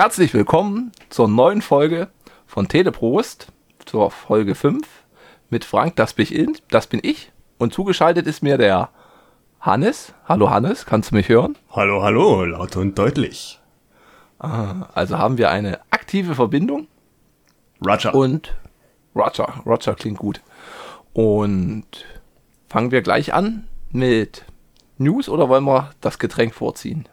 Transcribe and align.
Herzlich 0.00 0.32
willkommen 0.32 0.92
zur 1.10 1.28
neuen 1.28 1.60
Folge 1.60 2.08
von 2.46 2.68
Teleprost, 2.68 3.48
zur 3.84 4.10
Folge 4.10 4.54
5 4.54 4.88
mit 5.50 5.62
Frank, 5.62 5.96
das 5.96 6.14
bin 6.14 6.26
ich, 6.30 6.62
das 6.70 6.86
bin 6.86 7.00
ich. 7.02 7.32
Und 7.58 7.74
zugeschaltet 7.74 8.26
ist 8.26 8.42
mir 8.42 8.56
der 8.56 8.88
Hannes. 9.60 10.14
Hallo 10.26 10.48
Hannes, 10.48 10.86
kannst 10.86 11.10
du 11.10 11.16
mich 11.16 11.28
hören? 11.28 11.58
Hallo, 11.72 12.02
hallo, 12.02 12.46
laut 12.46 12.76
und 12.76 12.98
deutlich. 12.98 13.60
Ah, 14.38 14.88
also 14.94 15.18
haben 15.18 15.36
wir 15.36 15.50
eine 15.50 15.80
aktive 15.90 16.34
Verbindung. 16.34 16.88
Roger. 17.86 18.14
Und 18.14 18.56
Roger, 19.14 19.52
Roger 19.66 19.94
klingt 19.96 20.16
gut. 20.16 20.40
Und 21.12 22.06
fangen 22.70 22.90
wir 22.90 23.02
gleich 23.02 23.34
an 23.34 23.68
mit 23.90 24.46
News 24.96 25.28
oder 25.28 25.50
wollen 25.50 25.64
wir 25.64 25.90
das 26.00 26.18
Getränk 26.18 26.54
vorziehen? 26.54 27.06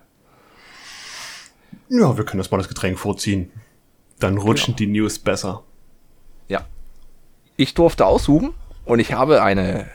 Ja, 1.89 2.17
wir 2.17 2.25
können 2.25 2.39
das 2.39 2.51
mal 2.51 2.57
das 2.57 2.67
Getränk 2.69 2.99
vorziehen. 2.99 3.51
Dann 4.19 4.37
rutschen 4.37 4.75
Genau. 4.75 4.77
die 4.77 4.99
News 4.99 5.19
besser. 5.19 5.63
Ja. 6.47 6.65
Ich 7.55 7.73
durfte 7.73 8.05
aussuchen 8.05 8.53
und 8.85 8.99
ich 8.99 9.13
habe 9.13 9.41
eine, 9.41 9.87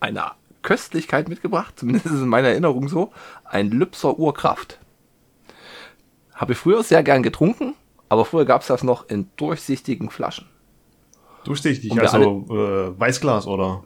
eine 0.00 0.32
Köstlichkeit 0.62 1.28
mitgebracht, 1.28 1.74
zumindest 1.78 2.06
ist 2.06 2.12
es 2.12 2.22
in 2.22 2.28
meiner 2.28 2.48
Erinnerung 2.48 2.88
so, 2.88 3.12
ein 3.44 3.70
Lübser 3.70 4.18
Urkraft. 4.18 4.78
Habe 6.34 6.52
ich 6.52 6.58
früher 6.58 6.82
sehr 6.82 7.02
gern 7.02 7.22
getrunken, 7.22 7.74
aber 8.08 8.24
früher 8.24 8.44
gab 8.44 8.62
es 8.62 8.66
das 8.68 8.82
noch 8.82 9.08
in 9.08 9.30
durchsichtigen 9.36 10.10
Flaschen. 10.10 10.46
Durchsichtig, 11.44 11.92
Und 11.92 12.00
also 12.00 12.44
äh, 12.50 12.98
Weißglas 12.98 13.46
oder? 13.46 13.84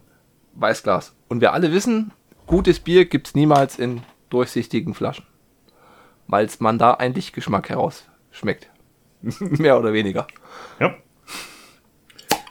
Weißglas. 0.54 1.14
Und 1.28 1.40
wir 1.42 1.52
alle 1.52 1.72
wissen, 1.72 2.12
gutes 2.46 2.80
Bier 2.80 3.04
gibt's 3.04 3.34
niemals 3.34 3.78
in 3.78 4.02
durchsichtigen 4.30 4.94
Flaschen. 4.94 5.26
Weil 6.30 6.48
man 6.60 6.78
da 6.78 6.92
einen 6.94 7.14
Lichtgeschmack 7.14 7.68
herausschmeckt. 7.68 8.70
Mehr 9.40 9.78
oder 9.78 9.92
weniger. 9.92 10.26
Ja. 10.78 10.86
Und 10.88 10.94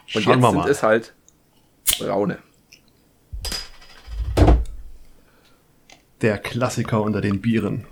Schauen 0.06 0.22
jetzt 0.34 0.42
wir 0.42 0.50
sind 0.50 0.58
mal. 0.58 0.70
es 0.70 0.82
halt 0.82 1.14
braune. 1.98 2.38
Der 6.20 6.36
Klassiker 6.38 7.00
unter 7.00 7.20
den 7.22 7.40
Bieren. 7.40 7.86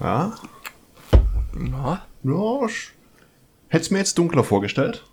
Ja, 0.00 0.32
Ja, 1.54 2.02
ja, 2.22 2.32
sch- 2.66 2.90
hätt's 3.68 3.90
mir 3.90 3.98
jetzt 3.98 4.16
dunkler 4.16 4.44
vorgestellt. 4.44 5.04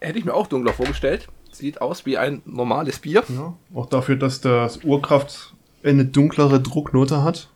hätte 0.00 0.18
ich 0.18 0.24
mir 0.24 0.34
auch 0.34 0.46
dunkler 0.46 0.72
vorgestellt. 0.72 1.28
Sieht 1.52 1.80
aus 1.80 2.06
wie 2.06 2.18
ein 2.18 2.42
normales 2.44 2.98
Bier. 2.98 3.22
Ja, 3.28 3.54
auch 3.74 3.86
dafür, 3.86 4.16
dass 4.16 4.40
das 4.40 4.78
Urkraft 4.84 5.54
eine 5.84 6.04
dunklere 6.04 6.60
Drucknote 6.60 7.22
hat. 7.22 7.48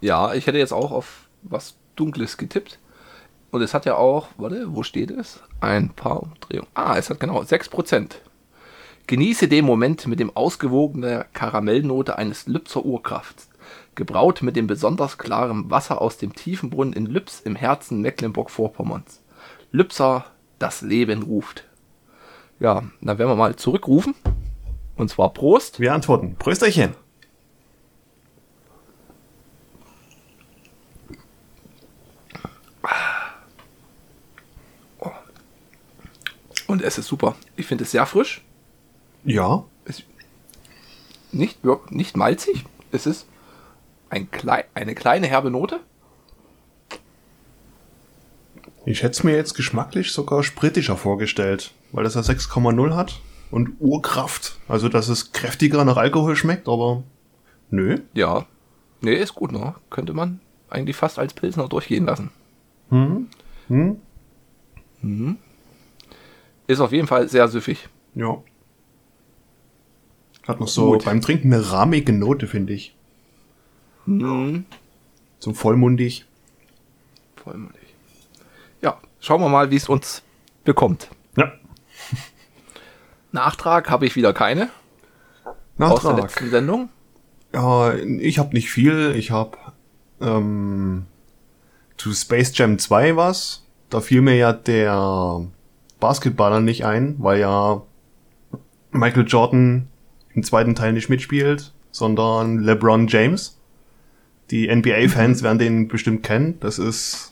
Ja, 0.00 0.34
ich 0.34 0.46
hätte 0.46 0.58
jetzt 0.58 0.72
auch 0.72 0.90
auf 0.90 1.28
was 1.42 1.76
Dunkles 1.96 2.36
getippt. 2.36 2.78
Und 3.50 3.62
es 3.62 3.72
hat 3.74 3.86
ja 3.86 3.96
auch, 3.96 4.28
warte, 4.36 4.74
wo 4.74 4.82
steht 4.82 5.10
es? 5.10 5.42
Ein 5.60 5.90
paar 5.90 6.22
Umdrehungen. 6.22 6.68
Ah, 6.74 6.96
es 6.98 7.08
hat 7.08 7.20
genau 7.20 7.40
6%. 7.40 8.16
Genieße 9.06 9.48
den 9.48 9.64
Moment 9.64 10.06
mit 10.06 10.20
dem 10.20 10.36
ausgewogenen 10.36 11.24
Karamellnote 11.32 12.18
eines 12.18 12.46
Lübzer 12.46 12.84
Urkrafts. 12.84 13.48
Gebraut 13.94 14.42
mit 14.42 14.54
dem 14.54 14.66
besonders 14.66 15.16
klaren 15.16 15.70
Wasser 15.70 16.02
aus 16.02 16.18
dem 16.18 16.34
tiefen 16.34 16.68
Brunnen 16.68 16.92
in 16.92 17.06
Lübs 17.06 17.40
im 17.40 17.56
Herzen 17.56 18.02
Mecklenburg-Vorpommerns. 18.02 19.22
Lübser, 19.72 20.26
das 20.58 20.82
Leben 20.82 21.22
ruft. 21.22 21.64
Ja, 22.60 22.82
dann 23.00 23.18
werden 23.18 23.30
wir 23.30 23.36
mal 23.36 23.56
zurückrufen. 23.56 24.14
Und 24.96 25.10
zwar 25.10 25.32
Prost. 25.32 25.80
Wir 25.80 25.94
antworten. 25.94 26.34
Prösterchen. 26.36 26.94
Und 36.66 36.82
es 36.82 36.98
ist 36.98 37.06
super. 37.06 37.34
Ich 37.56 37.66
finde 37.66 37.84
es 37.84 37.90
sehr 37.90 38.04
frisch. 38.06 38.44
Ja, 39.24 39.64
ist 39.86 40.04
nicht, 41.32 41.60
nicht 41.90 42.16
malzig. 42.16 42.64
Es 42.92 43.06
ist 43.06 43.26
ein 44.10 44.30
klei 44.30 44.66
eine 44.74 44.94
kleine 44.94 45.26
herbe 45.26 45.50
Note. 45.50 45.80
Ich 48.84 49.02
hätte 49.02 49.12
es 49.12 49.24
mir 49.24 49.34
jetzt 49.34 49.54
geschmacklich 49.54 50.12
sogar 50.12 50.42
spritischer 50.42 50.96
vorgestellt, 50.96 51.72
weil 51.92 52.04
das 52.04 52.14
ja 52.14 52.20
6,0 52.20 52.94
hat 52.94 53.20
und 53.50 53.76
Urkraft. 53.80 54.58
Also, 54.68 54.88
dass 54.88 55.08
es 55.08 55.32
kräftiger 55.32 55.84
nach 55.84 55.96
Alkohol 55.96 56.36
schmeckt, 56.36 56.68
aber 56.68 57.02
nö. 57.70 57.98
Ja. 58.14 58.46
Nee, 59.00 59.14
ist 59.14 59.34
gut, 59.34 59.52
ne? 59.52 59.74
Könnte 59.90 60.12
man 60.12 60.40
eigentlich 60.70 60.96
fast 60.96 61.18
als 61.18 61.34
Pilsner 61.34 61.68
durchgehen 61.68 62.04
lassen. 62.06 62.30
Hm? 62.90 63.28
Hm? 63.68 65.36
Ist 66.66 66.80
auf 66.80 66.92
jeden 66.92 67.06
Fall 67.06 67.28
sehr 67.28 67.48
süffig. 67.48 67.88
Ja. 68.14 68.42
Hat 70.46 70.60
noch 70.60 70.68
so 70.68 70.92
Gut. 70.92 71.04
beim 71.04 71.20
Trinken 71.20 71.52
eine 71.52 71.70
rahmige 71.70 72.12
Note, 72.12 72.46
finde 72.46 72.72
ich. 72.72 72.94
Mhm. 74.06 74.64
So 75.38 75.52
vollmundig. 75.52 76.26
Vollmundig. 77.36 77.94
Ja, 78.82 78.98
schauen 79.20 79.40
wir 79.42 79.48
mal, 79.48 79.70
wie 79.70 79.76
es 79.76 79.88
uns 79.88 80.22
bekommt. 80.64 81.10
Nachtrag 83.32 83.90
habe 83.90 84.06
ich 84.06 84.16
wieder 84.16 84.32
keine 84.32 84.70
aus 85.78 86.02
der 86.02 86.12
Nachtrag. 86.12 86.22
letzten 86.22 86.50
Sendung. 86.50 86.88
Ja, 87.54 87.94
ich 87.94 88.38
habe 88.38 88.54
nicht 88.54 88.70
viel. 88.70 89.14
Ich 89.16 89.30
habe 89.30 89.56
ähm, 90.20 91.06
zu 91.96 92.12
Space 92.12 92.52
Jam 92.56 92.78
2 92.78 93.16
was. 93.16 93.64
Da 93.90 94.00
fiel 94.00 94.20
mir 94.20 94.36
ja 94.36 94.52
der 94.52 95.46
Basketballer 96.00 96.60
nicht 96.60 96.84
ein, 96.84 97.16
weil 97.18 97.40
ja 97.40 97.82
Michael 98.90 99.26
Jordan 99.26 99.88
im 100.34 100.42
zweiten 100.42 100.74
Teil 100.74 100.92
nicht 100.92 101.08
mitspielt, 101.08 101.72
sondern 101.90 102.58
LeBron 102.58 103.08
James. 103.08 103.58
Die 104.50 104.74
NBA-Fans 104.74 105.42
werden 105.42 105.58
den 105.58 105.88
bestimmt 105.88 106.22
kennen. 106.22 106.58
Das 106.60 106.78
ist 106.78 107.30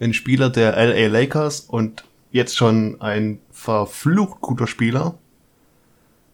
ein 0.00 0.14
Spieler 0.14 0.50
der 0.50 0.72
LA 0.72 1.06
Lakers 1.08 1.60
und 1.60 2.04
jetzt 2.30 2.56
schon 2.56 3.00
ein 3.00 3.40
verflucht 3.58 4.40
guter 4.40 4.68
Spieler. 4.68 5.18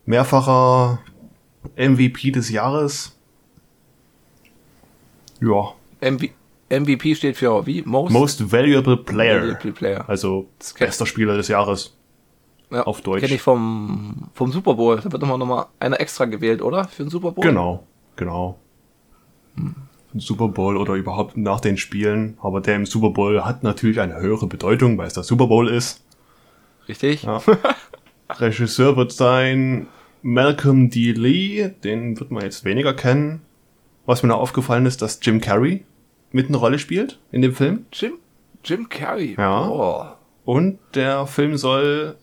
Mehrfacher 0.04 1.00
MVP 1.74 2.32
des 2.32 2.50
Jahres. 2.50 3.18
Ja, 5.40 5.72
MV 6.00 6.24
MVP 6.68 7.14
steht 7.14 7.36
für 7.36 7.66
wie? 7.66 7.82
Most, 7.82 8.12
Most 8.12 8.52
Valuable 8.52 8.98
Player. 8.98 9.40
Valuable 9.40 9.72
Player. 9.72 10.04
Also 10.08 10.48
bester 10.78 11.06
Spieler 11.06 11.36
des 11.36 11.48
Jahres. 11.48 11.96
Ja, 12.70 12.82
auf 12.82 13.00
Deutsch. 13.00 13.22
Kenne 13.22 13.34
ich 13.34 13.42
vom, 13.42 14.28
vom 14.34 14.52
Super 14.52 14.74
Bowl. 14.74 15.00
Da 15.00 15.10
wird 15.10 15.22
immer 15.22 15.38
noch 15.38 15.46
mal 15.46 15.66
einer 15.80 16.00
extra 16.00 16.26
gewählt, 16.26 16.60
oder? 16.60 16.84
Für 16.84 17.04
den 17.04 17.10
Super 17.10 17.32
Bowl? 17.32 17.44
Genau, 17.44 17.86
genau. 18.16 18.58
Im 19.56 20.20
Super 20.20 20.48
Bowl 20.48 20.76
oder 20.76 20.94
überhaupt 20.94 21.36
nach 21.36 21.60
den 21.60 21.76
Spielen. 21.76 22.36
Aber 22.42 22.60
der 22.60 22.76
im 22.76 22.86
Super 22.86 23.10
Bowl 23.10 23.44
hat 23.44 23.62
natürlich 23.62 24.00
eine 24.00 24.16
höhere 24.16 24.46
Bedeutung, 24.46 24.98
weil 24.98 25.06
es 25.06 25.14
der 25.14 25.22
Super 25.22 25.46
Bowl 25.46 25.68
ist. 25.68 26.03
Richtig? 26.88 27.22
Ja. 27.22 27.42
Regisseur 28.38 28.96
wird 28.96 29.12
sein 29.12 29.88
Malcolm 30.22 30.90
D. 30.90 31.12
Lee, 31.12 31.70
den 31.82 32.18
wird 32.18 32.30
man 32.30 32.42
jetzt 32.42 32.64
weniger 32.64 32.94
kennen. 32.94 33.42
Was 34.06 34.22
mir 34.22 34.28
noch 34.28 34.40
aufgefallen 34.40 34.86
ist, 34.86 35.02
dass 35.02 35.20
Jim 35.22 35.40
Carrey 35.40 35.84
mit 36.32 36.48
eine 36.48 36.56
Rolle 36.56 36.78
spielt 36.78 37.18
in 37.32 37.42
dem 37.42 37.54
Film. 37.54 37.86
Jim, 37.92 38.14
Jim 38.64 38.88
Carrey. 38.88 39.34
Ja. 39.38 39.68
Oh. 39.68 40.06
Und 40.44 40.78
der 40.94 41.26
Film 41.26 41.56
soll 41.56 42.16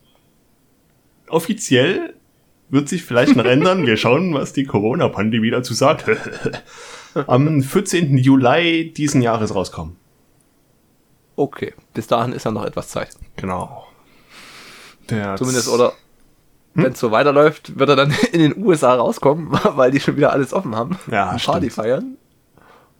offiziell 1.28 2.14
wird 2.70 2.88
sich 2.88 3.04
vielleicht 3.04 3.36
noch 3.36 3.46
ändern. 3.46 3.86
Wir 3.86 3.98
schauen, 3.98 4.34
was 4.34 4.54
die 4.54 4.64
Corona-Pandemie 4.64 5.52
dazu 5.52 5.74
sagt. 5.74 6.06
Am 7.28 7.62
14. 7.62 8.18
Juli 8.18 8.94
diesen 8.94 9.22
Jahres 9.22 9.54
rauskommen. 9.54 9.98
Okay, 11.36 11.74
bis 11.94 12.08
dahin 12.08 12.34
ist 12.34 12.46
ja 12.46 12.52
noch 12.52 12.66
etwas 12.66 12.90
Zeit. 12.90 13.10
Genau. 13.36 13.88
Der 15.10 15.36
Zumindest, 15.36 15.68
oder 15.70 15.94
Hm? 16.74 16.84
wenn 16.86 16.94
es 16.94 17.00
so 17.00 17.12
weiterläuft, 17.12 17.78
wird 17.78 17.90
er 17.90 17.96
dann 17.98 18.12
in 18.32 18.40
den 18.40 18.64
USA 18.64 18.94
rauskommen, 18.96 19.50
weil 19.76 19.92
die 19.92 20.00
schon 20.00 20.16
wieder 20.16 20.32
alles 20.32 20.54
offen 20.54 20.76
haben. 20.76 20.98
Ja, 21.10 21.36
Party 21.44 21.70
feiern. 21.70 22.18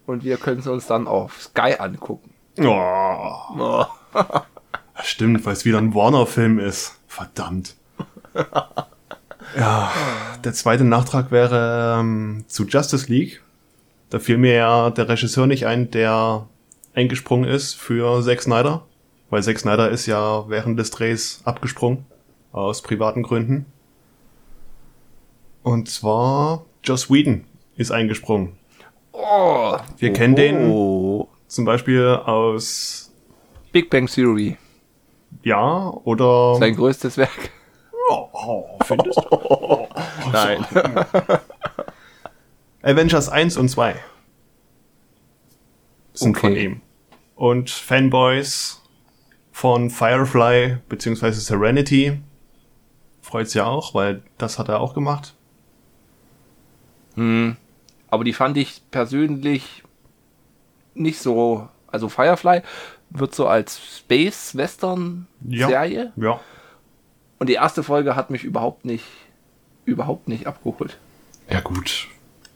Und 0.06 0.24
wir 0.24 0.38
können 0.38 0.60
es 0.60 0.68
uns 0.68 0.88
dann 0.88 1.08
auf 1.08 1.42
Sky 1.42 1.76
angucken. 1.80 2.32
Oh, 2.60 3.32
Oh. 3.58 3.86
stimmt, 5.04 5.46
weil 5.46 5.54
es 5.54 5.64
wieder 5.64 5.78
ein 5.78 5.94
Warner-Film 5.96 6.60
ist. 6.60 6.98
Verdammt. 7.08 7.76
Ja, 9.58 9.92
der 10.46 10.54
zweite 10.54 10.86
Nachtrag 10.86 11.32
wäre 11.32 11.98
ähm, 12.00 12.46
zu 12.48 12.66
Justice 12.66 13.12
League. 13.12 13.42
Da 14.10 14.20
fiel 14.20 14.38
mir 14.38 14.54
ja 14.54 14.90
der 14.92 15.10
Regisseur 15.10 15.46
nicht 15.48 15.66
ein, 15.66 15.92
der 15.92 16.48
eingesprungen 16.94 17.50
ist 17.50 17.74
für 17.76 18.24
Zack 18.24 18.42
Snyder. 18.44 18.84
Weil 19.32 19.42
Zack 19.42 19.58
Snyder 19.60 19.90
ist 19.90 20.06
ja 20.06 20.48
während 20.50 20.78
des 20.78 20.92
Drehs 20.92 21.42
abgesprungen. 21.46 22.06
Aus 22.52 22.82
privaten 22.84 23.24
Gründen. 23.24 23.66
Und 25.64 25.90
zwar 25.90 26.66
Joss 26.84 27.10
Whedon 27.10 27.46
ist 27.78 27.92
eingesprungen. 27.92 28.54
Oh, 29.14 29.78
Wir 29.98 30.12
oh, 30.12 30.14
kennen 30.14 30.36
den. 30.36 30.70
oh. 30.70 31.28
Zum 31.48 31.66
Beispiel 31.66 32.06
aus, 32.26 33.12
Big 33.72 33.90
Bang 33.90 34.08
Theory. 34.08 34.58
ja, 35.44 35.90
oder... 36.06 36.56
Sein 36.56 36.76
größtes 36.76 37.18
Werk. 37.18 37.52
Oh, 38.10 38.28
oh, 38.34 38.66
findest 38.86 39.18
du? 39.18 39.88
Nein. 40.32 40.66
Avengers 42.82 43.30
1 43.30 43.58
und 43.58 43.70
2 43.70 43.96
sind 46.14 46.38
Okay. 46.38 46.48
von 46.48 46.56
ihm. 46.56 46.82
Und 47.36 47.70
Fanboys 47.70 48.81
von 49.52 49.90
Firefly 49.90 50.78
bzw. 50.90 51.32
Serenity 51.32 52.20
freut's 53.22 53.54
ja 53.54 53.66
auch, 53.66 53.94
weil 53.94 54.24
das 54.38 54.60
hat 54.60 54.70
er 54.70 54.80
auch 54.80 54.94
gemacht. 54.94 55.36
Aber 57.16 58.24
die 58.24 58.34
fand 58.34 58.58
ich 58.58 58.82
persönlich 58.90 59.84
nicht 60.94 61.20
so. 61.20 61.68
Also 61.88 62.10
Firefly 62.10 62.62
wird 63.10 63.36
so 63.36 63.48
als 63.48 63.80
Space-Western-Serie. 63.98 66.14
Ja. 66.16 66.40
Und 67.38 67.48
die 67.48 67.56
erste 67.56 67.84
Folge 67.84 68.16
hat 68.16 68.30
mich 68.30 68.44
überhaupt 68.44 68.86
nicht, 68.86 69.06
überhaupt 69.86 70.28
nicht 70.28 70.48
abgeholt. 70.48 70.98
Ja 71.50 71.60
gut. 71.60 72.08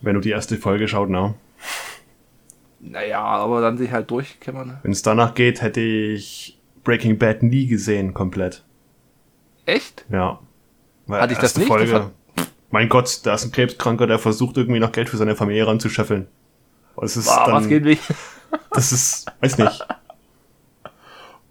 Wenn 0.01 0.15
du 0.15 0.21
die 0.21 0.31
erste 0.31 0.57
Folge 0.57 0.87
schaut, 0.87 1.09
na. 1.09 1.35
Naja, 2.79 3.21
aber 3.21 3.61
dann 3.61 3.77
sich 3.77 3.91
halt 3.91 4.09
durchkämmern. 4.11 4.79
Wenn 4.83 4.91
es 4.91 5.01
danach 5.01 5.33
geht, 5.33 5.61
hätte 5.61 5.81
ich 5.81 6.54
Breaking 6.85 7.17
Bad 7.17 7.43
nie 7.43 7.67
gesehen, 7.67 8.13
komplett. 8.13 8.63
Echt? 9.65 10.05
Ja. 10.09 10.39
Weil 11.07 11.21
Hatte 11.21 11.33
ich 11.33 11.39
das 11.39 11.57
nicht? 11.57 11.69
Das 11.69 11.91
hat- 11.91 12.11
mein 12.71 12.87
Gott, 12.89 13.19
da 13.23 13.33
ist 13.35 13.43
ein 13.45 13.51
Krebskranker, 13.51 14.07
der 14.07 14.19
versucht 14.19 14.55
irgendwie 14.57 14.79
noch 14.79 14.91
Geld 14.93 15.09
für 15.09 15.17
seine 15.17 15.35
Familie 15.35 15.67
ranzuscheffeln. 15.67 16.27
Und 16.95 17.05
es 17.05 17.17
ist 17.17 17.27
Ah, 17.29 17.45
dann, 17.47 17.55
was 17.55 17.67
geht 17.67 17.83
nicht? 17.83 18.01
das 18.71 18.91
ist, 18.93 19.25
weiß 19.41 19.57
nicht, 19.57 19.85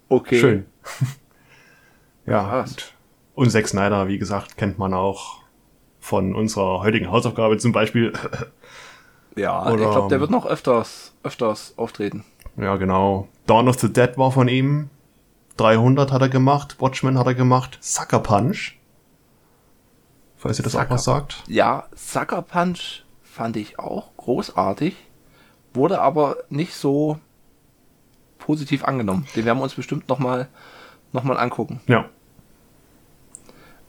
Okay. 0.09 0.39
schön. 0.39 0.65
ja. 2.25 2.61
Und, 2.61 2.93
und 3.35 3.49
Zack 3.51 3.67
Snyder, 3.67 4.07
wie 4.07 4.17
gesagt, 4.17 4.57
kennt 4.57 4.77
man 4.77 4.93
auch 4.93 5.41
von 5.99 6.35
unserer 6.35 6.81
heutigen 6.81 7.09
Hausaufgabe 7.11 7.57
zum 7.57 7.71
Beispiel. 7.71 8.13
Ja, 9.37 9.61
Oder- 9.69 9.83
ich 9.83 9.91
glaube, 9.91 10.07
der 10.07 10.21
wird 10.21 10.31
noch 10.31 10.45
öfters, 10.45 11.13
öfters 11.21 11.73
auftreten. 11.75 12.23
ja, 12.55 12.77
genau. 12.77 13.27
Dawn 13.47 13.67
of 13.67 13.77
the 13.79 13.91
Dead 13.91 14.17
war 14.17 14.31
von 14.31 14.47
ihm. 14.47 14.89
300 15.57 16.11
hat 16.11 16.21
er 16.21 16.29
gemacht. 16.29 16.77
Watchmen 16.79 17.17
hat 17.17 17.27
er 17.27 17.35
gemacht. 17.35 17.77
Sucker 17.81 18.19
Punch. 18.19 18.77
Falls 20.35 20.59
ihr 20.59 20.63
das 20.63 20.75
auch 20.75 20.81
Sucker 20.81 20.93
was 20.93 21.03
sagt. 21.03 21.43
Ja, 21.47 21.87
Sucker 21.95 22.41
Punch 22.41 23.03
fand 23.23 23.57
ich 23.57 23.79
auch 23.79 24.15
großartig, 24.17 24.95
wurde 25.73 26.01
aber 26.01 26.37
nicht 26.49 26.73
so 26.73 27.19
positiv 28.37 28.83
angenommen. 28.83 29.27
Den 29.35 29.45
werden 29.45 29.57
wir 29.57 29.63
uns 29.63 29.75
bestimmt 29.75 30.07
nochmal 30.07 30.47
noch 31.11 31.23
mal 31.23 31.37
angucken. 31.37 31.81
Ja. 31.87 32.09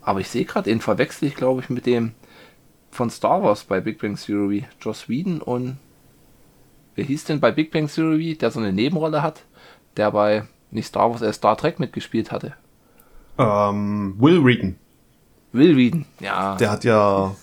Aber 0.00 0.20
ich 0.20 0.28
sehe 0.28 0.44
gerade, 0.44 0.70
den 0.70 0.80
verwechsel 0.80 1.28
ich, 1.28 1.34
glaube 1.34 1.60
ich, 1.60 1.68
mit 1.68 1.86
dem 1.86 2.14
von 2.90 3.10
Star 3.10 3.42
Wars 3.42 3.64
bei 3.64 3.80
Big 3.80 4.00
Bang 4.00 4.16
Theory. 4.16 4.64
Joss 4.80 5.08
Whedon 5.08 5.42
und 5.42 5.78
wer 6.94 7.04
hieß 7.04 7.24
denn 7.24 7.40
bei 7.40 7.50
Big 7.50 7.70
Bang 7.72 7.88
Theory, 7.88 8.36
der 8.36 8.50
so 8.50 8.60
eine 8.60 8.72
Nebenrolle 8.72 9.22
hat, 9.22 9.44
der 9.96 10.10
bei 10.12 10.46
nicht 10.70 10.86
Star 10.86 11.10
Wars, 11.10 11.22
äh 11.22 11.32
Star 11.32 11.56
Trek 11.56 11.78
mitgespielt 11.78 12.30
hatte. 12.32 12.54
Ähm, 13.38 14.14
Will 14.18 14.44
Wheaton. 14.44 14.76
Will 15.52 15.76
Whedon, 15.76 16.04
ja. 16.20 16.56
Der 16.56 16.70
hat 16.70 16.84
ja. 16.84 17.34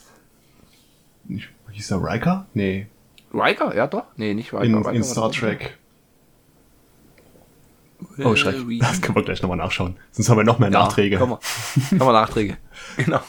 Nicht, 1.26 1.50
hieß 1.72 1.88
der 1.90 2.04
Riker? 2.04 2.46
Nee. 2.54 2.88
Riker, 3.34 3.76
ja 3.76 3.88
doch? 3.88 4.06
Nee, 4.16 4.34
nicht 4.34 4.54
Riker. 4.54 4.64
In, 4.64 4.76
Riker 4.76 4.92
in 4.94 5.04
Star 5.04 5.32
Trek. 5.32 5.78
Will 8.18 8.26
Oh, 8.26 8.36
Schreck. 8.36 8.68
Whedon. 8.68 8.80
Das 8.80 9.02
können 9.02 9.16
wir 9.16 9.24
gleich 9.24 9.42
nochmal 9.42 9.58
nachschauen. 9.58 9.96
Sonst 10.12 10.30
haben 10.30 10.38
wir 10.38 10.44
noch 10.44 10.60
mehr 10.60 10.70
Ja, 10.70 10.84
Nachträge. 10.84 11.18
Kann 11.18 11.30
man, 11.30 11.40
kann 11.90 11.98
man 12.00 12.14
Nachträge. 12.14 12.58
Genau. 12.98 13.20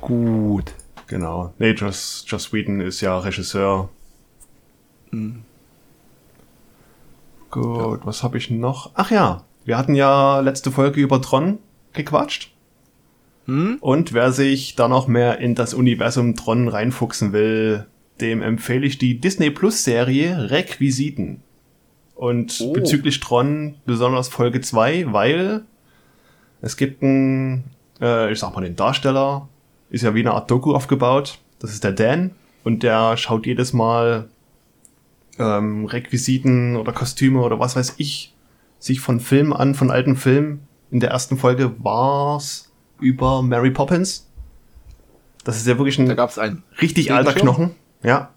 Gut. 0.00 0.72
Genau. 1.06 1.52
Nee, 1.58 1.72
Joss, 1.72 2.24
Joss 2.26 2.52
Whedon 2.52 2.80
ist 2.80 3.00
ja 3.00 3.18
Regisseur. 3.18 3.88
Mhm. 5.10 5.42
Gut, 7.62 8.00
was 8.04 8.22
habe 8.22 8.38
ich 8.38 8.50
noch? 8.50 8.90
Ach 8.94 9.10
ja, 9.10 9.44
wir 9.64 9.78
hatten 9.78 9.94
ja 9.94 10.40
letzte 10.40 10.70
Folge 10.70 11.00
über 11.00 11.20
Tron 11.22 11.58
gequatscht. 11.92 12.52
Hm? 13.46 13.78
Und 13.80 14.12
wer 14.12 14.32
sich 14.32 14.74
da 14.76 14.88
noch 14.88 15.06
mehr 15.08 15.38
in 15.38 15.54
das 15.54 15.72
Universum 15.74 16.34
Tron 16.36 16.68
reinfuchsen 16.68 17.32
will, 17.32 17.86
dem 18.20 18.42
empfehle 18.42 18.86
ich 18.86 18.98
die 18.98 19.20
Disney 19.20 19.50
Plus 19.50 19.84
Serie 19.84 20.50
Requisiten. 20.50 21.42
Und 22.14 22.58
Oh. 22.62 22.72
bezüglich 22.72 23.20
Tron 23.20 23.74
besonders 23.84 24.28
Folge 24.28 24.60
2, 24.60 25.12
weil 25.12 25.62
es 26.62 26.76
gibt 26.76 27.02
einen, 27.02 27.64
äh, 28.00 28.32
ich 28.32 28.38
sag 28.38 28.54
mal, 28.54 28.62
den 28.62 28.74
Darsteller, 28.76 29.48
ist 29.90 30.02
ja 30.02 30.14
wie 30.14 30.20
eine 30.20 30.32
Art 30.32 30.50
Doku 30.50 30.74
aufgebaut. 30.74 31.38
Das 31.58 31.72
ist 31.72 31.84
der 31.84 31.92
Dan 31.92 32.32
und 32.64 32.82
der 32.82 33.16
schaut 33.16 33.46
jedes 33.46 33.72
Mal 33.72 34.28
ähm, 35.38 35.84
Requisiten 35.84 36.76
oder 36.76 36.92
Kostüme 36.92 37.40
oder 37.40 37.58
was 37.58 37.76
weiß 37.76 37.94
ich 37.98 38.34
sich 38.78 39.00
von 39.00 39.20
Filmen 39.20 39.52
an, 39.52 39.74
von 39.74 39.90
alten 39.90 40.16
Filmen. 40.16 40.60
In 40.90 41.00
der 41.00 41.10
ersten 41.10 41.36
Folge 41.36 41.72
war's 41.82 42.70
über 43.00 43.42
Mary 43.42 43.70
Poppins. 43.70 44.28
Das 45.44 45.56
ist 45.56 45.66
ja 45.66 45.78
wirklich 45.78 45.96
Da 45.96 46.02
ein 46.04 46.16
gab 46.16 46.30
es 46.30 46.38
einen. 46.38 46.62
richtig 46.80 47.12
alter? 47.12 47.32
Knochen. 47.32 47.70
Ja. 48.02 48.30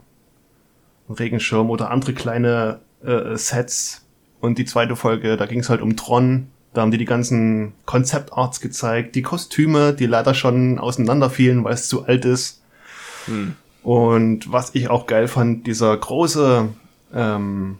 Ein 1.07 1.13
Regenschirm 1.15 1.69
oder 1.69 1.91
andere 1.91 2.13
kleine 2.13 2.81
äh, 3.03 3.35
Sets. 3.35 4.05
Und 4.41 4.57
die 4.57 4.65
zweite 4.65 4.95
Folge, 4.95 5.37
da 5.37 5.45
ging 5.45 5.59
es 5.59 5.69
halt 5.69 5.81
um 5.81 5.95
Tron. 5.95 6.47
Da 6.73 6.81
haben 6.81 6.91
die 6.91 6.97
die 6.97 7.05
ganzen 7.05 7.73
Konzeptarts 7.85 8.61
gezeigt, 8.61 9.15
die 9.15 9.21
Kostüme, 9.21 9.93
die 9.93 10.05
leider 10.05 10.33
schon 10.33 10.79
auseinanderfielen, 10.79 11.63
weil 11.63 11.73
es 11.73 11.87
zu 11.87 12.05
alt 12.05 12.25
ist. 12.25 12.61
Hm. 13.25 13.55
Und 13.81 14.51
was 14.51 14.75
ich 14.75 14.89
auch 14.89 15.07
geil 15.07 15.27
fand, 15.27 15.65
dieser 15.65 15.95
große 15.97 16.69
ähm, 17.13 17.77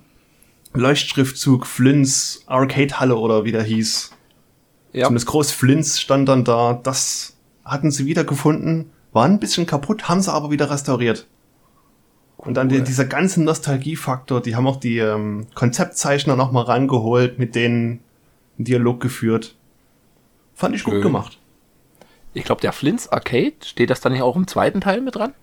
Leuchtschriftzug 0.74 1.66
Flins 1.66 2.44
Arcade 2.48 3.00
Halle 3.00 3.16
oder 3.18 3.44
wie 3.44 3.52
der 3.52 3.64
hieß. 3.64 4.12
Ja. 4.94 5.06
Zumindest 5.06 5.28
groß 5.28 5.52
Flins 5.52 6.00
stand 6.00 6.30
dann 6.30 6.44
da. 6.44 6.80
Das 6.82 7.38
hatten 7.64 7.92
sie 7.92 8.06
wiedergefunden, 8.06 8.92
war 9.12 9.26
ein 9.26 9.40
bisschen 9.40 9.66
kaputt, 9.66 10.10
haben 10.10 10.22
sie 10.22 10.32
aber 10.34 10.52
wieder 10.52 10.70
restauriert. 10.70 11.28
Und 12.38 12.54
dann 12.56 12.70
die, 12.70 12.78
Cool. 12.78 12.84
dieser 12.84 13.06
ganze 13.06 13.44
Nostalgiefaktor, 13.44 14.42
die 14.42 14.56
haben 14.56 14.66
auch 14.66 14.78
die 14.78 14.98
ähm, 15.00 15.48
Konzeptzeichner 15.56 16.36
nochmal 16.36 16.64
rangeholt, 16.64 17.38
mit 17.38 17.54
denen 17.54 18.00
einen 18.58 18.66
Dialog 18.66 19.02
geführt. 19.02 19.56
Fand 20.56 20.74
ich 20.76 20.84
gut 20.84 20.96
Schön. 20.96 21.02
gemacht. 21.04 21.38
Ich 22.34 22.44
glaube, 22.46 22.62
der 22.62 22.72
Flint's 22.72 23.10
Arcade, 23.10 23.56
steht 23.66 23.90
das 23.90 24.02
dann 24.02 24.14
nicht 24.14 24.22
auch 24.22 24.36
im 24.36 24.48
zweiten 24.48 24.82
Teil 24.82 25.02
mit 25.02 25.16
dran? 25.16 25.34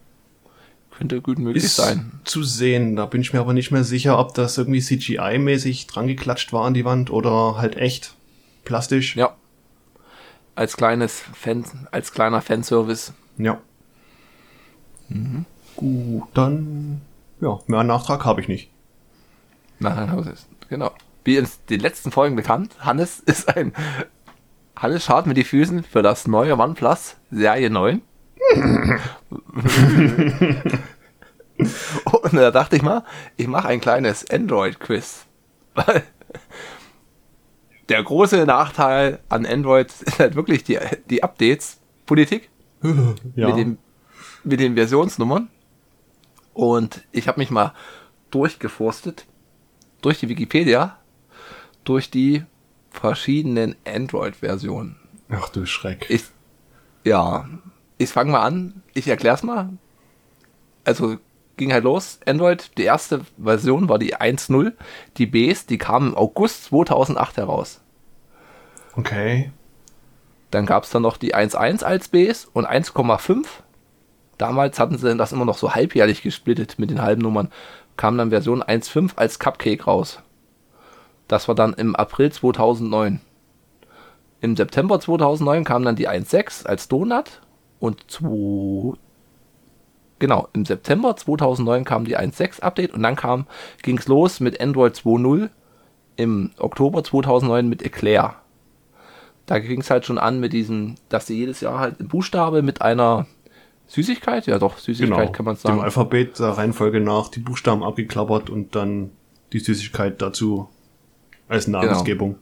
Könnte 0.99 1.21
gut 1.21 1.39
möglich 1.39 1.65
Ist 1.65 1.77
sein. 1.77 2.13
zu 2.25 2.43
sehen. 2.43 2.97
Da 2.97 3.07
bin 3.07 3.21
ich 3.21 3.33
mir 3.33 3.41
aber 3.41 3.53
nicht 3.53 3.71
mehr 3.71 3.85
sicher, 3.85 4.19
ob 4.19 4.35
das 4.35 4.57
irgendwie 4.57 4.81
CGI-mäßig 4.81 5.87
dran 5.89 6.07
geklatscht 6.07 6.53
war 6.53 6.65
an 6.65 6.75
die 6.75 6.85
Wand 6.85 7.11
oder 7.11 7.59
halt 7.59 7.77
echt 7.77 8.15
plastisch. 8.65 9.15
Ja. 9.17 9.35
Als 10.55 10.77
kleines 10.77 11.21
Fan, 11.35 11.65
als 11.91 12.13
kleiner 12.13 12.41
Fanservice. 12.41 13.13
Ja. 13.37 13.61
Gut, 15.77 16.25
dann 16.33 17.03
ja, 17.41 17.59
mehr 17.67 17.85
Nachtrag 17.85 18.25
habe 18.25 18.41
ich 18.41 18.49
nicht. 18.49 18.71
Nein, 19.79 20.09
nein, 20.11 20.33
genau. 20.69 20.93
Wie 21.25 21.37
in 21.37 21.47
den 21.69 21.81
letzten 21.81 22.11
Folgen 22.11 22.37
bekannt, 22.37 22.73
Hannes 22.81 23.21
ist 23.27 23.55
ein. 23.55 23.73
Hannes 24.75 25.05
schaut 25.05 25.27
mit 25.27 25.37
die 25.37 25.45
Füßen 25.45 25.85
für 25.85 26.03
das 26.03 26.27
neue 26.27 26.59
OnePlus 26.59 27.17
Serie 27.31 27.71
9. 27.71 28.01
Und 32.05 32.35
da 32.35 32.51
dachte 32.51 32.77
ich 32.77 32.83
mal, 32.83 33.03
ich 33.37 33.47
mache 33.47 33.69
ein 33.69 33.81
kleines 33.81 34.29
Android-Quiz. 34.31 35.27
Der 37.89 38.03
große 38.03 38.45
Nachteil 38.47 39.21
an 39.29 39.47
Android 39.47 39.93
ist 40.03 40.19
halt 40.19 40.35
wirklich 40.35 40.65
die, 40.65 40.79
die 41.09 41.23
Updates-Politik 41.23 42.51
Ja. 43.35 43.49
mit, 43.49 43.57
dem, 43.57 43.79
mit 44.45 44.61
den 44.61 44.75
Versionsnummern. 44.75 45.49
Und 46.53 47.03
ich 47.13 47.29
habe 47.29 47.39
mich 47.41 47.51
mal 47.51 47.73
durchgeforstet, 48.31 49.27
durch 50.03 50.21
die 50.21 50.29
Wikipedia, 50.29 50.99
durch 51.85 52.11
die 52.11 52.45
verschiedenen 52.91 53.77
Android-Versionen. 53.87 54.97
Ach 55.29 55.49
du 55.49 55.67
Schreck. 55.67 56.07
Ich, 56.09 56.25
ja, 57.05 57.49
ich 57.99 58.11
fange 58.11 58.33
mal 58.33 58.43
an, 58.43 58.83
ich 58.95 59.09
erklär's 59.09 59.43
mal. 59.43 59.71
Also 60.85 61.17
ging 61.57 61.73
halt 61.73 61.85
los, 61.85 62.21
Android, 62.27 62.77
die 62.77 62.85
erste 62.85 63.23
Version 63.43 63.89
war 63.89 63.99
die 63.99 64.17
1.0, 64.17 64.73
die 65.17 65.27
Bs, 65.27 65.67
die 65.67 65.79
kamen 65.79 66.09
im 66.11 66.17
August 66.17 66.65
2008 66.67 67.39
heraus. 67.39 67.81
Okay. 68.95 69.51
Dann 70.51 70.67
gab 70.67 70.85
es 70.85 70.91
dann 70.91 71.03
noch 71.03 71.17
die 71.17 71.35
1.1 71.35 71.83
als 71.83 72.09
Bs 72.09 72.49
und 72.53 72.67
1,5 72.67 73.47
damals 74.39 74.79
hatten 74.79 74.99
sie 74.99 75.17
das 75.17 75.33
immer 75.33 75.45
noch 75.45 75.59
so 75.59 75.75
halbjährlich 75.75 76.23
gesplittet 76.23 76.79
mit 76.79 76.91
den 76.91 77.03
halben 77.03 77.23
Nummern, 77.23 77.51
kam 77.97 78.19
dann 78.19 78.31
Version 78.31 78.63
1.5 78.63 79.13
als 79.17 79.39
Cupcake 79.39 79.87
raus. 79.87 80.21
Das 81.29 81.49
war 81.49 81.55
dann 81.55 81.73
im 81.73 81.97
April 81.97 82.31
2009. 82.31 83.21
Im 84.41 84.57
September 84.57 85.01
2009 85.01 85.65
kam 85.65 85.83
dann 85.83 85.97
die 85.97 86.09
1.6 86.09 86.67
als 86.67 86.89
Donut 86.89 87.41
und 87.81 88.11
zu 88.11 88.97
genau, 90.19 90.49
im 90.53 90.65
September 90.65 91.17
2009 91.17 91.85
kam 91.85 92.05
die 92.05 92.17
1.6 92.19 92.61
Update 92.61 92.95
und 92.95 93.03
dann 93.03 93.17
kam 93.17 93.47
ging's 93.83 94.09
los 94.09 94.41
mit 94.41 94.61
Android 94.61 94.95
2.0 94.95 95.51
im 96.17 96.51
Oktober 96.59 97.05
2009 97.05 97.69
mit 97.69 97.83
Eclair. 97.83 98.37
Da 99.45 99.59
ging 99.59 99.81
es 99.81 99.91
halt 99.91 100.07
schon 100.07 100.19
an 100.19 100.41
mit 100.41 100.53
diesem, 100.53 100.97
dass 101.09 101.27
sie 101.27 101.37
jedes 101.37 101.61
Jahr 101.61 101.79
halt 101.79 102.01
ein 102.01 102.09
Buchstabe 102.09 102.63
mit 102.63 102.83
einer 102.83 103.27
Süßigkeit, 103.87 104.47
ja 104.47 104.59
doch, 104.59 104.79
Süßigkeit 104.79 105.19
Genau. 105.19 105.33
kann 105.33 105.45
man 105.45 105.57
sagen. 105.57 105.77
Dem 105.77 105.85
Alphabet 105.85 106.39
der 106.39 106.49
Reihenfolge 106.49 107.01
nach 107.01 107.29
die 107.29 107.39
Buchstaben 107.41 107.85
abgeklappert 107.85 108.51
und 108.51 108.75
dann 108.75 109.13
die 109.53 109.61
Süßigkeit 109.61 110.21
dazu 110.21 110.69
als 111.49 111.69
Namensgebung. 111.69 112.37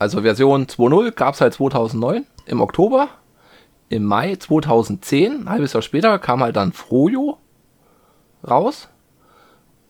Also 0.00 0.22
Version 0.22 0.66
2.0 0.66 1.12
gab 1.12 1.34
es 1.34 1.40
halt 1.40 1.54
2009 1.54 2.26
im 2.46 2.60
Oktober. 2.60 3.08
Im 3.92 4.04
Mai 4.04 4.36
2010, 4.36 5.42
ein 5.42 5.50
halbes 5.50 5.74
Jahr 5.74 5.82
später, 5.82 6.18
kam 6.18 6.42
halt 6.42 6.56
dann 6.56 6.72
Frojo 6.72 7.36
raus. 8.48 8.88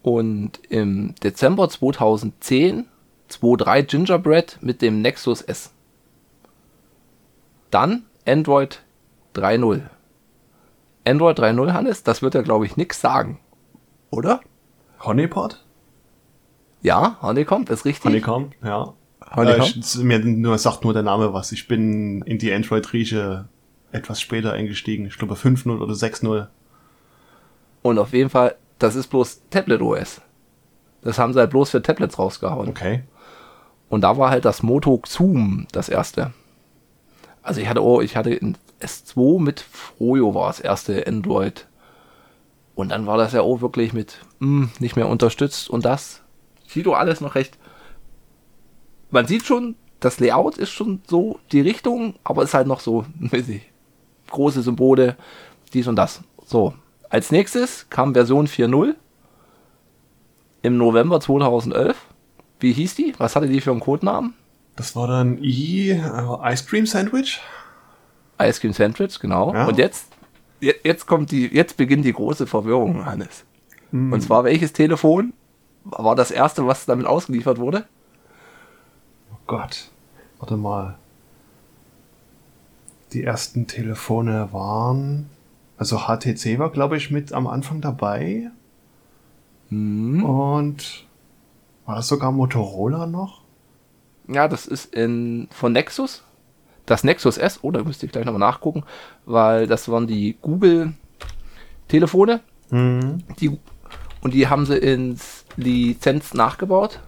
Und 0.03 0.59
im 0.69 1.15
Dezember 1.23 1.69
2010 1.69 2.87
2.3 3.31 3.83
Gingerbread 3.85 4.59
mit 4.61 4.83
dem 4.83 5.01
Nexus 5.03 5.41
S. 5.41 5.71
Dann 7.71 8.03
Android 8.27 8.83
3.0. 9.37 9.83
Android 11.07 11.39
3.0, 11.39 11.73
Hannes, 11.73 12.03
das 12.03 12.23
wird 12.23 12.35
ja, 12.35 12.43
glaube 12.43 12.67
ich, 12.67 12.77
nix 12.77 13.01
sagen. 13.01 13.39
Oder? 14.11 14.41
Honeypot? 15.01 15.65
Ja, 16.83 17.19
Honeycomb 17.23 17.71
ist 17.71 17.85
richtig. 17.85 18.05
Honeycomb, 18.05 18.55
ja. 18.65 18.93
Honeycomb? 19.37 19.77
Äh, 19.77 19.79
ich- 19.79 19.97
mir 19.99 20.19
nur, 20.19 20.59
sagt 20.59 20.83
nur 20.83 20.93
der 20.93 21.05
Name 21.05 21.33
was. 21.33 21.53
Ich 21.53 21.69
bin 21.69 22.23
in 22.23 22.39
die 22.39 22.53
Android-Rieche 22.53 23.49
etwas 23.93 24.21
später 24.21 24.53
eingestiegen. 24.53 25.07
Ich 25.07 25.17
glaube 25.17 25.35
5.0 25.35 25.79
oder 25.79 25.95
6.0. 25.95 26.49
Und 27.83 27.99
auf 27.99 28.13
jeden 28.13 28.31
Fall, 28.31 28.57
das 28.79 28.97
ist 28.97 29.09
bloß 29.09 29.43
Tablet 29.51 29.81
OS. 29.81 30.21
Das 31.03 31.19
haben 31.19 31.33
sie 31.33 31.41
halt 31.41 31.51
bloß 31.51 31.71
für 31.71 31.83
Tablets 31.83 32.19
rausgehauen. 32.19 32.69
Okay. 32.69 33.03
Und 33.89 34.03
da 34.03 34.17
war 34.17 34.31
halt 34.31 34.45
das 34.45 34.63
Moto 34.63 35.03
Zoom 35.07 35.67
das 35.73 35.89
erste. 35.89 36.33
Also 37.43 37.61
ich 37.61 37.69
hatte, 37.69 37.83
oh, 37.83 38.01
ich 38.01 38.17
hatte 38.17 38.33
in 38.33 38.57
S2 38.81 39.41
mit 39.41 39.61
Froyo 39.61 40.35
war 40.35 40.47
das 40.47 40.61
erste 40.61 41.07
Android. 41.07 41.67
Und 42.75 42.91
dann 42.91 43.07
war 43.07 43.19
das 43.19 43.33
ja 43.33 43.43
auch 43.43 43.61
wirklich 43.61 43.93
mit 43.93 44.19
hm, 44.41 44.71
nicht 44.79 44.97
mehr 44.97 45.09
unterstützt 45.09 45.69
und 45.69 45.85
das 45.85 46.23
sieht 46.67 46.87
doch 46.87 46.95
alles 46.95 47.21
noch 47.21 47.35
recht. 47.35 47.59
Man 49.11 49.27
sieht 49.27 49.45
schon, 49.45 49.75
das 50.01 50.21
Layout 50.21 50.57
ist 50.57 50.71
schon 50.71 51.03
so 51.07 51.39
die 51.53 51.61
Richtung, 51.61 52.15
aber 52.25 52.45
ist 52.45 52.55
halt 52.55 52.67
noch 52.67 52.81
so, 52.81 53.05
ich, 53.31 53.72
große 54.33 54.63
Symbole, 54.63 55.17
dies 55.73 55.87
und 55.87 55.97
das. 55.97 56.23
So, 56.45 56.75
als 57.09 57.31
nächstes 57.31 57.89
kam 57.91 58.15
Version 58.15 58.47
4.0 58.49 58.95
im 60.63 60.77
November 60.77 61.21
2011. 61.21 61.97
Wie 62.61 62.73
hieß 62.73 62.95
die? 62.95 63.15
Was 63.19 63.35
hatte 63.37 63.49
die 63.49 63.61
für 63.61 63.71
einen 63.73 63.81
Codenamen? 63.81 64.35
Das 64.77 64.95
war 64.97 65.07
dann 65.09 65.39
I, 65.43 65.91
äh, 65.91 66.53
Ice 66.53 66.65
Cream 66.67 66.87
Sandwich? 66.87 67.41
Ice 68.41 68.61
Cream 68.61 68.73
Sandwich, 68.73 69.19
genau. 69.21 69.53
Ja. 69.53 69.67
Und 69.67 69.79
jetzt, 69.79 70.07
je- 70.61 70.75
jetzt 70.85 71.07
kommt 71.07 71.31
die, 71.31 71.47
jetzt 71.49 71.77
beginnt 71.77 72.05
die 72.05 72.13
große 72.13 72.47
Verwirrung, 72.47 73.05
Hannes. 73.05 73.45
Und 73.91 74.23
zwar 74.23 74.45
welches 74.45 74.73
Telefon 74.73 75.35
war 75.85 76.17
das 76.17 76.31
erste, 76.31 76.67
was 76.67 76.87
damit 76.87 77.05
ausgeliefert 77.07 77.59
wurde? 77.59 77.85
Oh 79.33 79.37
Gott. 79.47 79.91
Warte 80.39 80.57
mal. 80.57 80.99
Die 83.13 83.25
ersten 83.25 83.67
Telefone 83.67 84.53
waren. 84.53 85.29
Also 85.77 86.07
HTC 86.07 86.59
war, 86.59 86.71
glaube 86.71 86.97
ich, 86.97 87.11
mit 87.11 87.33
am 87.33 87.47
Anfang 87.47 87.81
dabei. 87.81 88.51
Hm. 89.69 90.25
Und 90.25 91.07
war 91.87 91.97
das 91.97 92.09
sogar 92.09 92.33
Motorola 92.33 93.07
noch? 93.07 93.43
Ja, 94.29 94.49
das 94.49 94.67
ist 94.67 94.95
in, 94.95 95.49
von 95.51 95.73
Nexus. 95.73 96.23
Das 96.87 97.05
Nexus 97.05 97.39
S, 97.39 97.61
oh, 97.63 97.71
da 97.71 97.83
müsste 97.83 98.07
ich 98.07 98.13
gleich 98.13 98.25
nochmal 98.25 98.41
nachgucken, 98.41 98.85
weil 99.25 99.67
das 99.67 99.89
waren 99.89 100.07
die 100.07 100.37
Google-Telefone. 100.41 102.41
Mhm. 102.71 103.23
Die, 103.41 103.59
und 104.21 104.35
die 104.35 104.49
haben 104.49 104.67
sie 104.67 104.79
ins 104.79 105.45
Lizenz 105.57 106.35
nachgebaut. 106.35 107.01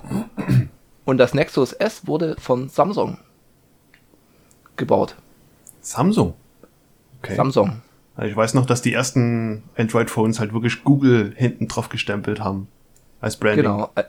Und 1.04 1.18
das 1.18 1.34
Nexus 1.34 1.73
S 1.73 2.06
wurde 2.06 2.37
von 2.38 2.68
Samsung 2.68 3.18
gebaut. 4.76 5.16
Samsung. 5.84 6.34
Okay. 7.18 7.34
Samsung. 7.36 7.82
Also 8.16 8.30
ich 8.30 8.36
weiß 8.36 8.54
noch, 8.54 8.66
dass 8.66 8.82
die 8.82 8.92
ersten 8.92 9.64
Android-Phones 9.76 10.40
halt 10.40 10.52
wirklich 10.52 10.84
Google 10.84 11.32
hinten 11.36 11.68
drauf 11.68 11.88
gestempelt 11.88 12.40
haben. 12.40 12.68
Als 13.20 13.36
Branding. 13.36 13.64
Genau. 13.64 13.90
äh, 13.94 14.04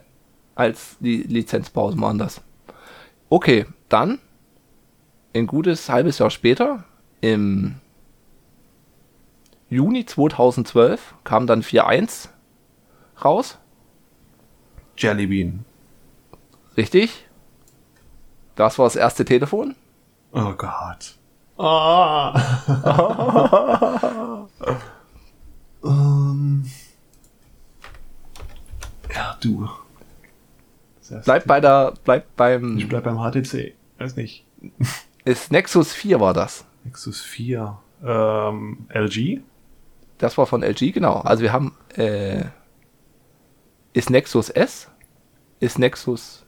Als 0.54 0.96
die 1.00 1.22
Lizenzpausen 1.22 2.00
waren 2.00 2.18
das. 2.18 2.40
Okay, 3.28 3.66
dann 3.88 4.18
ein 5.34 5.46
gutes 5.46 5.88
halbes 5.88 6.18
Jahr 6.18 6.30
später, 6.30 6.84
im 7.20 7.76
Juni 9.68 10.06
2012, 10.06 11.14
kam 11.24 11.46
dann 11.46 11.62
4.1 11.62 12.28
raus. 13.24 13.58
Jellybean. 14.96 15.64
Richtig. 16.76 17.26
Das 18.54 18.78
war 18.78 18.86
das 18.86 18.96
erste 18.96 19.24
Telefon. 19.24 19.74
Oh 20.32 20.52
Gott. 20.52 21.16
Ah. 21.58 22.34
ähm. 25.84 26.64
Ja, 29.14 29.38
du. 29.40 29.68
Bleibt 31.24 31.46
bei 31.46 31.60
der, 31.60 31.94
bleibt 32.04 32.36
beim, 32.36 32.76
Ich 32.78 32.88
bleib 32.88 33.04
beim 33.04 33.18
HTC. 33.18 33.74
Weiß 33.98 34.16
nicht. 34.16 34.44
ist 35.24 35.52
Nexus 35.52 35.92
4 35.92 36.20
war 36.20 36.34
das. 36.34 36.66
Nexus 36.84 37.20
4. 37.22 37.78
Ähm, 38.04 38.86
LG? 38.90 39.40
Das 40.18 40.36
war 40.36 40.46
von 40.46 40.62
LG, 40.62 40.92
genau. 40.92 41.20
Also 41.20 41.42
wir 41.42 41.52
haben, 41.52 41.74
äh, 41.94 42.44
ist 43.92 44.10
Nexus 44.10 44.50
S, 44.50 44.90
ist 45.60 45.78
Nexus 45.78 46.44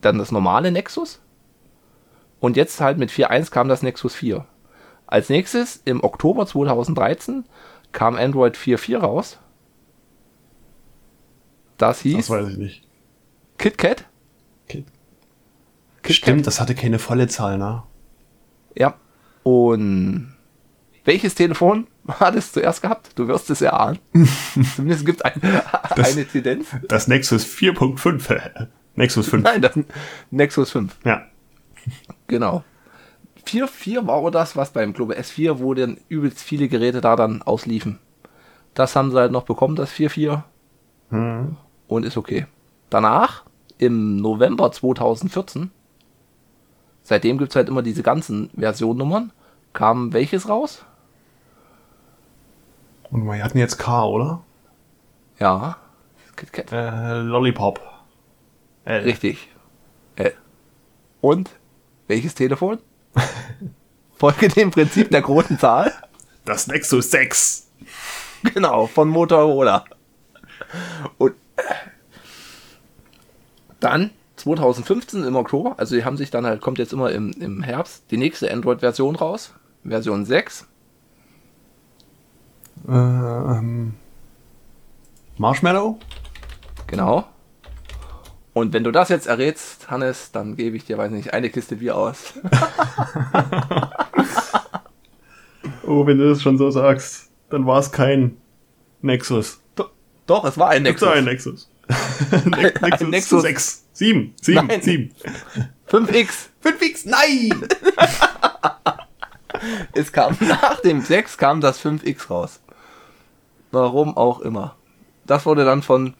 dann 0.00 0.18
das 0.18 0.30
normale 0.30 0.70
Nexus 0.70 1.20
und 2.46 2.56
jetzt 2.56 2.80
halt 2.80 2.96
mit 2.98 3.10
4.1 3.10 3.50
kam 3.50 3.68
das 3.68 3.82
Nexus 3.82 4.14
4. 4.14 4.46
Als 5.06 5.28
nächstes 5.28 5.82
im 5.84 6.02
Oktober 6.02 6.46
2013 6.46 7.44
kam 7.92 8.16
Android 8.16 8.56
4.4 8.56 8.98
raus. 8.98 9.38
Das 11.76 12.00
hieß 12.00 12.16
Das 12.16 12.30
weiß 12.30 12.48
ich 12.50 12.56
nicht. 12.58 12.88
KitKat. 13.58 14.04
Kit- 14.68 14.86
KitKat. 16.02 16.14
Stimmt, 16.16 16.46
das 16.46 16.60
hatte 16.60 16.74
keine 16.74 16.98
volle 16.98 17.28
Zahl, 17.28 17.58
ne? 17.58 17.82
Ja. 18.74 18.94
Und 19.42 20.32
welches 21.04 21.34
Telefon 21.34 21.86
hat 22.08 22.34
es 22.34 22.52
zuerst 22.52 22.82
gehabt? 22.82 23.10
Du 23.18 23.28
wirst 23.28 23.50
es 23.50 23.60
erahnen. 23.62 23.98
Zumindest 24.76 25.04
gibt 25.06 25.24
ein, 25.24 25.40
eine 25.42 26.24
Tendenz. 26.26 26.68
Das 26.88 27.08
Nexus 27.08 27.44
4.5. 27.44 28.68
Nexus 28.94 29.28
5. 29.28 29.44
Nein, 29.44 29.60
das 29.62 29.78
Nexus 30.30 30.70
5. 30.70 30.96
Ja. 31.04 31.26
Genau. 32.28 32.64
4.4 33.46 34.06
war 34.06 34.16
auch 34.16 34.30
das, 34.30 34.56
was 34.56 34.72
beim 34.72 34.92
Globe 34.92 35.16
S4, 35.16 35.60
wo 35.60 35.74
dann 35.74 35.98
übelst 36.08 36.40
viele 36.40 36.66
Geräte 36.68 37.00
da 37.00 37.14
dann 37.14 37.42
ausliefen. 37.42 38.00
Das 38.74 38.96
haben 38.96 39.12
sie 39.12 39.18
halt 39.18 39.30
noch 39.30 39.44
bekommen, 39.44 39.76
das 39.76 39.92
4.4. 39.92 40.42
Hm. 41.10 41.56
Und 41.86 42.04
ist 42.04 42.16
okay. 42.16 42.46
Danach, 42.90 43.44
im 43.78 44.16
November 44.16 44.72
2014, 44.72 45.70
seitdem 47.02 47.38
gibt 47.38 47.52
es 47.52 47.56
halt 47.56 47.68
immer 47.68 47.82
diese 47.82 48.02
ganzen 48.02 48.50
Versionnummern, 48.56 49.32
kam 49.72 50.12
welches 50.12 50.48
raus? 50.48 50.84
Und 53.10 53.24
wir 53.24 53.44
hatten 53.44 53.58
jetzt 53.58 53.78
K, 53.78 54.04
oder? 54.04 54.42
Ja. 55.38 55.76
Äh, 56.72 57.20
Lollipop. 57.20 57.80
L. 58.84 59.02
Richtig. 59.02 59.48
Äh. 60.16 60.32
Und 61.20 61.50
welches 62.08 62.34
Telefon? 62.34 62.78
Folge 64.16 64.48
dem 64.48 64.70
Prinzip 64.70 65.10
der 65.10 65.22
großen 65.22 65.58
Zahl. 65.58 65.92
Das 66.44 66.66
Nexus 66.66 67.10
6. 67.10 67.68
Genau, 68.54 68.86
von 68.86 69.08
Motorola. 69.08 69.84
Und 71.18 71.32
äh, 71.56 71.62
dann 73.80 74.10
2015 74.36 75.24
im 75.24 75.36
Oktober, 75.36 75.74
also 75.78 75.96
die 75.96 76.04
haben 76.04 76.16
sich 76.16 76.30
dann 76.30 76.46
halt, 76.46 76.60
kommt 76.60 76.78
jetzt 76.78 76.92
immer 76.92 77.10
im, 77.10 77.32
im 77.32 77.62
Herbst, 77.62 78.04
die 78.10 78.16
nächste 78.16 78.50
Android-Version 78.50 79.16
raus, 79.16 79.52
Version 79.84 80.24
6. 80.24 80.66
Ähm, 82.88 83.94
Marshmallow? 85.38 85.98
Genau. 86.86 87.26
Und 88.56 88.72
wenn 88.72 88.84
du 88.84 88.90
das 88.90 89.10
jetzt 89.10 89.26
errätst, 89.26 89.90
Hannes, 89.90 90.32
dann 90.32 90.56
gebe 90.56 90.78
ich 90.78 90.86
dir, 90.86 90.96
weiß 90.96 91.10
nicht, 91.10 91.34
eine 91.34 91.50
Kiste 91.50 91.76
Bier 91.76 91.94
aus. 91.94 92.32
Oh, 95.88 96.04
wenn 96.04 96.18
du 96.18 96.28
das 96.30 96.42
schon 96.42 96.58
so 96.58 96.68
sagst, 96.70 97.30
dann 97.48 97.64
war 97.66 97.78
es 97.78 97.92
kein 97.92 98.36
Nexus. 99.02 99.60
Doch, 100.26 100.44
es 100.44 100.58
war 100.58 100.70
ein 100.70 100.82
Nexus. 100.82 101.08
Nexus. 101.22 101.68
Ein 102.32 102.50
Nexus. 102.50 102.80
Ne- 102.82 102.82
Ein 102.82 103.10
Nexus. 103.10 103.42
6. 103.42 103.84
7. 103.92 104.34
7. 104.40 104.66
Nein. 104.66 104.82
7. 104.82 105.12
5X. 105.88 106.28
5x, 106.64 107.08
nein! 107.08 107.68
Es 109.92 110.12
kam 110.12 110.36
nach 110.40 110.80
dem 110.80 111.02
6 111.02 111.38
kam 111.38 111.60
das 111.60 111.80
5X 111.84 112.30
raus. 112.30 112.60
Warum 113.70 114.16
auch 114.16 114.40
immer. 114.40 114.74
Das 115.24 115.46
wurde 115.46 115.64
dann 115.64 115.82
von 115.82 116.14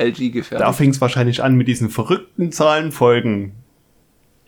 LG 0.00 0.32
gefertigt. 0.32 0.60
Da 0.60 0.72
fing 0.72 0.90
es 0.90 1.00
wahrscheinlich 1.00 1.42
an 1.42 1.54
mit 1.54 1.68
diesen 1.68 1.90
verrückten 1.90 2.52
Zahlenfolgen. 2.52 3.52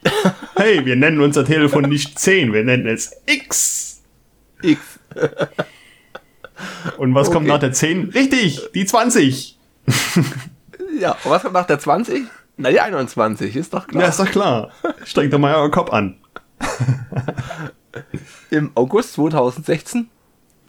Hey, 0.55 0.85
wir 0.85 0.97
nennen 0.97 1.21
unser 1.21 1.45
Telefon 1.45 1.85
nicht 1.89 2.19
10, 2.19 2.53
wir 2.53 2.63
nennen 2.63 2.87
es 2.87 3.13
X. 3.27 4.03
X. 4.63 4.99
Und 6.99 7.15
was 7.15 7.31
kommt 7.31 7.47
Okay. 7.47 7.53
nach 7.55 7.59
der 7.61 7.73
10? 7.73 8.11
Richtig, 8.11 8.61
die 8.75 8.85
20. 8.85 9.59
Ja, 11.01 11.13
und 11.25 11.31
was 11.31 11.43
kommt 11.43 11.55
nach 11.55 11.67
der 11.67 11.79
20? 11.79 12.25
Na, 12.59 12.71
die 12.71 12.81
21, 12.81 13.57
ist 13.57 13.73
doch 13.73 13.87
klar. 13.87 14.03
Ja, 14.03 14.09
ist 14.11 14.21
doch 14.21 14.31
klar. 14.31 14.71
Strengt 15.05 15.33
doch 15.33 15.39
mal 15.39 15.55
euren 15.55 15.71
Kopf 15.71 15.91
an. 15.91 16.17
Im 18.51 18.71
August 18.75 19.15
2016 19.15 20.09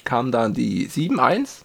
kam 0.05 0.31
dann 0.31 0.53
die 0.53 0.87
7.1. 0.87 1.63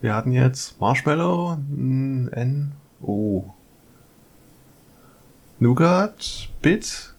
Wir 0.00 0.14
hatten 0.14 0.32
jetzt 0.32 0.80
Marshmallow, 0.80 1.52
N, 1.52 2.72
O. 3.02 3.44
Nougat, 5.58 6.48
Bit, 6.62 7.14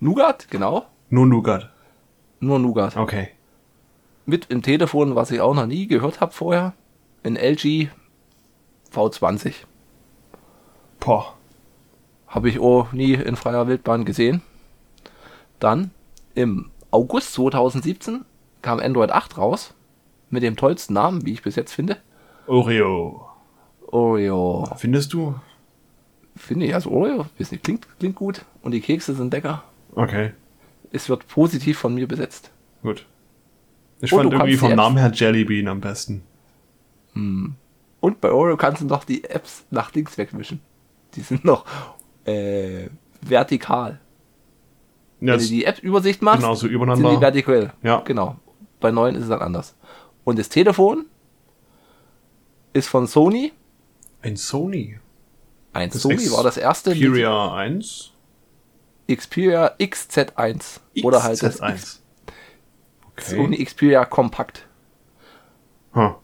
Nougat, 0.00 0.48
genau. 0.50 0.86
nur 1.10 1.26
Nougat. 1.26 1.68
Nur 2.40 2.58
Nougat. 2.58 2.96
Okay. 2.96 3.28
Mit 4.24 4.46
im 4.46 4.62
Telefon, 4.62 5.14
was 5.14 5.30
ich 5.30 5.42
auch 5.42 5.52
noch 5.54 5.66
nie 5.66 5.86
gehört 5.86 6.22
habe 6.22 6.32
vorher. 6.32 6.72
Ein 7.22 7.36
LG 7.36 7.90
V20. 8.94 9.52
Boah. 11.00 11.34
Habe 12.28 12.48
ich 12.48 12.60
auch 12.60 12.92
nie 12.92 13.12
in 13.12 13.36
freier 13.36 13.66
Wildbahn 13.68 14.06
gesehen. 14.06 14.40
Dann 15.58 15.90
im 16.34 16.70
August 16.90 17.34
2017 17.34 18.24
kam 18.62 18.80
Android 18.80 19.10
8 19.10 19.36
raus. 19.36 19.74
Mit 20.30 20.42
dem 20.42 20.56
tollsten 20.56 20.94
Namen, 20.94 21.24
wie 21.26 21.32
ich 21.32 21.42
bis 21.42 21.56
jetzt 21.56 21.72
finde. 21.72 21.96
Oreo. 22.46 23.26
Oreo. 23.88 24.68
Findest 24.76 25.12
du? 25.12 25.34
Finde 26.36 26.66
ich, 26.66 26.74
also 26.74 26.90
Oreo, 26.90 27.26
weiß 27.38 27.50
nicht, 27.50 27.64
klingt, 27.64 27.86
klingt 27.98 28.14
gut. 28.16 28.44
Und 28.62 28.72
die 28.72 28.80
Kekse 28.80 29.14
sind 29.14 29.32
lecker. 29.32 29.64
Okay, 29.94 30.32
Es 30.92 31.08
wird 31.08 31.26
positiv 31.26 31.78
von 31.78 31.94
mir 31.94 32.06
besetzt. 32.06 32.50
gut. 32.82 33.06
Ich 34.02 34.12
Und 34.12 34.22
fand 34.22 34.32
irgendwie 34.32 34.56
vom 34.56 34.74
Namen 34.74 34.96
her 34.96 35.10
Jellybean 35.12 35.68
am 35.68 35.80
besten. 35.82 36.22
Und 37.14 38.20
bei 38.22 38.30
Oreo 38.32 38.56
kannst 38.56 38.80
du 38.80 38.86
noch 38.86 39.04
die 39.04 39.24
Apps 39.24 39.66
nach 39.70 39.92
links 39.92 40.16
wegwischen. 40.16 40.60
Die 41.14 41.20
sind 41.20 41.44
noch 41.44 41.66
äh, 42.24 42.88
vertikal. 43.20 44.00
Ja, 45.20 45.34
Wenn 45.34 45.40
du 45.40 45.46
die 45.48 45.64
App-Übersicht 45.66 46.22
machst, 46.22 46.40
genau 46.40 46.54
so 46.54 46.60
sind 46.60 46.70
die 46.70 46.74
übereinander. 46.76 47.20
vertikal. 47.20 47.74
Ja. 47.82 48.00
Genau. 48.00 48.36
Bei 48.80 48.90
neuen 48.90 49.16
ist 49.16 49.24
es 49.24 49.28
dann 49.28 49.42
anders. 49.42 49.76
Und 50.24 50.38
das 50.38 50.48
Telefon 50.48 51.06
ist 52.72 52.88
von 52.88 53.06
Sony. 53.06 53.52
Ein 54.22 54.36
Sony. 54.36 54.98
Ein 55.72 55.90
Das 55.90 56.02
Sony 56.02 56.30
war 56.30 56.42
das 56.42 56.56
erste. 56.56 56.92
Xperia 56.92 57.54
1. 57.54 58.12
Xperia 59.08 59.74
XZ1. 59.78 60.80
Oder 61.02 61.22
halt 61.22 61.42
das 61.42 61.60
XZ1. 61.60 61.98
Sony 63.18 63.64
Xperia 63.64 64.04
Compact. 64.04 64.66
Huh. 65.94 66.14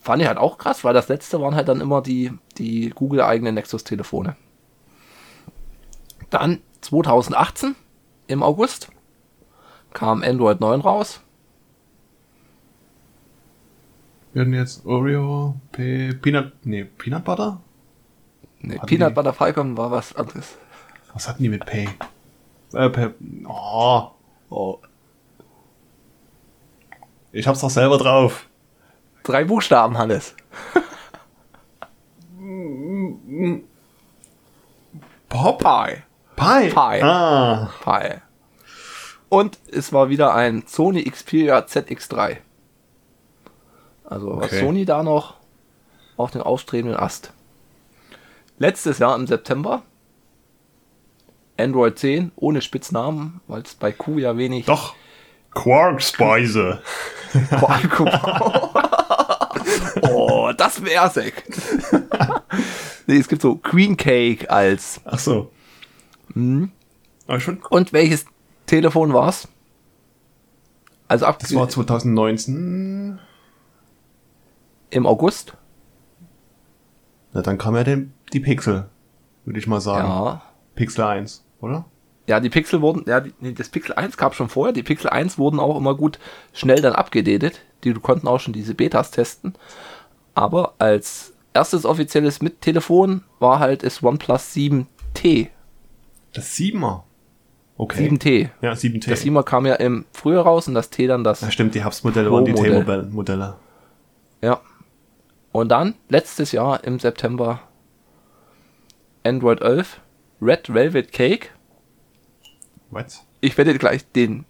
Fand 0.00 0.22
ich 0.22 0.28
halt 0.28 0.38
auch 0.38 0.58
krass, 0.58 0.84
weil 0.84 0.94
das 0.94 1.08
letzte 1.08 1.40
waren 1.40 1.56
halt 1.56 1.68
dann 1.68 1.80
immer 1.80 2.00
die, 2.00 2.32
die 2.58 2.90
Google-eigenen 2.90 3.54
Nexus-Telefone. 3.54 4.36
Dann 6.30 6.62
2018 6.82 7.74
im 8.28 8.42
August 8.42 8.88
kam 9.92 10.22
Android 10.22 10.60
9 10.60 10.80
raus. 10.80 11.22
Wir 14.36 14.42
hatten 14.42 14.52
jetzt 14.52 14.84
Oreo, 14.84 15.58
P 15.72 16.12
Peanut, 16.12 16.52
nee, 16.62 16.84
Peanut 16.84 17.24
Butter? 17.24 17.58
Nee, 18.60 18.74
Hatten 18.76 18.86
Peanut 18.86 19.08
die- 19.08 19.14
Butter 19.14 19.32
Falcon 19.32 19.78
war 19.78 19.90
was 19.90 20.14
anderes. 20.14 20.58
Was 21.14 21.26
hatten 21.26 21.42
die 21.42 21.48
mit 21.48 21.64
Pay? 21.64 21.88
Äh, 22.74 22.90
P 22.90 23.08
oh, 23.48 24.10
Oh. 24.50 24.78
ich 27.32 27.48
hab's 27.48 27.60
doch 27.62 27.70
selber 27.70 27.96
drauf. 27.96 28.46
Drei 29.22 29.44
Buchstaben, 29.44 29.96
Hannes. 29.96 30.34
Pop? 35.30 35.58
Pi. 35.62 36.02
Pie. 36.36 36.68
Pie. 36.68 37.02
Ah, 37.02 37.70
Pi. 37.82 38.16
Und 39.30 39.58
es 39.72 39.94
war 39.94 40.10
wieder 40.10 40.34
ein 40.34 40.64
Sony 40.66 41.04
Xperia 41.04 41.60
ZX3. 41.60 42.36
Also 44.06 44.36
was 44.36 44.46
Okay. 44.46 44.60
Sony 44.60 44.84
da 44.84 45.02
noch 45.02 45.34
auf 46.16 46.30
den 46.30 46.42
aufstrebenden 46.42 46.98
Ast. 46.98 47.32
Letztes 48.58 48.98
Jahr 48.98 49.14
im 49.16 49.26
September 49.26 49.82
Android 51.58 51.98
10 51.98 52.32
ohne 52.36 52.62
Spitznamen, 52.62 53.40
weil 53.46 53.62
es 53.62 53.74
bei 53.74 53.92
Q 53.92 54.18
ja 54.18 54.36
wenig 54.36 54.66
doch. 54.66 54.94
Quark-Speise. 55.54 56.82
oh, 60.02 60.52
das 60.56 60.84
wär's, 60.84 61.16
ey. 61.16 61.32
nee, 63.06 63.16
es 63.16 63.28
gibt 63.28 63.40
so 63.40 63.56
Queen 63.56 63.96
Cake 63.96 64.50
als. 64.50 65.00
Ach 65.04 65.18
so. 65.18 65.50
Hm. 66.34 66.70
Aber 67.26 67.40
schon, 67.40 67.62
Und 67.70 67.94
welches 67.94 68.26
Telefon 68.66 69.14
war's? 69.14 69.48
Also 71.08 71.24
ab 71.24 71.38
das 71.38 71.54
war 71.54 71.68
2019. 71.68 73.18
im 74.96 75.06
August. 75.06 75.56
Na, 77.32 77.42
dann 77.42 77.58
kam 77.58 77.76
ja 77.76 77.84
den, 77.84 78.14
die 78.32 78.40
Pixel, 78.40 78.88
würde 79.44 79.58
ich 79.58 79.66
mal 79.66 79.80
sagen. 79.80 80.08
Ja. 80.08 80.42
Pixel 80.74 81.04
1, 81.04 81.44
oder? 81.60 81.84
Ja, 82.26 82.40
die 82.40 82.50
Pixel 82.50 82.80
wurden, 82.80 83.04
ja, 83.06 83.20
die, 83.20 83.54
das 83.54 83.68
Pixel 83.68 83.94
1 83.94 84.16
gab 84.16 84.34
schon 84.34 84.48
vorher. 84.48 84.72
Die 84.72 84.82
Pixel 84.82 85.10
1 85.10 85.38
wurden 85.38 85.60
auch 85.60 85.76
immer 85.76 85.94
gut 85.94 86.18
schnell 86.52 86.80
dann 86.80 86.94
abgedatet. 86.94 87.60
Die 87.84 87.92
konnten 87.94 88.26
auch 88.26 88.40
schon 88.40 88.52
diese 88.52 88.74
Betas 88.74 89.10
testen. 89.10 89.54
Aber 90.34 90.74
als 90.78 91.34
erstes 91.54 91.84
offizielles 91.84 92.42
mit 92.42 92.62
Telefon 92.62 93.22
war 93.38 93.58
halt 93.58 93.84
das 93.84 94.02
OnePlus 94.02 94.54
7T. 94.54 95.48
Das 96.32 96.54
7er. 96.54 97.02
Okay. 97.76 98.08
7T. 98.08 98.48
Ja, 98.62 98.72
7T. 98.72 99.08
Das 99.08 99.24
7er 99.24 99.42
kam 99.42 99.66
ja 99.66 99.74
im 99.74 100.06
Frühjahr 100.12 100.44
raus 100.44 100.66
und 100.68 100.74
das 100.74 100.90
T 100.90 101.06
dann 101.06 101.22
das. 101.22 101.42
ja, 101.42 101.50
stimmt, 101.50 101.74
die 101.74 101.84
Hubs-Modelle 101.84 102.32
waren 102.32 102.44
die. 102.44 102.54
T-Modelle. 102.54 103.56
Und 105.56 105.70
dann 105.70 105.94
letztes 106.10 106.52
Jahr 106.52 106.84
im 106.84 106.98
September 106.98 107.62
Android 109.24 109.62
11 109.62 110.02
Red 110.42 110.74
Velvet 110.74 111.12
Cake. 111.12 111.48
Was? 112.90 113.24
Ich 113.40 113.56
werde 113.56 113.72
gleich 113.78 114.06
den, 114.12 114.44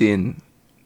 den 0.00 0.38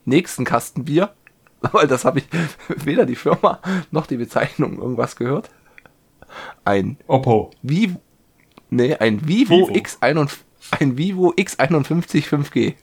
nächsten 0.05 0.44
Kasten 0.44 0.85
Bier, 0.85 1.14
weil 1.62 1.87
das 1.87 2.05
habe 2.05 2.18
ich 2.18 2.27
weder 2.85 3.07
die 3.07 3.16
Firma 3.16 3.59
noch 3.90 4.07
die 4.07 4.18
Bezeichnung 4.18 4.77
irgendwas 4.77 5.16
gehört. 5.16 5.48
Ein 6.66 6.98
Oppo. 7.07 7.50
Vivo, 7.62 8.03
nee, 8.68 8.94
ein 8.96 9.27
Vivo, 9.27 9.68
Vivo. 9.68 9.72
X51, 9.72 10.40
ein 10.79 10.98
Vivo 10.98 11.33
X51 11.38 12.29
5G. 12.29 12.74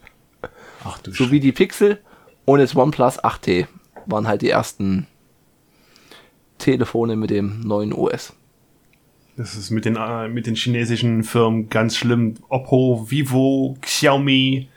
Ach 0.83 0.97
du 0.97 1.11
Sowie 1.11 1.41
die 1.41 1.51
Pixel 1.51 2.01
und 2.45 2.57
das 2.57 2.75
OnePlus 2.75 3.23
8T 3.23 3.67
waren 4.07 4.27
halt 4.27 4.41
die 4.41 4.49
ersten 4.49 5.05
Telefone 6.61 7.15
mit 7.15 7.29
dem 7.29 7.61
neuen 7.61 7.93
OS. 7.93 8.33
Das 9.37 9.55
ist 9.55 9.71
mit 9.71 9.85
den, 9.85 9.95
äh, 9.95 10.27
mit 10.27 10.47
den 10.47 10.55
chinesischen 10.55 11.23
Firmen 11.23 11.69
ganz 11.69 11.97
schlimm. 11.97 12.35
Oppo, 12.49 13.07
Vivo, 13.09 13.77
Xiaomi. 13.81 14.69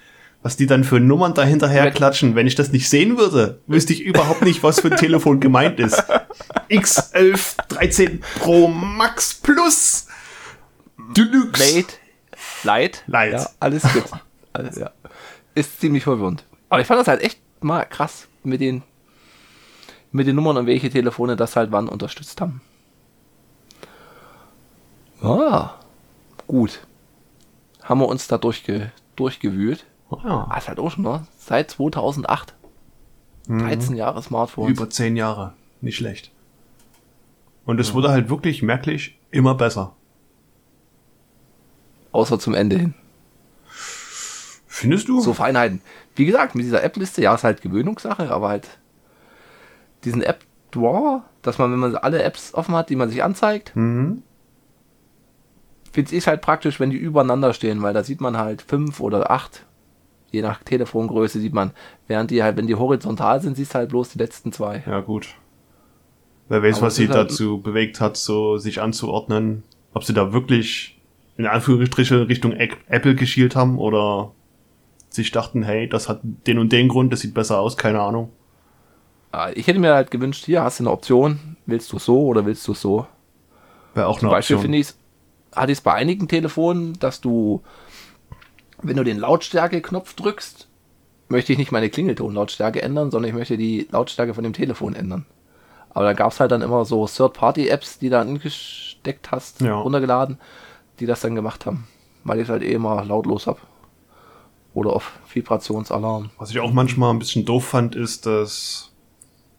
Was 0.43 0.57
die 0.57 0.67
dann 0.67 0.85
für 0.85 1.01
Nummern 1.01 1.33
dahinterher 1.33 1.91
klatschen. 1.91 2.35
Wenn 2.35 2.47
ich 2.47 2.55
das 2.55 2.71
nicht 2.71 2.91
sehen 2.91 3.17
würde, 3.17 3.61
wüsste 3.67 3.95
ich 3.95 4.03
überhaupt 4.03 4.43
nicht, 4.43 4.63
was 4.63 4.81
für 4.81 4.91
ein 4.91 4.99
Telefon 4.99 5.41
gemeint 5.41 5.81
ist. 5.81 6.03
X11, 6.69 7.57
13 7.69 8.21
Pro 8.41 8.69
Max 8.69 9.35
Plus. 9.35 10.07
Deluxe. 11.17 11.63
Late, 11.63 11.95
Light, 12.63 13.05
Light. 13.07 13.33
Ja, 13.33 13.51
alles 13.61 13.83
gut. 13.85 14.05
alles, 14.53 14.77
ja. 14.77 14.91
Ist 15.55 15.81
ziemlich 15.81 16.05
verwirrend. 16.05 16.45
Aber 16.69 16.81
ich 16.81 16.87
fand 16.87 17.01
das 17.01 17.09
halt 17.09 17.23
echt 17.23 17.41
mal 17.61 17.85
krass 17.85 18.29
mit 18.43 18.61
den, 18.61 18.83
mit 20.15 20.29
den 20.29 20.37
Nummern 20.37 20.57
und 20.57 20.67
welche 20.67 20.89
Telefone 20.91 21.35
das 21.35 21.57
halt 21.57 21.73
wann 21.73 21.89
unterstützt 21.89 22.41
haben. 22.41 22.61
Ah, 25.21 25.75
gut. 26.47 26.87
Haben 27.83 28.01
wir 28.01 28.07
uns 28.07 28.29
da 28.29 28.39
durchge, 28.39 28.93
durchgewühlt. 29.17 29.85
Ja. 30.23 30.47
Ah, 30.49 30.57
ist 30.57 30.69
halt 30.69 30.79
auch 30.79 30.91
schon, 30.91 31.03
ne? 31.03 31.27
Seit 31.37 31.73
2008. 31.73 32.55
13 33.49 33.97
Jahre 33.97 34.23
Smartphones. 34.23 34.71
Über 34.71 34.89
zehn 34.89 35.17
Jahre. 35.17 35.53
Nicht 35.81 35.97
schlecht. 35.97 36.31
Und 37.67 37.81
es 37.81 37.93
wurde 37.93 38.11
halt 38.11 38.29
wirklich 38.29 38.63
merklich 38.63 39.19
immer 39.33 39.57
besser. 39.57 39.97
Außer 42.13 42.39
zum 42.39 42.55
Ende 42.55 42.79
hin. 42.79 42.95
Findest 44.69 45.09
du? 45.09 45.21
So 45.21 45.35
Feinheiten. 45.35 45.83
Wie 46.15 46.25
gesagt, 46.25 46.55
mit 46.55 46.65
dieser 46.65 46.85
App-Liste, 46.85 47.21
ja, 47.21 47.35
ist 47.35 47.43
halt 47.43 47.63
Gewöhnungssache, 47.63 48.31
aber 48.31 48.49
halt 48.49 48.69
diesen 50.05 50.23
App-Drawer, 50.23 51.25
dass 51.43 51.59
man, 51.59 51.73
wenn 51.73 51.79
man 51.79 51.97
alle 51.97 52.23
Apps 52.23 52.55
offen 52.55 52.75
hat, 52.75 52.91
die 52.91 52.97
man 52.97 53.09
sich 53.09 53.23
anzeigt, 53.23 53.75
Mhm. 53.75 54.23
finde 55.93 56.15
ich 56.15 56.27
halt 56.27 56.41
praktisch, 56.41 56.81
wenn 56.81 56.91
die 56.91 56.97
übereinander 56.97 57.53
stehen, 57.53 57.83
weil 57.83 57.95
da 57.95 58.03
sieht 58.03 58.21
man 58.21 58.37
halt 58.37 58.63
fünf 58.63 59.01
oder 59.01 59.31
acht, 59.31 59.65
je 60.33 60.43
nach 60.43 60.63
Telefongröße 60.65 61.39
sieht 61.41 61.55
man, 61.55 61.71
während 62.09 62.31
die 62.31 62.43
halt, 62.43 62.57
wenn 62.57 62.67
die 62.67 62.75
horizontal 62.75 63.41
sind, 63.41 63.57
siehst 63.57 63.75
du 63.75 63.79
halt 63.79 63.91
bloß 63.91 64.11
die 64.11 64.19
letzten 64.19 64.53
zwei. 64.53 64.83
Ja, 64.87 65.01
gut. 65.01 65.29
Wer 66.49 66.63
weiß, 66.63 66.79
Aber 66.79 66.87
was 66.87 66.95
es 66.95 66.97
sie 66.99 67.09
halt- 67.09 67.31
dazu 67.31 67.59
bewegt 67.61 68.01
hat, 68.01 68.17
so 68.17 68.59
sich 68.59 68.83
anzuordnen. 68.83 69.63
Ob 69.95 70.05
sie 70.05 70.13
da 70.13 70.33
wirklich 70.33 71.01
in 71.37 71.47
Anführungsstriche 71.47 72.29
Richtung 72.29 72.53
Apple 72.53 73.15
geschielt 73.15 73.57
haben 73.57 73.79
oder 73.79 74.33
sich 75.09 75.31
dachten, 75.31 75.63
hey, 75.63 75.89
das 75.89 76.09
hat 76.09 76.21
den 76.23 76.59
und 76.59 76.73
den 76.73 76.89
Grund, 76.89 77.13
das 77.13 77.21
sieht 77.21 77.35
besser 77.35 77.61
aus, 77.61 77.77
keine 77.77 78.01
Ahnung. 78.01 78.31
Ah, 79.35 79.51
Ich 79.55 79.67
hätte 79.67 79.79
mir 79.81 79.95
halt 79.95 80.11
gewünscht, 80.11 80.45
hier 80.45 80.63
hast 80.63 80.79
du 80.79 80.85
eine 80.85 80.91
Option, 80.93 81.57
willst 81.67 81.93
du 81.93 81.99
so 81.99 82.27
oder 82.27 82.47
willst 82.47 82.67
du 82.69 82.75
so? 82.75 83.07
Wäre 83.95 84.07
auch 84.07 84.19
Zum 84.19 84.29
eine 84.29 84.37
Beispiel 84.37 84.57
Option. 84.57 84.73
finde 84.73 84.79
ich 84.79 84.95
hatte 85.57 85.71
ich 85.73 85.79
es 85.79 85.83
bei 85.83 85.93
einigen 85.95 86.27
Telefonen, 86.29 86.99
dass 86.99 87.21
du, 87.21 87.63
wenn 88.83 88.97
du 88.97 89.05
den 89.05 89.19
Lautstärke-Knopf 89.19 90.15
drückst, 90.15 90.69
möchte 91.29 91.53
ich 91.53 91.59
nicht 91.59 91.71
meine 91.73 91.89
Klingelton-Lautstärke 91.91 92.83
ändern, 92.83 93.11
sondern 93.13 93.29
ich 93.31 93.37
möchte 93.37 93.57
die 93.57 93.87
Lautstärke 93.91 94.35
von 94.35 94.43
dem 94.45 94.53
Telefon 94.53 94.95
ändern. 94.97 95.27
Aber 95.91 96.05
da 96.07 96.13
gab 96.13 96.33
es 96.33 96.41
halt 96.41 96.51
dann 96.51 96.61
immer 96.63 96.85
so 96.85 97.07
Third-Party-Apps, 97.07 98.01
die 98.01 98.09
da 98.11 98.21
angesteckt 98.21 99.31
hast, 99.31 99.61
Ja. 99.61 99.77
runtergeladen, 99.77 100.39
die 100.99 101.07
das 101.07 101.21
dann 101.21 101.37
gemacht 101.37 101.67
haben. 101.67 101.87
Weil 102.25 102.39
ich 102.39 102.45
es 102.45 102.51
halt 102.51 102.63
eh 102.65 102.73
immer 102.73 103.05
lautlos 103.05 103.47
habe. 103.47 103.61
Oder 104.75 104.93
auf 104.93 105.13
Vibrationsalarm. 105.33 106.31
Was 106.39 106.51
ich 106.51 106.59
auch 106.59 106.73
manchmal 106.73 107.11
ein 107.15 107.21
bisschen 107.21 107.45
doof 107.45 107.65
fand, 107.65 107.95
ist, 107.95 108.27
dass 108.27 108.91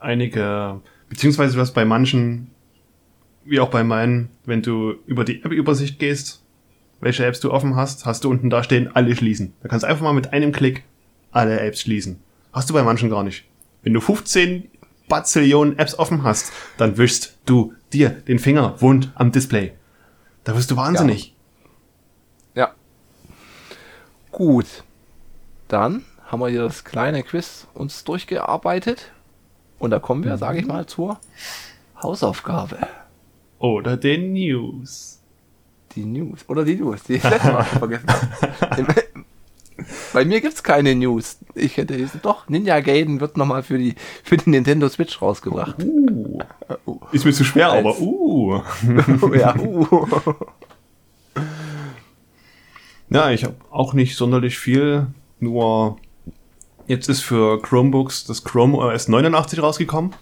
einige, 0.05 0.81
beziehungsweise 1.09 1.57
was 1.57 1.73
bei 1.73 1.83
manchen, 1.83 2.51
wie 3.43 3.59
auch 3.59 3.69
bei 3.69 3.83
meinen, 3.83 4.29
wenn 4.45 4.61
du 4.61 4.95
über 5.05 5.23
die 5.23 5.43
App-Übersicht 5.43 5.99
gehst, 5.99 6.43
welche 7.01 7.25
Apps 7.25 7.39
du 7.39 7.51
offen 7.51 7.75
hast, 7.75 8.05
hast 8.05 8.23
du 8.23 8.29
unten 8.29 8.49
da 8.49 8.63
stehen, 8.63 8.95
alle 8.95 9.15
schließen. 9.15 9.53
Da 9.61 9.67
kannst 9.67 9.83
du 9.83 9.87
einfach 9.87 10.03
mal 10.03 10.13
mit 10.13 10.33
einem 10.33 10.51
Klick 10.51 10.83
alle 11.31 11.59
Apps 11.59 11.81
schließen. 11.81 12.19
Hast 12.53 12.69
du 12.69 12.73
bei 12.73 12.83
manchen 12.83 13.09
gar 13.09 13.23
nicht. 13.23 13.45
Wenn 13.83 13.93
du 13.93 14.01
15 14.01 14.69
Bazillionen 15.07 15.77
Apps 15.77 15.99
offen 15.99 16.23
hast, 16.23 16.51
dann 16.77 16.97
wischst 16.97 17.37
du 17.45 17.73
dir 17.93 18.09
den 18.09 18.39
Finger 18.39 18.81
wund 18.81 19.11
am 19.15 19.31
Display. 19.31 19.73
Da 20.43 20.55
wirst 20.55 20.71
du 20.71 20.77
wahnsinnig. 20.77 21.35
Ja. 22.55 22.73
Gut. 24.31 24.83
Dann 25.67 26.03
haben 26.25 26.39
wir 26.39 26.49
hier 26.49 26.63
das 26.63 26.83
kleine 26.83 27.23
Quiz 27.23 27.67
uns 27.73 28.03
durchgearbeitet. 28.03 29.11
Und 29.79 29.91
da 29.91 29.99
kommen 29.99 30.23
wir, 30.23 30.37
sage 30.37 30.59
ich 30.59 30.65
mal, 30.65 30.85
zur 30.85 31.19
Hausaufgabe. 32.01 32.77
Oder 33.59 33.97
den 33.97 34.33
News. 34.33 35.21
Die 35.95 36.05
News. 36.05 36.45
Oder 36.47 36.63
die 36.63 36.75
News, 36.75 37.03
die 37.03 37.13
ich 37.13 37.23
letztes 37.23 37.51
Mal 37.51 37.63
vergessen 37.63 38.07
habe. 38.07 38.85
Bei 40.13 40.23
mir 40.23 40.39
gibt's 40.39 40.63
keine 40.63 40.95
News. 40.95 41.37
Ich 41.53 41.77
hätte 41.77 41.97
diesen, 41.97 42.21
doch, 42.21 42.47
Ninja 42.47 42.79
Gaiden 42.79 43.19
wird 43.19 43.37
nochmal 43.37 43.63
für 43.63 43.77
die, 43.77 43.95
für 44.23 44.37
die 44.37 44.49
Nintendo 44.49 44.87
Switch 44.87 45.21
rausgebracht. 45.21 45.75
Uh. 45.83 46.39
Ist 47.11 47.25
mir 47.25 47.33
zu 47.33 47.43
schwer, 47.43 47.71
Als- 47.71 47.85
aber 47.85 47.99
uh. 47.99 48.61
ja, 49.35 49.55
uh. 49.59 50.07
Ja, 53.09 53.29
ich 53.31 53.43
habe 53.43 53.55
auch 53.69 53.93
nicht 53.93 54.15
sonderlich 54.15 54.57
viel, 54.57 55.07
nur 55.39 55.97
jetzt 56.87 57.09
ist 57.09 57.21
für 57.21 57.61
Chromebooks 57.61 58.25
das 58.25 58.43
Chrome 58.43 58.77
OS 58.77 59.07
89 59.07 59.61
rausgekommen. 59.61 60.13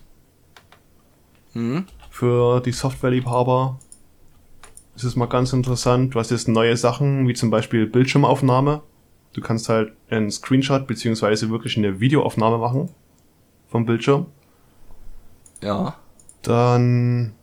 Hm? 1.53 1.85
Für 2.09 2.61
die 2.61 2.71
Softwareliebhaber. 2.71 3.79
Ist 4.95 5.15
mal 5.15 5.25
ganz 5.25 5.53
interessant. 5.53 6.13
Du 6.13 6.19
hast 6.19 6.31
jetzt 6.31 6.47
neue 6.47 6.77
Sachen, 6.77 7.27
wie 7.27 7.33
zum 7.33 7.49
Beispiel 7.49 7.87
Bildschirmaufnahme. 7.87 8.83
Du 9.33 9.41
kannst 9.41 9.67
halt 9.67 9.93
einen 10.09 10.29
Screenshot 10.29 10.85
beziehungsweise 10.85 11.49
wirklich 11.49 11.77
eine 11.77 11.99
Videoaufnahme 11.99 12.59
machen 12.59 12.89
vom 13.67 13.85
Bildschirm. 13.85 14.27
Ja. 15.61 15.95
Dann 16.43 17.33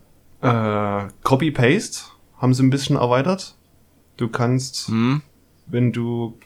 äh, 0.40 1.08
Copy-Paste 1.24 2.04
haben 2.38 2.54
sie 2.54 2.62
ein 2.62 2.70
bisschen 2.70 2.96
erweitert. 2.96 3.56
Du 4.16 4.28
kannst 4.28 4.88
Hm? 4.88 5.22
wenn 5.66 5.92
du 5.92 6.38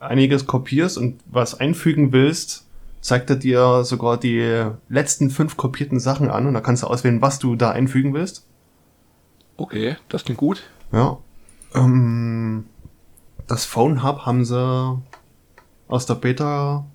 einiges 0.00 0.46
kopierst 0.46 0.98
und 0.98 1.20
was 1.26 1.58
einfügen 1.58 2.12
willst, 2.12 2.66
zeigt 3.00 3.30
er 3.30 3.36
dir 3.36 3.84
sogar 3.84 4.18
die 4.18 4.66
letzten 4.88 5.30
fünf 5.30 5.56
kopierten 5.56 6.00
Sachen 6.00 6.30
an 6.30 6.46
und 6.46 6.54
da 6.54 6.60
kannst 6.60 6.82
du 6.82 6.86
auswählen, 6.86 7.22
was 7.22 7.38
du 7.38 7.56
da 7.56 7.70
einfügen 7.70 8.14
willst. 8.14 8.46
Okay, 9.56 9.96
das 10.08 10.24
klingt 10.24 10.38
gut. 10.38 10.62
Ja. 10.92 11.18
Ähm, 11.74 12.66
das 13.46 13.64
Phone 13.64 14.02
Hub 14.02 14.26
haben 14.26 14.44
sie 14.44 14.98
aus 15.88 16.06
der 16.06 16.14
Beta 16.14 16.86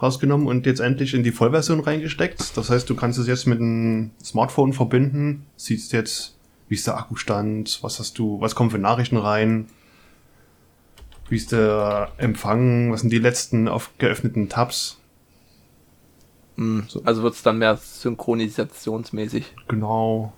rausgenommen 0.00 0.46
und 0.46 0.66
jetzt 0.66 0.80
endlich 0.80 1.14
in 1.14 1.22
die 1.22 1.30
Vollversion 1.30 1.80
reingesteckt. 1.80 2.56
Das 2.56 2.70
heißt, 2.70 2.90
du 2.90 2.96
kannst 2.96 3.18
es 3.18 3.28
jetzt 3.28 3.46
mit 3.46 3.60
einem 3.60 4.10
Smartphone 4.22 4.72
verbinden, 4.72 5.46
siehst 5.56 5.92
jetzt, 5.92 6.36
wie 6.68 6.74
ist 6.74 6.86
der 6.86 6.98
Akkustand, 6.98 7.78
was 7.82 7.98
hast 7.98 8.18
du, 8.18 8.40
was 8.40 8.54
kommt 8.54 8.72
für 8.72 8.78
Nachrichten 8.78 9.16
rein, 9.16 9.68
wie 11.32 11.36
ist 11.36 11.50
der 11.50 12.12
Empfang, 12.18 12.92
was 12.92 13.00
sind 13.00 13.10
die 13.10 13.18
letzten 13.18 13.66
auf 13.66 13.90
geöffneten 13.96 14.50
Tabs. 14.50 14.98
Hm. 16.56 16.86
Also 17.04 17.22
wird's 17.22 17.42
dann 17.42 17.56
mehr 17.56 17.78
synchronisationsmäßig. 17.78 19.54
Genau. 19.66 20.34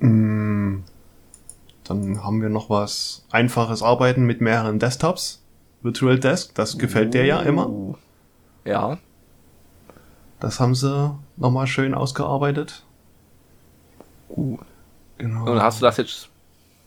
Mm, 0.00 0.80
Dann 1.84 2.22
haben 2.22 2.42
wir 2.42 2.50
noch 2.50 2.68
was 2.68 3.24
einfaches 3.30 3.82
Arbeiten 3.82 4.26
mit 4.26 4.42
mehreren 4.42 4.78
Desktops. 4.78 5.42
Virtual 5.80 6.18
Desk, 6.18 6.54
das 6.54 6.76
gefällt 6.76 7.14
dir 7.14 7.24
ja 7.24 7.40
immer. 7.40 7.70
Uh. 7.70 7.94
Ja. 8.66 8.98
Das 10.38 10.60
haben 10.60 10.74
sie 10.74 11.18
nochmal 11.38 11.66
schön 11.66 11.94
ausgearbeitet. 11.94 12.84
Gut. 14.28 14.60
Genau. 15.16 15.50
Und 15.50 15.62
hast 15.62 15.80
du 15.80 15.86
das 15.86 15.96
jetzt 15.96 16.28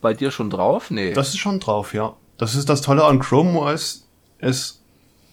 bei 0.02 0.14
dir 0.14 0.30
schon 0.30 0.52
drauf? 0.52 0.92
Nee. 0.92 1.14
Das 1.14 1.30
ist 1.30 1.40
schon 1.40 1.60
drauf, 1.60 1.96
ja. 1.96 2.16
Das 2.39 2.56
ist 2.56 2.67
das 2.69 2.82
Tolle 2.82 3.04
an 3.06 3.19
Chrome 3.19 3.60
OS. 3.60 4.08
Es 4.39 4.82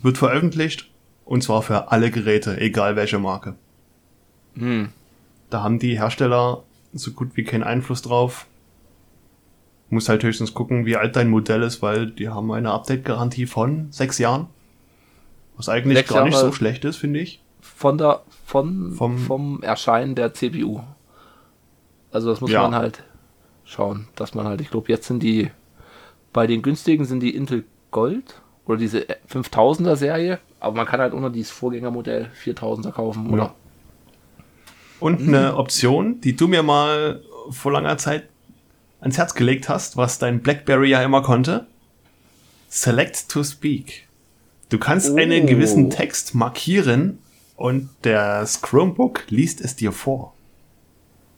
wird 0.02 0.18
veröffentlicht 0.18 0.90
und 1.24 1.42
zwar 1.42 1.62
für 1.62 1.90
alle 1.90 2.10
Geräte, 2.10 2.60
egal 2.60 2.96
welche 2.96 3.18
Marke. 3.18 3.54
hm. 4.54 4.90
Da 5.48 5.62
haben 5.62 5.78
die 5.78 5.96
Hersteller 5.96 6.64
so 6.92 7.12
gut 7.12 7.36
wie 7.36 7.44
keinen 7.44 7.62
Einfluss 7.62 8.02
drauf. 8.02 8.46
Muss 9.90 10.08
halt 10.08 10.24
höchstens 10.24 10.54
gucken, 10.54 10.84
wie 10.86 10.96
alt 10.96 11.14
dein 11.14 11.30
Modell 11.30 11.62
ist, 11.62 11.82
weil 11.82 12.10
die 12.10 12.28
haben 12.28 12.50
eine 12.50 12.72
Update-Garantie 12.72 13.46
von 13.46 13.86
sechs 13.92 14.18
Jahren. 14.18 14.48
Was 15.56 15.68
eigentlich 15.68 15.98
Sechs 15.98 16.10
gar 16.12 16.24
nicht 16.24 16.34
Jahre. 16.34 16.46
so 16.46 16.52
schlecht 16.52 16.84
ist, 16.84 16.96
finde 16.96 17.20
ich. 17.20 17.40
Von 17.60 17.96
der, 17.96 18.22
von, 18.44 18.92
Vom- 18.94 19.18
vom, 19.18 19.62
Erscheinen 19.62 20.16
der 20.16 20.34
CPU. 20.34 20.80
Also 22.10 22.28
das 22.30 22.40
muss 22.40 22.50
Ja. 22.50 22.62
man 22.62 22.74
halt 22.74 23.04
schauen, 23.64 24.08
dass 24.16 24.34
man 24.34 24.46
halt, 24.46 24.60
ich 24.60 24.70
glaube, 24.72 24.88
jetzt 24.88 25.06
sind 25.06 25.22
die, 25.22 25.52
bei 26.36 26.46
den 26.46 26.60
günstigen 26.60 27.06
sind 27.06 27.20
die 27.20 27.34
Intel 27.34 27.64
Gold 27.90 28.42
oder 28.66 28.76
diese 28.76 29.06
5000er 29.32 29.96
Serie, 29.96 30.38
aber 30.60 30.76
man 30.76 30.86
kann 30.86 31.00
halt 31.00 31.14
unter 31.14 31.30
dieses 31.30 31.50
Vorgängermodell 31.50 32.30
4000er 32.44 32.92
kaufen, 32.92 33.30
oder? 33.30 33.54
Und 35.00 35.22
eine 35.22 35.56
Option, 35.56 36.20
die 36.20 36.36
du 36.36 36.46
mir 36.46 36.62
mal 36.62 37.22
vor 37.48 37.72
langer 37.72 37.96
Zeit 37.96 38.28
ans 39.00 39.16
Herz 39.16 39.34
gelegt 39.34 39.70
hast, 39.70 39.96
was 39.96 40.18
dein 40.18 40.40
BlackBerry 40.42 40.90
ja 40.90 41.02
immer 41.02 41.22
konnte. 41.22 41.66
Select 42.68 43.30
to 43.30 43.42
Speak. 43.42 44.06
Du 44.68 44.78
kannst 44.78 45.10
Oh. 45.12 45.16
einen 45.16 45.46
gewissen 45.46 45.88
Text 45.88 46.34
markieren 46.34 47.18
und 47.56 47.88
das 48.02 48.60
Chromebook 48.60 49.24
liest 49.30 49.62
es 49.62 49.74
dir 49.74 49.92
vor. 49.92 50.34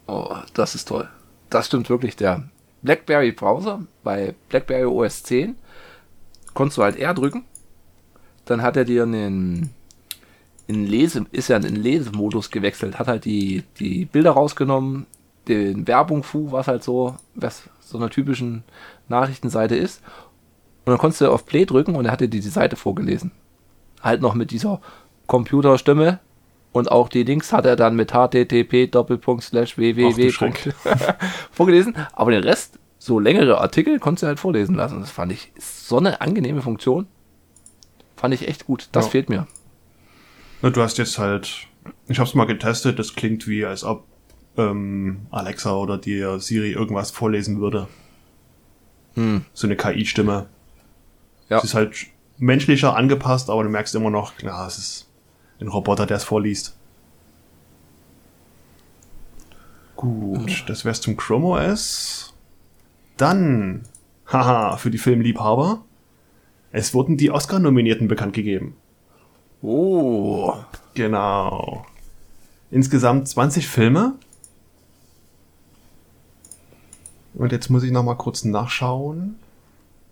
Oh, 0.08 0.34
das 0.54 0.74
ist 0.74 0.88
toll. 0.88 1.08
Das 1.50 1.66
stimmt 1.66 1.88
wirklich. 1.88 2.16
Der 2.16 2.48
BlackBerry 2.82 3.32
Browser 3.32 3.82
bei 4.04 4.34
BlackBerry 4.48 4.84
OS 4.84 5.22
10 5.24 5.56
konntest 6.54 6.78
du 6.78 6.82
halt 6.82 6.96
R 6.96 7.14
drücken. 7.14 7.44
Dann 8.44 8.62
hat 8.62 8.76
er 8.76 8.84
dir 8.84 9.02
einen, 9.02 9.70
in 10.66 10.86
Lese, 10.86 11.26
ist 11.32 11.48
ja 11.48 11.56
in 11.56 11.76
Lesemodus 11.76 12.50
gewechselt, 12.50 12.98
hat 12.98 13.08
halt 13.08 13.24
die, 13.24 13.64
die 13.78 14.04
Bilder 14.06 14.32
rausgenommen, 14.32 15.06
den 15.48 15.86
Werbung-Fu, 15.86 16.52
was 16.52 16.68
halt 16.68 16.82
so, 16.82 17.16
was 17.34 17.64
so 17.80 17.98
einer 17.98 18.10
typischen 18.10 18.64
Nachrichtenseite 19.08 19.76
ist. 19.76 20.02
Und 20.84 20.92
dann 20.92 20.98
konntest 20.98 21.20
du 21.20 21.30
auf 21.30 21.46
Play 21.46 21.64
drücken 21.64 21.96
und 21.96 22.04
er 22.06 22.12
hatte 22.12 22.28
dir 22.28 22.40
die 22.40 22.48
Seite 22.48 22.76
vorgelesen. 22.76 23.32
Halt 24.02 24.20
noch 24.20 24.34
mit 24.34 24.50
dieser 24.50 24.80
Computerstimme. 25.26 26.20
Und 26.78 26.92
auch 26.92 27.08
die 27.08 27.24
Links 27.24 27.52
hat 27.52 27.66
er 27.66 27.74
dann 27.74 27.96
mit 27.96 28.12
http 28.12 28.92
www 28.94 30.30
vorgelesen. 31.50 31.96
Aber 32.12 32.30
den 32.30 32.44
Rest, 32.44 32.78
so 32.98 33.18
längere 33.18 33.60
Artikel, 33.60 33.98
konntest 33.98 34.22
du 34.22 34.26
halt 34.28 34.38
vorlesen 34.38 34.76
lassen. 34.76 35.00
Das 35.00 35.10
fand 35.10 35.32
ich 35.32 35.52
so 35.58 35.98
eine 35.98 36.20
angenehme 36.20 36.62
Funktion. 36.62 37.06
Fand 38.16 38.32
ich 38.32 38.46
echt 38.46 38.66
gut. 38.66 38.88
Das 38.92 39.06
Ja. 39.06 39.10
fehlt 39.10 39.28
mir. 39.28 39.48
Na, 40.62 40.70
du 40.70 40.80
hast 40.80 40.98
jetzt 40.98 41.18
halt, 41.18 41.66
ich 42.06 42.20
hab's 42.20 42.34
mal 42.34 42.44
getestet, 42.46 42.98
das 42.98 43.14
klingt 43.14 43.48
wie, 43.48 43.64
als 43.64 43.82
ob 43.82 44.04
ähm, 44.56 45.26
Alexa 45.30 45.72
oder 45.74 45.98
dir 45.98 46.38
Siri 46.38 46.72
irgendwas 46.72 47.10
vorlesen 47.10 47.60
würde. 47.60 47.88
Hm. 49.14 49.44
So 49.52 49.66
eine 49.66 49.76
KI-Stimme. 49.76 50.46
Ja. 51.48 51.58
Es 51.58 51.64
ist 51.64 51.74
halt 51.74 52.06
menschlicher 52.36 52.94
angepasst, 52.94 53.50
aber 53.50 53.64
du 53.64 53.68
merkst 53.68 53.96
immer 53.96 54.10
noch, 54.10 54.36
klar, 54.36 54.66
es 54.68 54.78
ist 54.78 55.07
ein 55.60 55.68
Roboter, 55.68 56.06
der 56.06 56.18
es 56.18 56.24
vorliest. 56.24 56.76
Gut, 59.96 60.64
das 60.68 60.84
wär's 60.84 61.00
zum 61.00 61.16
Chrome 61.16 61.46
OS. 61.46 62.32
Dann, 63.16 63.82
haha, 64.26 64.76
für 64.76 64.90
die 64.90 64.98
Filmliebhaber. 64.98 65.84
Es 66.70 66.94
wurden 66.94 67.16
die 67.16 67.30
Oscar-Nominierten 67.30 68.06
bekannt 68.06 68.34
gegeben. 68.34 68.76
Oh. 69.62 70.54
Genau. 70.94 71.84
Insgesamt 72.70 73.28
20 73.28 73.66
Filme. 73.66 74.14
Und 77.34 77.52
jetzt 77.52 77.68
muss 77.70 77.82
ich 77.82 77.90
noch 77.90 78.02
mal 78.04 78.16
kurz 78.16 78.44
nachschauen. 78.44 79.36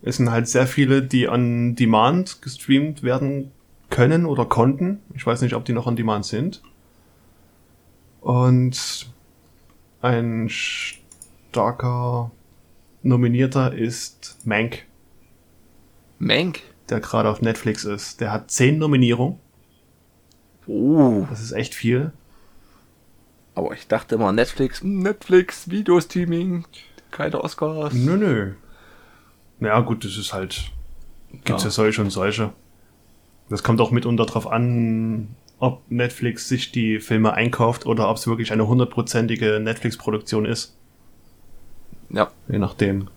Es 0.01 0.17
sind 0.17 0.31
halt 0.31 0.47
sehr 0.47 0.67
viele, 0.67 1.01
die 1.01 1.27
on 1.27 1.75
Demand 1.75 2.41
gestreamt 2.41 3.03
werden 3.03 3.51
können 3.97 4.25
oder 4.27 4.45
konnten. 4.45 5.01
Ich 5.15 5.25
weiß 5.25 5.41
nicht, 5.41 5.55
ob 5.55 5.65
die 5.65 5.73
noch 5.73 5.87
on 5.87 5.95
Demand 5.95 6.23
sind. 6.23 6.61
Und 8.21 9.07
ein 10.01 10.47
starker 10.49 12.31
Nominierter 13.01 13.73
ist 13.73 14.37
Mank, 14.45 14.85
Mank. 16.19 16.61
der 16.89 16.99
gerade 16.99 17.29
auf 17.29 17.41
Netflix 17.41 17.85
ist. 17.85 18.21
Der 18.21 18.31
hat 18.31 18.51
10 18.51 18.77
Nominierungen. 18.77 19.39
Oh. 20.67 21.25
Das 21.29 21.41
ist 21.41 21.53
echt 21.53 21.73
viel. 21.73 22.11
Aber 23.55 23.73
ich 23.73 23.87
dachte 23.87 24.15
immer, 24.15 24.31
Netflix, 24.31 24.83
Netflix, 24.83 25.71
Videostreaming, 25.71 26.65
keine 27.09 27.43
Oscars. 27.43 27.93
Nö, 27.93 28.15
nö. 28.17 28.53
Naja, 29.59 29.79
gut, 29.79 30.05
das 30.05 30.17
ist 30.17 30.33
halt. 30.33 30.71
Gibt's 31.31 31.63
ja. 31.63 31.69
Ja. 31.69 31.71
solche 31.71 32.01
und 32.01 32.11
solche. 32.11 32.53
Das 33.49 33.63
kommt 33.63 33.79
auch 33.81 33.91
mitunter 33.91 34.25
drauf 34.25 34.47
an, 34.47 35.29
ob 35.59 35.81
Netflix 35.89 36.47
sich 36.47 36.71
die 36.71 36.99
Filme 36.99 37.33
einkauft 37.33 37.85
oder 37.85 38.09
ob 38.09 38.17
es 38.17 38.27
wirklich 38.27 38.51
eine 38.51 38.67
hundertprozentige 38.67 39.59
Netflix-Produktion 39.59 40.45
ist. 40.45 40.75
Ja. 42.09 42.31
Je 42.47 42.59
nachdem. 42.59 43.07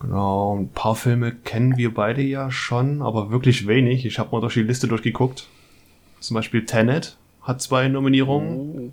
Genau, 0.00 0.56
ein 0.56 0.68
paar 0.68 0.94
Filme 0.94 1.32
kennen 1.32 1.76
wir 1.76 1.92
beide 1.92 2.22
ja 2.22 2.50
schon, 2.50 3.02
aber 3.02 3.30
wirklich 3.30 3.66
wenig. 3.66 4.06
Ich 4.06 4.18
habe 4.18 4.30
mal 4.30 4.40
durch 4.40 4.54
die 4.54 4.62
Liste 4.62 4.86
durchgeguckt. 4.86 5.48
Zum 6.20 6.34
Beispiel 6.34 6.64
Tenet 6.64 7.16
hat 7.42 7.60
zwei 7.60 7.88
Nominierungen. 7.88 8.78
Oh. 8.78 8.92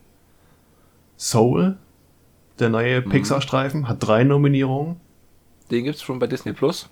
Soul, 1.17 1.77
der 2.59 2.69
neue 2.69 3.01
Pixar-Streifen, 3.01 3.87
hat 3.87 3.97
drei 3.99 4.23
Nominierungen. 4.23 4.97
Den 5.71 5.83
gibt's 5.83 6.01
schon 6.01 6.19
bei 6.19 6.27
Disney 6.27 6.53
Plus. 6.53 6.89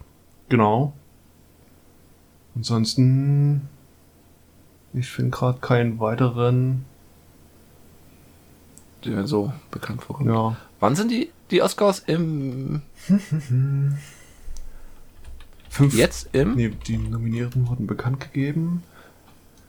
Genau. 0.50 0.94
Ansonsten, 2.56 3.68
ich 4.94 5.10
finde 5.10 5.32
gerade 5.32 5.60
keinen 5.60 6.00
weiteren. 6.00 6.86
Die 9.04 9.10
mir 9.10 9.28
so 9.28 9.52
bekannt 9.72 10.04
vorkommen. 10.04 10.34
Ja. 10.34 10.56
Wann 10.80 10.96
sind 10.96 11.12
die, 11.12 11.30
die 11.52 11.62
Oscars 11.62 12.00
im. 12.00 12.82
Fünf. 15.70 15.94
Jetzt 15.96 16.30
im? 16.34 16.56
Nee, 16.56 16.70
die 16.70 16.98
Nominierten 16.98 17.68
wurden 17.68 17.88
bekannt 17.88 18.20
gegeben. 18.20 18.84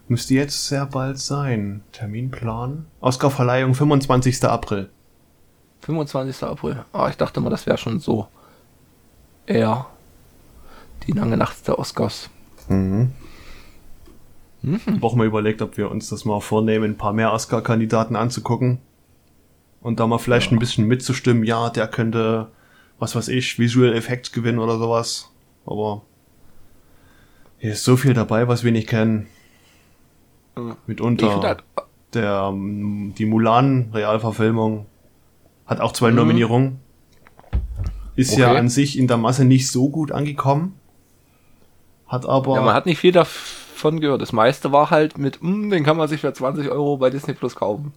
Müsste 0.07 0.35
jetzt 0.35 0.69
sehr 0.69 0.85
bald 0.85 1.19
sein. 1.19 1.83
Terminplan. 1.93 2.85
Oscarverleihung 3.01 3.75
25. 3.75 4.45
April. 4.45 4.91
25. 5.81 6.43
April. 6.45 6.85
Ah, 6.93 7.09
ich 7.09 7.17
dachte 7.17 7.41
mal, 7.41 7.49
das 7.51 7.67
wäre 7.67 7.79
schon 7.79 8.01
so. 8.01 8.29
Eher. 9.47 9.87
Die 11.07 11.13
lange 11.13 11.39
Nacht 11.39 11.67
der 11.67 11.79
Oscars. 11.79 12.29
Mhm. 12.69 13.13
Mhm. 14.63 14.75
Ich 14.77 14.87
habe 14.87 15.07
auch 15.07 15.15
mal 15.15 15.27
überlegt, 15.27 15.61
ob 15.63 15.77
wir 15.77 15.91
uns 15.91 16.09
das 16.09 16.25
mal 16.25 16.41
vornehmen, 16.41 16.93
ein 16.93 16.97
paar 16.97 17.13
mehr 17.13 17.33
Oscar-Kandidaten 17.33 18.17
anzugucken. 18.17 18.79
Und 19.83 20.01
da 20.01 20.07
mal 20.07 20.19
vielleicht 20.19 20.51
ein 20.53 20.59
bisschen 20.59 20.87
mitzustimmen, 20.87 21.45
ja, 21.45 21.69
der 21.69 21.87
könnte, 21.89 22.49
was 22.99 23.15
weiß 23.15 23.29
ich, 23.29 23.59
Visual 23.59 23.93
Effects 23.95 24.33
gewinnen 24.33 24.59
oder 24.59 24.79
sowas. 24.79 25.31
Aber 25.67 26.03
hier 27.59 27.73
ist 27.73 27.85
so 27.85 27.97
viel 27.97 28.15
dabei, 28.15 28.49
was 28.49 28.65
wir 28.65 28.73
nicht 28.73 28.89
kennen. 28.89 29.27
Mhm. 30.57 30.77
Mitunter 30.87 31.41
halt. 31.43 31.65
der, 32.15 32.49
ähm, 32.53 33.13
die 33.19 33.27
Mulan-Realverfilmung 33.27 34.87
hat 35.67 35.81
auch 35.81 35.93
zwei 35.93 36.11
Mhm. 36.11 36.17
Nominierungen. 36.17 36.81
Ist 38.17 38.37
ja 38.37 38.49
Okay. 38.51 38.59
an 38.59 38.69
sich 38.69 38.97
in 38.99 39.09
der 39.09 39.17
Masse 39.19 39.45
nicht 39.45 39.69
so 39.71 39.91
gut 39.91 40.13
angekommen. 40.13 40.75
Hat 42.15 42.27
aber 42.27 42.55
Ja, 42.55 42.63
man 42.63 42.75
hat 42.75 42.87
nicht 42.87 42.99
viel 42.99 43.13
davon 43.13 44.01
gehört. 44.01 44.23
Das 44.23 44.33
meiste 44.33 44.71
war 44.73 44.91
halt 44.91 45.19
mit, 45.19 45.41
hm, 45.41 45.71
den 45.71 45.83
kann 45.85 45.97
man 45.97 46.09
sich 46.09 46.21
für 46.21 46.33
20 46.33 46.71
Euro 46.71 46.97
bei 46.97 47.11
Disney 47.11 47.35
Plus 47.35 47.57
kaufen. 47.57 47.93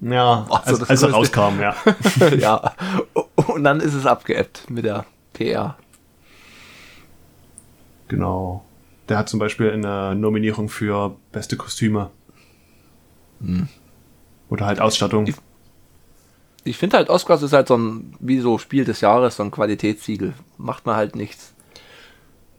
ja, 0.00 0.46
Also 0.50 0.80
als, 0.82 0.90
als 0.90 1.02
er 1.02 1.10
rauskam, 1.12 1.60
ja. 1.60 1.74
ja. 2.38 2.72
Und 3.46 3.64
dann 3.64 3.80
ist 3.80 3.94
es 3.94 4.06
abgeebbt 4.06 4.68
mit 4.70 4.84
der 4.84 5.04
PR. 5.32 5.76
Genau. 8.08 8.64
Der 9.08 9.18
hat 9.18 9.28
zum 9.28 9.38
Beispiel 9.40 9.70
eine 9.72 10.14
Nominierung 10.14 10.68
für 10.68 11.16
beste 11.32 11.56
Kostüme. 11.56 12.10
Oder 14.50 14.66
halt 14.66 14.80
Ausstattung. 14.80 15.24
Die- 15.26 15.34
Ich 16.64 16.76
finde 16.76 16.96
halt, 16.98 17.08
Oscars 17.08 17.42
ist 17.42 17.52
halt 17.52 17.68
so 17.68 17.76
ein, 17.76 18.14
wie 18.20 18.40
so 18.40 18.58
Spiel 18.58 18.84
des 18.84 19.00
Jahres, 19.00 19.36
so 19.36 19.42
ein 19.42 19.50
Qualitätssiegel. 19.50 20.34
Macht 20.58 20.84
man 20.86 20.96
halt 20.96 21.16
nichts. 21.16 21.54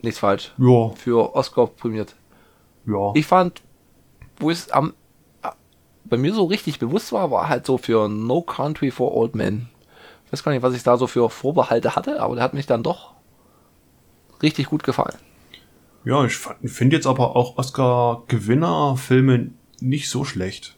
Nichts 0.01 0.19
falsch. 0.19 0.53
Ja, 0.57 0.89
Für 0.95 1.35
Oscar 1.35 1.67
prämiert. 1.67 2.15
ja. 2.85 3.11
Ich 3.15 3.25
fand, 3.25 3.61
wo 4.39 4.49
es 4.51 4.69
am 4.71 4.93
bei 6.05 6.17
mir 6.17 6.33
so 6.33 6.45
richtig 6.45 6.79
bewusst 6.79 7.11
war, 7.11 7.29
war 7.29 7.49
halt 7.49 7.67
so 7.67 7.77
für 7.77 8.07
No 8.09 8.41
Country 8.41 8.89
for 8.89 9.15
Old 9.15 9.35
Men. 9.35 9.69
Ich 10.25 10.31
weiß 10.33 10.43
gar 10.43 10.51
nicht, 10.53 10.63
was 10.63 10.73
ich 10.73 10.81
da 10.81 10.97
so 10.97 11.05
für 11.05 11.29
Vorbehalte 11.29 11.95
hatte, 11.95 12.19
aber 12.19 12.33
der 12.35 12.43
hat 12.43 12.55
mich 12.55 12.65
dann 12.65 12.81
doch 12.81 13.13
richtig 14.41 14.67
gut 14.67 14.81
gefallen. 14.83 15.15
Ja, 16.05 16.25
ich 16.25 16.37
finde 16.65 16.95
jetzt 16.95 17.05
aber 17.05 17.35
auch 17.35 17.57
Oscar-Gewinner-Filme 17.57 19.51
nicht 19.81 20.09
so 20.09 20.23
schlecht. 20.25 20.75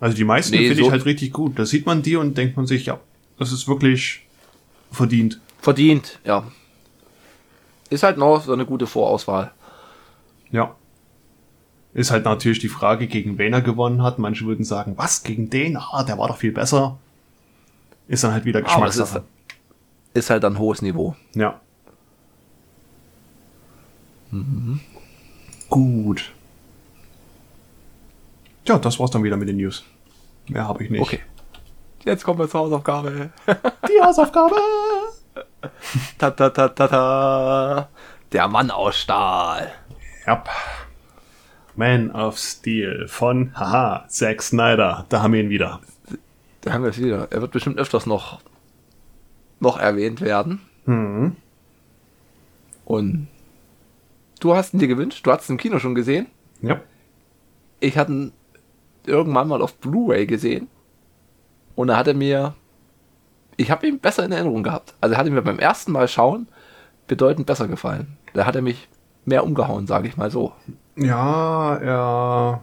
Also 0.00 0.16
die 0.16 0.24
meisten 0.24 0.52
Nee, 0.52 0.68
finde 0.68 0.76
so- 0.82 0.86
ich 0.86 0.90
halt 0.90 1.04
richtig 1.04 1.32
gut. 1.32 1.58
Da 1.58 1.66
sieht 1.66 1.86
man 1.86 2.02
die 2.02 2.16
und 2.16 2.36
denkt 2.36 2.56
man 2.56 2.66
sich, 2.66 2.86
ja, 2.86 2.98
das 3.38 3.52
ist 3.52 3.68
wirklich 3.68 4.26
verdient. 4.90 5.40
Verdient, 5.60 6.18
ja. 6.24 6.44
Ist 7.92 8.02
halt 8.02 8.16
noch 8.16 8.42
so 8.42 8.54
eine 8.54 8.64
gute 8.64 8.86
Vorauswahl. 8.86 9.50
Ja. 10.50 10.74
Ist 11.92 12.10
halt 12.10 12.24
natürlich 12.24 12.58
die 12.58 12.70
Frage, 12.70 13.06
gegen 13.06 13.36
wen 13.36 13.52
er 13.52 13.60
gewonnen 13.60 14.02
hat. 14.02 14.18
Manche 14.18 14.46
würden 14.46 14.64
sagen, 14.64 14.94
was, 14.96 15.22
gegen 15.24 15.50
den? 15.50 15.76
Ah, 15.76 16.02
der 16.02 16.16
war 16.16 16.28
doch 16.28 16.38
viel 16.38 16.52
besser. 16.52 16.96
Ist 18.08 18.24
dann 18.24 18.32
halt 18.32 18.46
wieder 18.46 18.60
es 18.60 18.66
ist, 18.66 18.72
Geschmackssache. 18.72 19.24
ist 20.14 20.30
halt 20.30 20.42
ein 20.46 20.58
hohes 20.58 20.80
Niveau. 20.80 21.14
Ja. 21.34 21.60
Gut. 25.68 26.32
Ja, 28.66 28.78
das 28.78 28.98
war's 28.98 29.10
dann 29.10 29.22
wieder 29.22 29.36
mit 29.36 29.50
den 29.50 29.58
News. 29.58 29.84
Mehr 30.48 30.66
habe 30.66 30.82
ich 30.82 30.88
nicht. 30.88 31.02
Okay. 31.02 31.20
Jetzt 32.06 32.24
kommen 32.24 32.38
wir 32.38 32.48
zur 32.48 32.60
Hausaufgabe. 32.60 33.28
Die 33.46 34.02
Hausaufgabe! 34.02 34.54
ta 36.18 36.30
ta 36.30 36.50
ta 36.50 36.68
ta 36.68 36.88
ta. 36.88 37.88
Der 38.32 38.48
Mann 38.48 38.70
aus 38.70 38.96
Stahl. 38.96 39.72
Ja. 40.26 40.42
Man 41.74 42.10
of 42.10 42.38
Steel 42.38 43.06
von, 43.08 43.52
haha, 43.58 44.06
Zack 44.08 44.42
Snyder. 44.42 45.06
Da 45.08 45.22
haben 45.22 45.32
wir 45.32 45.40
ihn 45.40 45.50
wieder. 45.50 45.80
Da 46.60 46.72
haben 46.72 46.82
wir 46.82 46.90
es 46.90 46.98
wieder. 46.98 47.28
Er 47.30 47.40
wird 47.40 47.52
bestimmt 47.52 47.78
öfters 47.78 48.06
noch, 48.06 48.40
noch 49.60 49.78
erwähnt 49.78 50.20
werden. 50.20 50.60
Mhm. 50.84 51.36
Und 52.84 53.28
du 54.40 54.54
hast 54.54 54.74
ihn 54.74 54.80
dir 54.80 54.88
gewünscht. 54.88 55.26
Du 55.26 55.32
hast 55.32 55.44
es 55.44 55.50
im 55.50 55.56
Kino 55.56 55.78
schon 55.78 55.94
gesehen. 55.94 56.26
Ja. 56.60 56.80
ich 57.80 57.98
hatte 57.98 58.12
ihn 58.12 58.32
irgendwann 59.04 59.48
mal 59.48 59.62
auf 59.62 59.74
Blu-ray 59.74 60.26
gesehen 60.26 60.68
und 61.74 61.88
da 61.88 61.96
hat 61.96 62.06
er 62.06 62.14
mir, 62.14 62.54
ich 63.56 63.70
habe 63.70 63.86
ihn 63.86 63.98
besser 63.98 64.24
in 64.24 64.32
Erinnerung 64.32 64.62
gehabt. 64.62 64.94
Also 65.00 65.14
er 65.14 65.18
hat 65.18 65.28
mir 65.28 65.42
beim 65.42 65.58
ersten 65.58 65.92
Mal 65.92 66.08
schauen 66.08 66.48
bedeutend 67.06 67.46
besser 67.46 67.68
gefallen. 67.68 68.16
Da 68.32 68.46
hat 68.46 68.56
er 68.56 68.62
mich 68.62 68.88
mehr 69.24 69.44
umgehauen, 69.44 69.86
sage 69.86 70.08
ich 70.08 70.16
mal 70.16 70.30
so. 70.30 70.52
Ja, 70.96 71.76
er. 71.76 72.62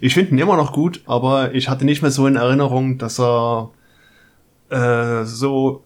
Ich 0.00 0.14
finde 0.14 0.32
ihn 0.32 0.38
immer 0.38 0.56
noch 0.56 0.72
gut, 0.72 1.02
aber 1.06 1.54
ich 1.54 1.68
hatte 1.68 1.84
nicht 1.84 2.02
mehr 2.02 2.10
so 2.10 2.26
in 2.26 2.36
Erinnerung, 2.36 2.98
dass 2.98 3.18
er 3.18 3.70
äh, 4.70 5.24
so 5.24 5.84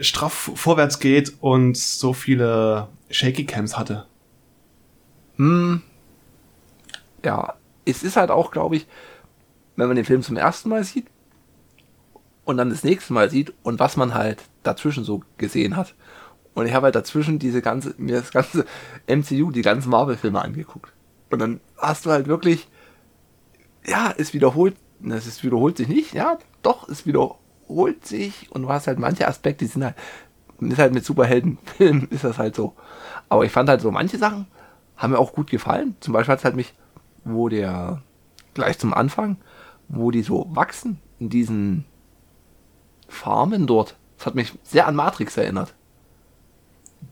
straff 0.00 0.50
vorwärts 0.54 0.98
geht 0.98 1.34
und 1.40 1.76
so 1.76 2.12
viele 2.12 2.88
Shaky 3.10 3.44
Cams 3.44 3.76
hatte. 3.76 4.06
Hm. 5.36 5.82
Ja, 7.24 7.54
es 7.84 8.02
ist 8.02 8.16
halt 8.16 8.30
auch, 8.30 8.50
glaube 8.50 8.76
ich, 8.76 8.86
wenn 9.76 9.88
man 9.88 9.96
den 9.96 10.04
Film 10.04 10.22
zum 10.22 10.36
ersten 10.36 10.68
Mal 10.68 10.84
sieht 10.84 11.06
und 12.44 12.56
dann 12.56 12.70
das 12.70 12.84
nächste 12.84 13.12
Mal 13.12 13.30
sieht 13.30 13.52
und 13.62 13.78
was 13.78 13.96
man 13.96 14.14
halt 14.14 14.42
dazwischen 14.62 15.04
so 15.04 15.22
gesehen 15.38 15.76
hat. 15.76 15.94
Und 16.54 16.66
ich 16.66 16.74
habe 16.74 16.84
halt 16.84 16.94
dazwischen 16.94 17.38
diese 17.38 17.62
ganze, 17.62 17.94
mir 17.98 18.20
das 18.20 18.30
ganze 18.30 18.64
MCU, 19.06 19.50
die 19.50 19.62
ganzen 19.62 19.90
Marvel-Filme 19.90 20.40
angeguckt. 20.40 20.92
Und 21.30 21.38
dann 21.40 21.60
hast 21.78 22.06
du 22.06 22.10
halt 22.10 22.28
wirklich, 22.28 22.68
ja, 23.86 24.14
es 24.16 24.34
wiederholt, 24.34 24.76
es 25.02 25.42
wiederholt 25.42 25.76
sich 25.76 25.88
nicht, 25.88 26.14
ja, 26.14 26.38
doch, 26.62 26.88
es 26.88 27.06
wiederholt 27.06 28.06
sich 28.06 28.50
und 28.52 28.62
du 28.62 28.68
hast 28.68 28.86
halt 28.86 28.98
manche 28.98 29.26
Aspekte, 29.26 29.64
die 29.64 29.70
sind 29.70 29.84
halt, 29.84 29.96
ist 30.60 30.78
halt 30.78 30.94
mit 30.94 31.04
Superheldenfilmen, 31.04 32.08
ist 32.10 32.24
das 32.24 32.38
halt 32.38 32.54
so. 32.54 32.74
Aber 33.28 33.44
ich 33.44 33.52
fand 33.52 33.68
halt 33.68 33.80
so 33.80 33.90
manche 33.90 34.18
Sachen 34.18 34.46
haben 34.96 35.12
mir 35.12 35.18
auch 35.18 35.32
gut 35.32 35.50
gefallen. 35.50 35.96
Zum 36.00 36.12
Beispiel 36.12 36.32
hat 36.32 36.38
es 36.38 36.44
halt 36.44 36.56
mich, 36.56 36.74
wo 37.24 37.48
der, 37.48 38.02
gleich 38.54 38.78
zum 38.78 38.94
Anfang, 38.94 39.38
wo 39.88 40.10
die 40.10 40.22
so 40.22 40.46
wachsen 40.50 41.00
in 41.18 41.30
diesen 41.30 41.84
Farmen 43.14 43.66
dort. 43.66 43.96
Das 44.18 44.26
hat 44.26 44.34
mich 44.34 44.52
sehr 44.62 44.86
an 44.86 44.94
Matrix 44.94 45.36
erinnert. 45.36 45.74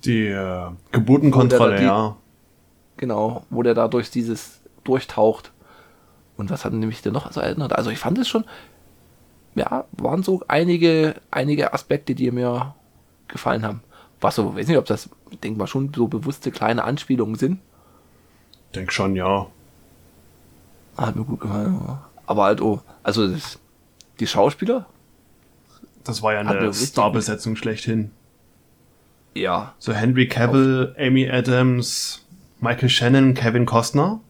Die 0.05 0.27
äh, 0.27 0.71
Geburtenkontrolle, 0.91 1.77
die, 1.77 1.85
ja. 1.85 2.17
Genau, 2.97 3.45
wo 3.51 3.62
der 3.62 3.75
da 3.75 3.88
durch 3.88 4.11
dieses 4.11 4.61
durchtaucht. 4.85 5.53
Und 6.37 6.51
was 6.51 6.65
hat 6.65 6.73
mich 6.73 7.03
denn 7.03 7.12
noch 7.12 7.31
so 7.33 7.41
erinnert? 7.41 7.73
Also 7.75 7.91
ich 7.91 7.99
fand 7.99 8.19
es 8.19 8.29
schon, 8.29 8.45
ja, 9.55 9.85
waren 9.93 10.23
so 10.23 10.43
einige, 10.49 11.15
einige 11.31 11.75
Aspekte, 11.75 12.15
die 12.15 12.31
mir 12.31 12.75
gefallen 13.29 13.65
haben. 13.65 13.83
Was 14.21 14.37
so, 14.37 14.55
weiß 14.57 14.67
nicht, 14.69 14.79
ob 14.79 14.87
das, 14.87 15.11
denke 15.43 15.59
mal, 15.59 15.67
schon 15.67 15.93
so 15.95 16.09
bewusste 16.09 16.51
kleine 16.51 16.85
Anspielungen 16.85 17.35
sind. 17.35 17.61
Denk 18.75 18.93
schon, 18.93 19.17
ja. 19.17 19.47
Hat 20.97 21.17
mir 21.17 21.25
gut 21.25 21.41
gefallen. 21.41 21.99
Aber 22.27 22.45
halt, 22.45 22.61
oh, 22.61 22.81
also 23.03 23.27
das, 23.27 23.59
die 24.21 24.27
Schauspieler. 24.27 24.87
Das 26.05 26.23
war 26.23 26.33
ja 26.33 26.41
eine 26.41 26.73
Starbesetzung 26.75 27.57
schlechthin. 27.57 28.11
Ja. 29.35 29.75
So 29.79 29.93
Henry 29.93 30.29
Cavill, 30.29 30.95
Amy 30.99 31.31
Adams, 31.31 32.27
Michael 32.61 32.88
Shannon, 32.88 33.35
Kevin 33.35 33.67
Costner. 33.67 34.21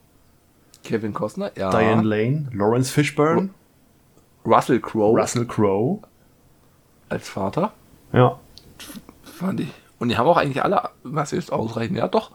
Kevin 0.85 1.13
Costner, 1.13 1.53
ja. 1.57 1.71
Diane 1.71 2.03
Lane, 2.03 2.49
Lawrence 2.53 2.93
Fishburne. 2.93 3.51
Russell 4.45 4.81
Crowe. 4.81 5.19
Russell 5.19 5.47
Crowe. 5.47 6.01
Als 7.09 7.29
Vater. 7.29 7.73
Ja. 8.13 8.39
Fand 9.23 9.61
ich. 9.61 9.73
Und 9.99 10.09
die 10.09 10.17
haben 10.17 10.27
auch 10.27 10.37
eigentlich 10.37 10.65
alle, 10.65 10.91
was 11.05 11.33
ist 11.33 11.53
ausreichend? 11.53 11.97
Ja, 11.97 12.09
doch. 12.09 12.33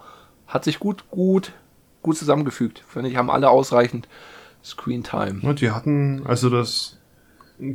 Hat 0.47 0.63
sich 0.63 0.79
gut, 0.79 1.09
gut, 1.11 1.51
gut 2.01 2.17
zusammengefügt. 2.17 2.83
Finde 2.87 3.09
ich, 3.09 3.17
haben 3.17 3.29
alle 3.29 3.49
ausreichend 3.49 4.07
Screen 4.63 5.03
Time. 5.03 5.41
Und 5.41 5.59
die 5.59 5.71
hatten, 5.71 6.25
also 6.25 6.49
das 6.49 6.96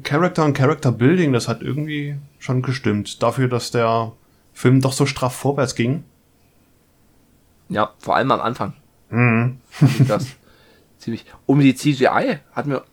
Character 0.05 0.45
und 0.45 0.55
Character 0.55 0.93
Building, 0.93 1.33
das 1.33 1.49
hat 1.49 1.63
irgendwie 1.63 2.17
schon 2.39 2.63
gestimmt. 2.63 3.23
Dafür, 3.23 3.49
dass 3.49 3.71
der 3.71 4.13
Film 4.53 4.81
doch 4.81 4.93
so 4.93 5.07
straff 5.07 5.35
vorwärts 5.35 5.75
ging. 5.75 6.05
Ja, 7.69 7.93
vor 7.99 8.17
allem 8.17 8.31
am 8.31 8.41
Anfang. 8.41 8.75
Mhm. 9.11 9.59
das 10.07 10.27
ziemlich. 10.99 11.27
Um 11.47 11.61
die 11.61 11.75
CGI 11.75 12.39
hat 12.53 12.67
mir 12.67 12.85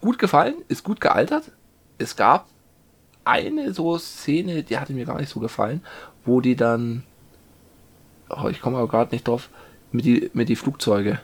gut 0.00 0.18
gefallen, 0.18 0.54
ist 0.68 0.84
gut 0.84 1.00
gealtert. 1.00 1.52
Es 1.98 2.16
gab 2.16 2.48
eine 3.24 3.72
so 3.72 3.98
Szene, 3.98 4.62
die 4.62 4.78
hatte 4.78 4.92
mir 4.92 5.04
gar 5.04 5.18
nicht 5.20 5.30
so 5.30 5.40
gefallen, 5.40 5.82
wo 6.24 6.40
die 6.40 6.56
dann, 6.56 7.02
oh, 8.28 8.48
ich 8.48 8.60
komme 8.60 8.78
aber 8.78 8.88
gerade 8.88 9.14
nicht 9.14 9.28
drauf, 9.28 9.48
mit 9.92 10.04
die, 10.04 10.30
mit 10.34 10.48
die 10.48 10.56
Flugzeuge 10.56 11.20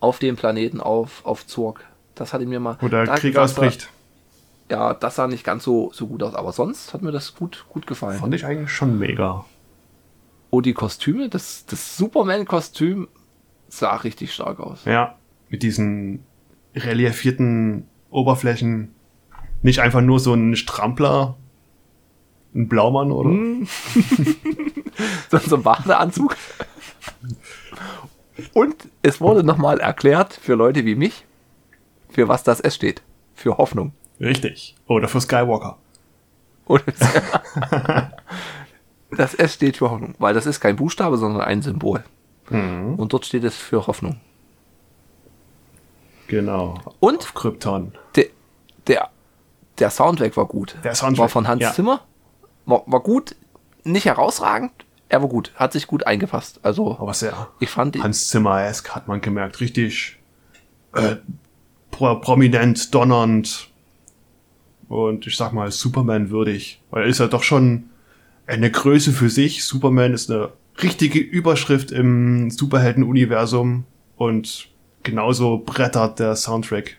auf 0.00 0.18
dem 0.18 0.36
Planeten 0.36 0.80
auf, 0.80 1.24
auf 1.24 1.46
Zorg. 1.46 1.84
Das 2.14 2.32
hatte 2.32 2.46
mir 2.46 2.60
mal. 2.60 2.76
Wo 2.80 2.88
der 2.88 3.06
Krieg 3.06 3.36
ausbricht. 3.36 3.90
Ja, 4.70 4.94
das 4.94 5.16
sah 5.16 5.26
nicht 5.26 5.44
ganz 5.44 5.64
so, 5.64 5.90
so 5.92 6.06
gut 6.06 6.22
aus, 6.22 6.34
aber 6.34 6.52
sonst 6.52 6.94
hat 6.94 7.02
mir 7.02 7.12
das 7.12 7.34
gut, 7.34 7.66
gut 7.68 7.86
gefallen. 7.86 8.18
Fand 8.18 8.34
ich 8.34 8.46
eigentlich 8.46 8.70
schon 8.70 8.98
mega. 8.98 9.44
Oh, 10.50 10.60
die 10.60 10.72
Kostüme, 10.72 11.28
das, 11.28 11.66
das 11.66 11.96
Superman-Kostüm 11.96 13.08
sah 13.68 13.96
richtig 13.96 14.32
stark 14.32 14.60
aus. 14.60 14.84
Ja, 14.84 15.16
mit 15.48 15.62
diesen 15.62 16.24
reliefierten 16.74 17.88
Oberflächen. 18.10 18.94
Nicht 19.62 19.80
einfach 19.80 20.00
nur 20.00 20.20
so 20.20 20.34
ein 20.34 20.56
Strampler, 20.56 21.36
ein 22.54 22.68
Blaumann, 22.68 23.10
oder? 23.10 23.30
Hm. 23.30 23.66
so, 25.30 25.38
so 25.38 25.56
ein 25.56 25.62
Badeanzug. 25.62 26.36
Und 28.52 28.74
es 29.02 29.20
wurde 29.20 29.44
nochmal 29.44 29.80
erklärt 29.80 30.32
für 30.32 30.54
Leute 30.54 30.84
wie 30.84 30.94
mich, 30.94 31.24
für 32.14 32.28
was 32.28 32.42
das 32.42 32.60
S 32.60 32.74
steht. 32.74 33.02
Für 33.34 33.58
Hoffnung. 33.58 33.92
Richtig. 34.20 34.74
Oder 34.86 35.08
für 35.08 35.20
Skywalker. 35.20 35.78
Oder 36.66 36.84
das 39.10 39.34
S 39.34 39.54
steht 39.54 39.76
für 39.76 39.90
Hoffnung, 39.90 40.14
weil 40.18 40.34
das 40.34 40.46
ist 40.46 40.60
kein 40.60 40.76
Buchstabe, 40.76 41.18
sondern 41.18 41.42
ein 41.42 41.62
Symbol. 41.62 42.04
Mhm. 42.48 42.94
Und 42.94 43.12
dort 43.12 43.26
steht 43.26 43.44
es 43.44 43.56
für 43.56 43.86
Hoffnung. 43.86 44.20
Genau. 46.28 46.80
Und 47.00 47.18
Auf 47.18 47.34
Krypton. 47.34 47.92
der, 48.14 48.26
der, 48.86 49.10
der 49.78 49.90
Soundtrack 49.90 50.36
war 50.36 50.46
gut. 50.46 50.76
Der 50.82 50.94
Soundtrack, 50.94 51.18
war 51.18 51.28
von 51.28 51.48
Hans 51.48 51.62
ja. 51.62 51.72
Zimmer. 51.72 52.00
War, 52.64 52.82
war 52.86 53.00
gut, 53.00 53.36
nicht 53.82 54.06
herausragend, 54.06 54.72
er 55.08 55.20
war 55.20 55.28
gut, 55.28 55.52
hat 55.56 55.72
sich 55.72 55.86
gut 55.86 56.06
eingefasst. 56.06 56.60
Also 56.62 56.98
Aber 56.98 57.12
sehr 57.12 57.48
ich 57.60 57.68
fand 57.68 58.02
Hans 58.02 58.28
Zimmer-esk 58.28 58.94
hat 58.94 59.06
man 59.06 59.20
gemerkt. 59.20 59.60
Richtig 59.60 60.18
äh, 60.94 61.16
prominent, 61.96 62.94
donnernd 62.94 63.68
und 64.88 65.26
ich 65.26 65.36
sag 65.36 65.52
mal 65.52 65.70
Superman 65.70 66.30
würdig. 66.30 66.80
Weil 66.90 67.04
er 67.04 67.08
ist 67.08 67.20
ja 67.20 67.26
doch 67.26 67.42
schon 67.42 67.90
eine 68.46 68.70
Größe 68.70 69.12
für 69.12 69.30
sich. 69.30 69.64
Superman 69.64 70.12
ist 70.12 70.30
eine 70.30 70.50
richtige 70.82 71.18
Überschrift 71.18 71.90
im 71.90 72.50
Superhelden-Universum 72.50 73.84
und 74.16 74.68
genauso 75.02 75.58
brettert 75.58 76.18
der 76.18 76.36
Soundtrack. 76.36 76.96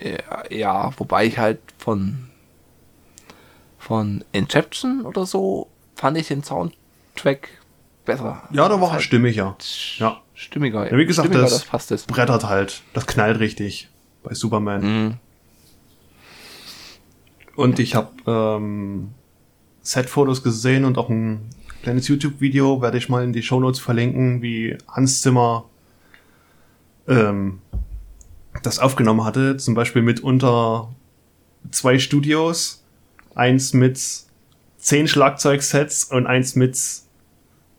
Ja, 0.00 0.50
ja, 0.50 0.92
wobei 0.98 1.26
ich 1.26 1.38
halt 1.38 1.60
von 1.78 2.30
von 3.78 4.24
Inception 4.32 5.02
oder 5.02 5.26
so 5.26 5.68
fand 5.94 6.16
ich 6.16 6.28
den 6.28 6.42
Soundtrack 6.42 7.48
besser. 8.04 8.42
Ja, 8.50 8.68
da 8.68 8.80
war 8.80 8.88
er 8.88 8.92
halt 8.94 9.02
stimmiger. 9.02 9.56
Ja. 9.98 10.22
Stimmiger. 10.44 10.90
Ja, 10.90 10.98
wie 10.98 11.06
gesagt, 11.06 11.28
stimmiger, 11.28 11.48
das, 11.48 11.60
das 11.60 11.64
passt 11.64 11.90
es. 11.90 12.04
brettert 12.04 12.44
halt. 12.44 12.82
Das 12.92 13.06
knallt 13.06 13.40
richtig 13.40 13.88
bei 14.22 14.34
Superman. 14.34 14.82
Mhm. 14.82 15.14
Und 17.56 17.78
ich 17.78 17.94
habe 17.94 18.10
ähm, 18.26 19.10
Set-Fotos 19.82 20.42
gesehen 20.42 20.84
und 20.84 20.98
auch 20.98 21.08
ein 21.08 21.48
kleines 21.82 22.08
YouTube-Video, 22.08 22.82
werde 22.82 22.98
ich 22.98 23.08
mal 23.08 23.24
in 23.24 23.32
die 23.32 23.42
Shownotes 23.42 23.80
verlinken, 23.80 24.42
wie 24.42 24.76
Hans 24.88 25.22
Zimmer 25.22 25.64
ähm, 27.08 27.60
das 28.62 28.78
aufgenommen 28.78 29.24
hatte. 29.24 29.56
Zum 29.56 29.74
Beispiel 29.74 30.02
mit 30.02 30.20
unter 30.20 30.92
zwei 31.70 31.98
Studios. 31.98 32.84
Eins 33.34 33.72
mit 33.72 34.00
zehn 34.78 35.08
Schlagzeugsets 35.08 36.04
und 36.04 36.26
eins 36.26 36.54
mit 36.54 36.78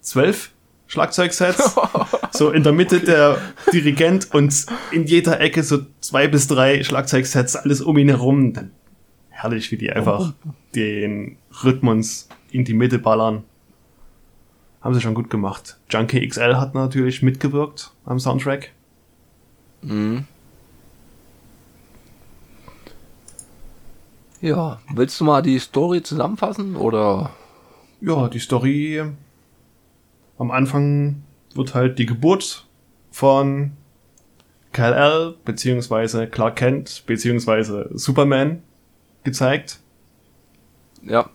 zwölf 0.01 0.51
Schlagzeugsets. 0.87 1.75
so 2.35 2.51
in 2.51 2.63
der 2.63 2.73
Mitte 2.73 2.99
der 2.99 3.37
Dirigent 3.71 4.33
und 4.33 4.65
in 4.91 5.05
jeder 5.05 5.39
Ecke 5.39 5.63
so 5.63 5.79
zwei 6.01 6.27
bis 6.27 6.47
drei 6.47 6.83
Schlagzeugsets, 6.83 7.55
alles 7.55 7.81
um 7.81 7.97
ihn 7.97 8.09
herum. 8.09 8.53
Dann 8.53 8.71
herrlich, 9.29 9.71
wie 9.71 9.77
die 9.77 9.91
einfach 9.91 10.33
den 10.73 11.37
Rhythmus 11.63 12.29
in 12.51 12.65
die 12.65 12.73
Mitte 12.73 12.99
ballern. 12.99 13.43
Haben 14.81 14.93
sie 14.93 15.01
schon 15.01 15.15
gut 15.15 15.29
gemacht. 15.29 15.77
Junkie 15.89 16.27
XL 16.27 16.55
hat 16.55 16.75
natürlich 16.75 17.21
mitgewirkt 17.21 17.91
am 18.05 18.19
Soundtrack. 18.19 18.71
Mhm. 19.81 20.25
Ja, 24.41 24.79
willst 24.93 25.19
du 25.19 25.25
mal 25.25 25.41
die 25.41 25.57
Story 25.57 26.03
zusammenfassen 26.03 26.75
oder? 26.75 27.31
Ja, 28.01 28.27
die 28.27 28.39
Story 28.39 29.03
am 30.37 30.51
Anfang 30.51 31.23
wird 31.55 31.73
halt 31.73 31.97
die 31.99 32.05
Geburt 32.05 32.65
von 33.11 33.71
Kal-El 34.75 35.35
beziehungsweise 35.45 36.27
Clark 36.27 36.57
Kent 36.57 37.03
beziehungsweise 37.05 37.89
Superman 37.93 38.61
gezeigt. 39.23 39.79
Ja. 41.01 41.29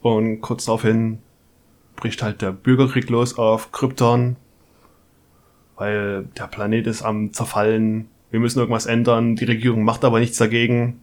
Und 0.00 0.40
kurz 0.40 0.66
daraufhin 0.66 1.18
bricht 1.96 2.22
halt 2.22 2.40
der 2.40 2.52
Bürgerkrieg 2.52 3.10
los 3.10 3.38
auf 3.38 3.72
Krypton, 3.72 4.36
weil 5.76 6.24
der 6.38 6.46
Planet 6.46 6.86
ist 6.86 7.02
am 7.02 7.32
zerfallen. 7.32 8.08
Wir 8.30 8.40
müssen 8.40 8.60
irgendwas 8.60 8.86
ändern. 8.86 9.36
Die 9.36 9.44
Regierung 9.44 9.82
macht 9.82 10.04
aber 10.04 10.20
nichts 10.20 10.38
dagegen. 10.38 11.02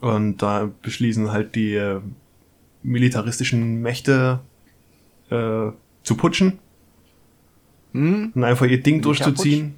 Und 0.00 0.38
da 0.38 0.70
beschließen 0.82 1.32
halt 1.32 1.54
die 1.54 1.74
äh, 1.74 2.00
militaristischen 2.82 3.82
Mächte 3.82 4.40
äh, 5.30 5.70
zu 6.02 6.16
putschen 6.16 6.60
Hm? 7.92 8.32
und 8.34 8.44
einfach 8.44 8.66
ihr 8.66 8.82
Ding 8.82 9.00
durchzuziehen. 9.00 9.74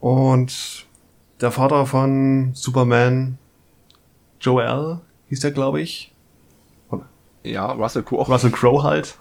Und 0.00 0.86
der 1.40 1.50
Vater 1.50 1.86
von 1.86 2.50
Superman, 2.54 3.38
Joel, 4.40 5.00
hieß 5.28 5.40
der, 5.40 5.52
glaube 5.52 5.80
ich. 5.80 6.12
Ja, 7.42 7.72
Russell 7.72 8.02
Crowe. 8.02 8.26
Russell 8.26 8.50
Crowe 8.50 8.82
halt. 8.82 9.16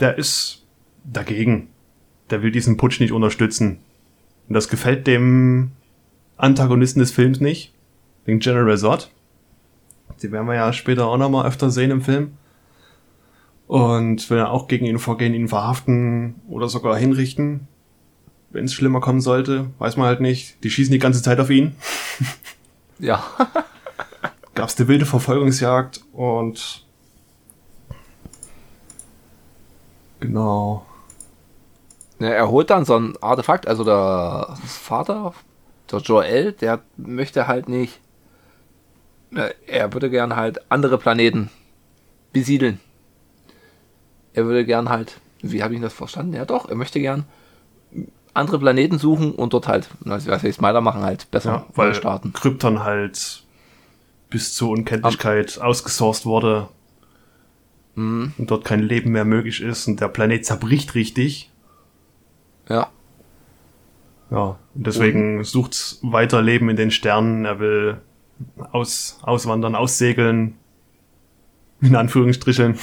der 0.00 0.18
ist 0.18 0.64
dagegen. 1.04 1.68
Der 2.30 2.42
will 2.42 2.52
diesen 2.52 2.76
Putsch 2.76 3.00
nicht 3.00 3.12
unterstützen. 3.12 3.80
Und 4.48 4.54
das 4.54 4.68
gefällt 4.68 5.06
dem 5.06 5.72
Antagonisten 6.36 7.00
des 7.00 7.10
Films 7.10 7.40
nicht. 7.40 7.72
Den 8.26 8.38
General 8.38 8.76
Zod. 8.78 9.10
Die 10.22 10.30
werden 10.30 10.46
wir 10.46 10.54
ja 10.54 10.72
später 10.72 11.06
auch 11.06 11.16
nochmal 11.16 11.46
öfter 11.46 11.70
sehen 11.70 11.90
im 11.90 12.02
Film. 12.02 12.36
Und 13.68 14.28
will 14.30 14.38
er 14.38 14.50
auch 14.50 14.66
gegen 14.66 14.86
ihn 14.86 14.98
vorgehen, 14.98 15.34
ihn 15.34 15.46
verhaften 15.48 16.36
oder 16.48 16.68
sogar 16.68 16.96
hinrichten. 16.96 17.68
Wenn 18.50 18.64
es 18.64 18.72
schlimmer 18.72 19.00
kommen 19.00 19.20
sollte, 19.20 19.66
weiß 19.78 19.96
man 19.98 20.06
halt 20.06 20.20
nicht. 20.20 20.64
Die 20.64 20.70
schießen 20.70 20.90
die 20.92 20.98
ganze 20.98 21.22
Zeit 21.22 21.38
auf 21.40 21.50
ihn. 21.50 21.76
Ja. 23.00 23.22
Gab's 24.56 24.76
eine 24.76 24.88
wilde 24.88 25.06
Verfolgungsjagd 25.06 26.00
und 26.12 26.84
genau. 30.18 30.84
Ja, 32.18 32.28
er 32.30 32.50
holt 32.50 32.70
dann 32.70 32.84
so 32.84 32.96
ein 32.98 33.14
Artefakt, 33.20 33.68
also 33.68 33.84
der 33.84 34.56
Vater, 34.66 35.32
der 35.92 36.00
Joel, 36.00 36.52
der 36.54 36.80
möchte 36.96 37.46
halt 37.46 37.68
nicht. 37.68 38.00
äh, 39.34 39.50
Er 39.68 39.92
würde 39.92 40.10
gern 40.10 40.34
halt 40.34 40.60
andere 40.70 40.98
Planeten 40.98 41.50
besiedeln. 42.32 42.80
Er 44.38 44.44
würde 44.46 44.64
gern 44.64 44.88
halt, 44.88 45.20
wie 45.42 45.64
habe 45.64 45.74
ich 45.74 45.80
das 45.80 45.92
verstanden? 45.92 46.32
Ja 46.34 46.44
doch, 46.44 46.68
er 46.68 46.76
möchte 46.76 47.00
gern 47.00 47.24
andere 48.34 48.60
Planeten 48.60 48.96
suchen 48.98 49.32
und 49.32 49.52
dort 49.52 49.66
halt, 49.66 49.88
also 50.04 50.30
was 50.30 50.44
heißt 50.44 50.60
Meiler 50.60 50.80
machen, 50.80 51.02
halt 51.02 51.28
besser 51.32 51.50
Ja, 51.50 51.66
weil 51.74 51.92
starten. 51.92 52.32
Krypton 52.32 52.84
halt 52.84 53.42
bis 54.30 54.54
zur 54.54 54.70
Unkenntlichkeit 54.70 55.60
ausgesourced 55.60 56.24
wurde 56.24 56.68
Mhm. 57.96 58.32
und 58.38 58.48
dort 58.48 58.64
kein 58.64 58.80
Leben 58.82 59.10
mehr 59.10 59.24
möglich 59.24 59.60
ist 59.60 59.88
und 59.88 60.00
der 60.00 60.06
Planet 60.06 60.46
zerbricht 60.46 60.94
richtig. 60.94 61.50
Ja. 62.68 62.90
Ja, 64.30 64.56
und 64.76 64.86
deswegen 64.86 65.42
sucht 65.42 65.98
weiter 66.02 66.42
Leben 66.42 66.68
in 66.68 66.76
den 66.76 66.92
Sternen. 66.92 67.44
Er 67.44 67.58
will 67.58 68.00
aus, 68.70 69.18
auswandern, 69.22 69.74
aussegeln. 69.74 70.54
In 71.80 71.96
Anführungsstrichen. 71.96 72.78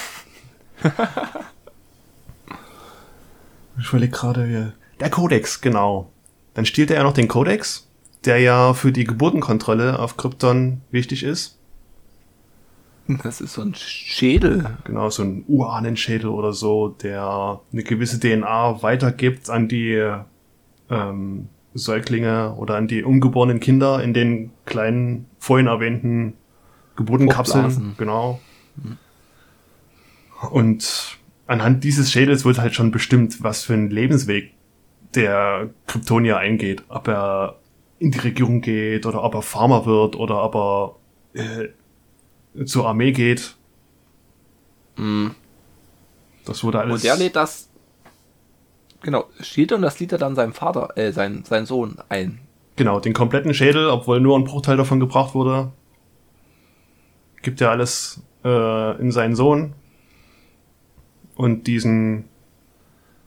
Ich 3.80 3.89
überlege 3.89 4.11
gerade, 4.11 4.47
wie... 4.47 4.71
Der 4.99 5.09
Kodex, 5.09 5.61
genau. 5.61 6.11
Dann 6.53 6.65
stiehlt 6.65 6.89
er 6.89 6.97
ja 6.97 7.03
noch 7.03 7.13
den 7.13 7.28
Kodex, 7.28 7.88
der 8.23 8.39
ja 8.39 8.73
für 8.73 8.91
die 8.91 9.03
Geburtenkontrolle 9.03 9.99
auf 9.99 10.17
Krypton 10.17 10.82
wichtig 10.91 11.23
ist. 11.23 11.57
Das 13.07 13.39
ist 13.39 13.53
so 13.53 13.61
ein 13.61 13.76
Schädel. 13.76 14.78
Genau, 14.84 15.09
so 15.09 15.23
ein 15.23 15.43
Urahnenschädel 15.47 16.28
oder 16.28 16.53
so, 16.53 16.89
der 16.89 17.61
eine 17.71 17.84
gewisse 17.84 18.19
DNA 18.19 18.82
weitergibt 18.82 19.49
an 19.49 19.67
die 19.67 20.01
ähm, 20.89 21.49
Säuglinge 21.76 22.55
oder 22.55 22.78
an 22.78 22.88
die 22.88 23.03
ungeborenen 23.03 23.59
Kinder 23.59 24.01
in 24.01 24.13
den 24.13 24.51
kleinen, 24.65 25.28
vorhin 25.38 25.67
erwähnten 25.67 26.34
Geburtenkapseln. 26.95 27.93
Genau. 27.97 28.39
Und 30.52 31.18
anhand 31.48 31.84
dieses 31.84 32.12
Schädels 32.12 32.46
wird 32.46 32.58
halt 32.58 32.76
schon 32.76 32.92
bestimmt, 32.92 33.44
was 33.44 33.64
für 33.64 33.74
ein 33.74 33.90
Lebensweg 33.90 34.54
der 35.14 35.70
Kryptonier 35.88 36.38
eingeht. 36.38 36.84
Ob 36.90 37.08
er 37.08 37.60
in 38.00 38.12
die 38.12 38.20
Regierung 38.20 38.62
geht 38.62 39.06
oder 39.06 39.24
ob 39.24 39.36
er 39.36 39.42
Farmer 39.42 39.86
wird 39.86 40.16
oder 40.16 40.44
ob 40.44 40.56
er 41.36 41.72
äh, 42.54 42.66
zur 42.66 42.88
Armee 42.88 43.12
geht. 43.12 43.56
Das 46.46 46.64
wurde 46.64 46.80
alles. 46.80 46.94
Und 46.94 47.04
der 47.04 47.18
lädt 47.18 47.36
das. 47.36 47.70
Genau, 49.02 49.26
stiehlt 49.40 49.72
und 49.72 49.82
das 49.82 50.00
lädt 50.00 50.14
er 50.14 50.18
dann 50.18 50.36
seinem 50.36 50.54
Vater, 50.54 50.98
äh, 50.98 51.12
sein, 51.12 51.44
sein 51.46 51.66
Sohn 51.66 51.98
ein. 52.10 52.40
Genau, 52.76 53.00
den 53.00 53.14
kompletten 53.14 53.54
Schädel, 53.54 53.88
obwohl 53.90 54.20
nur 54.20 54.38
ein 54.38 54.44
Bruchteil 54.44 54.78
davon 54.78 55.00
gebraucht 55.00 55.36
wurde, 55.36 55.72
gibt 57.42 57.62
er 57.62 57.72
alles 57.72 58.22
äh, 58.44 59.00
in 59.00 59.12
seinen 59.12 59.36
Sohn. 59.36 59.74
Und 61.36 61.68
diesen 61.68 62.26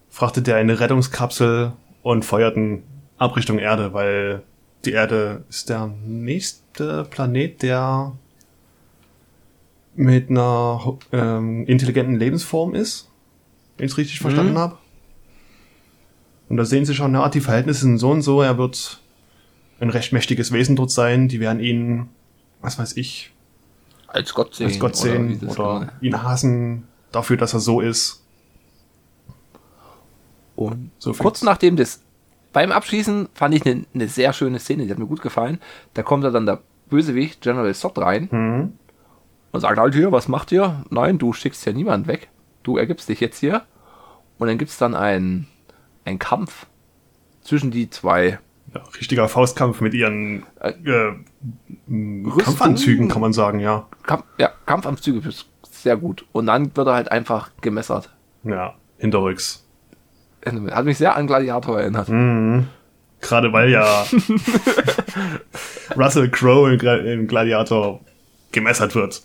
frachtet 0.09 0.49
er 0.49 0.57
in 0.57 0.71
eine 0.71 0.81
Rettungskapsel 0.81 1.73
und 2.03 2.25
feuert 2.25 2.57
ihn 2.57 2.83
ab 3.19 3.37
Richtung 3.37 3.59
Erde, 3.59 3.93
weil 3.93 4.43
die 4.85 4.93
Erde 4.93 5.45
ist 5.49 5.69
der 5.69 5.89
nächste 6.07 7.05
Planet, 7.11 7.63
der 7.63 8.13
mit 9.95 10.31
einer 10.31 10.97
ähm, 11.13 11.67
intelligenten 11.67 12.17
Lebensform 12.17 12.75
ist, 12.75 13.11
wenn 13.77 13.87
ich 13.87 13.93
es 13.93 13.99
richtig 13.99 14.21
verstanden 14.21 14.53
Mhm. 14.53 14.59
habe. 14.59 14.79
Und 16.49 16.57
da 16.57 16.65
sehen 16.65 16.87
Sie 16.87 16.95
schon, 16.95 17.13
na, 17.13 17.29
die 17.29 17.41
Verhältnisse 17.41 17.81
sind 17.83 17.99
so 17.99 18.11
und 18.11 18.23
so, 18.23 18.41
er 18.41 18.57
wird 18.57 19.01
ein 19.81 19.91
recht 19.91 20.13
mächtiges 20.13 20.51
Wesen 20.53 20.77
dort 20.77 20.91
sein, 20.91 21.29
die 21.29 21.41
werden 21.41 21.61
ihn, 21.61 22.09
was 22.63 22.79
weiß 22.79 22.97
ich, 22.97 23.33
Als 24.07 24.33
Gott 24.33 24.55
sehen. 24.55 24.67
als 24.69 24.79
Gott 24.79 24.93
oder 24.93 25.01
sehen 25.03 25.39
das 25.41 25.59
oder, 25.59 25.81
genau- 25.81 25.93
ihn 26.01 26.23
hassen 26.23 26.85
dafür, 27.13 27.37
dass 27.37 27.55
er 27.55 27.61
so 27.61 27.81
ist. 27.81 28.23
Und 30.57 30.91
So 30.99 31.13
kurz 31.13 31.43
nachdem 31.43 31.77
das 31.77 32.03
beim 32.53 32.73
Abschießen 32.73 33.29
fand 33.35 33.55
ich 33.55 33.65
eine 33.67 33.85
eine 33.95 34.09
sehr 34.09 34.33
schöne 34.33 34.59
Szene, 34.59 34.85
die 34.85 34.91
hat 34.91 34.99
mir 34.99 35.07
gut 35.07 35.23
gefallen. 35.23 35.61
Da 35.95 36.03
kommt 36.03 36.25
da 36.25 36.31
dann 36.31 36.47
der 36.47 36.61
Bösewicht 36.89 37.43
General 37.43 37.73
Zod 37.75 37.99
rein 37.99 38.29
Mhm. 38.33 38.73
und 39.53 39.61
sagt 39.61 39.79
halt 39.79 39.95
hier, 39.95 40.11
was 40.13 40.29
macht 40.29 40.51
ihr? 40.53 40.85
Nein, 40.91 41.19
du 41.19 41.33
schickst 41.33 41.65
ja 41.67 41.73
niemand 41.73 42.07
weg. 42.07 42.29
Du 42.63 42.77
ergibst 42.79 43.09
dich 43.09 43.21
jetzt 43.21 43.39
hier. 43.39 43.63
Und 44.39 44.49
dann 44.49 44.59
gibt 44.59 44.71
es 44.71 44.79
dann 44.79 44.95
einen, 44.95 45.47
einen 46.05 46.19
Kampf 46.19 46.67
zwischen 47.43 47.71
die 47.71 47.91
zwei 47.91 48.39
Ja, 48.75 48.83
richtiger 48.99 49.29
Faustkampf 49.29 49.81
mit 49.81 49.95
ihren 49.95 50.45
Äh, 50.61 50.71
äh? 50.71 51.15
Kampfanzügen, 52.43 53.09
kann 53.09 53.21
man 53.21 53.33
sagen, 53.33 53.61
ja. 53.61 53.87
Kampf, 54.05 54.25
ja, 54.39 54.51
Kampfanzüge, 54.67 55.21
sehr 55.83 55.97
gut. 55.97 56.25
Und 56.33 56.47
dann 56.47 56.77
wird 56.77 56.87
er 56.87 56.95
halt 56.95 57.11
einfach 57.11 57.51
gemessert. 57.61 58.11
Ja, 58.45 58.75
hinterrücks. 58.99 59.65
Hat 60.45 60.85
mich 60.85 60.99
sehr 60.99 61.17
an 61.17 61.27
Gladiator 61.27 61.81
erinnert. 61.81 62.09
Mhm. 62.09 62.69
Gerade 63.21 63.53
weil 63.53 63.71
ja 63.71 64.05
Russell 65.97 66.31
Crowe 66.31 66.75
im 66.75 67.27
Gladiator 67.27 68.01
gemessert 68.53 68.95
wird. 68.95 69.23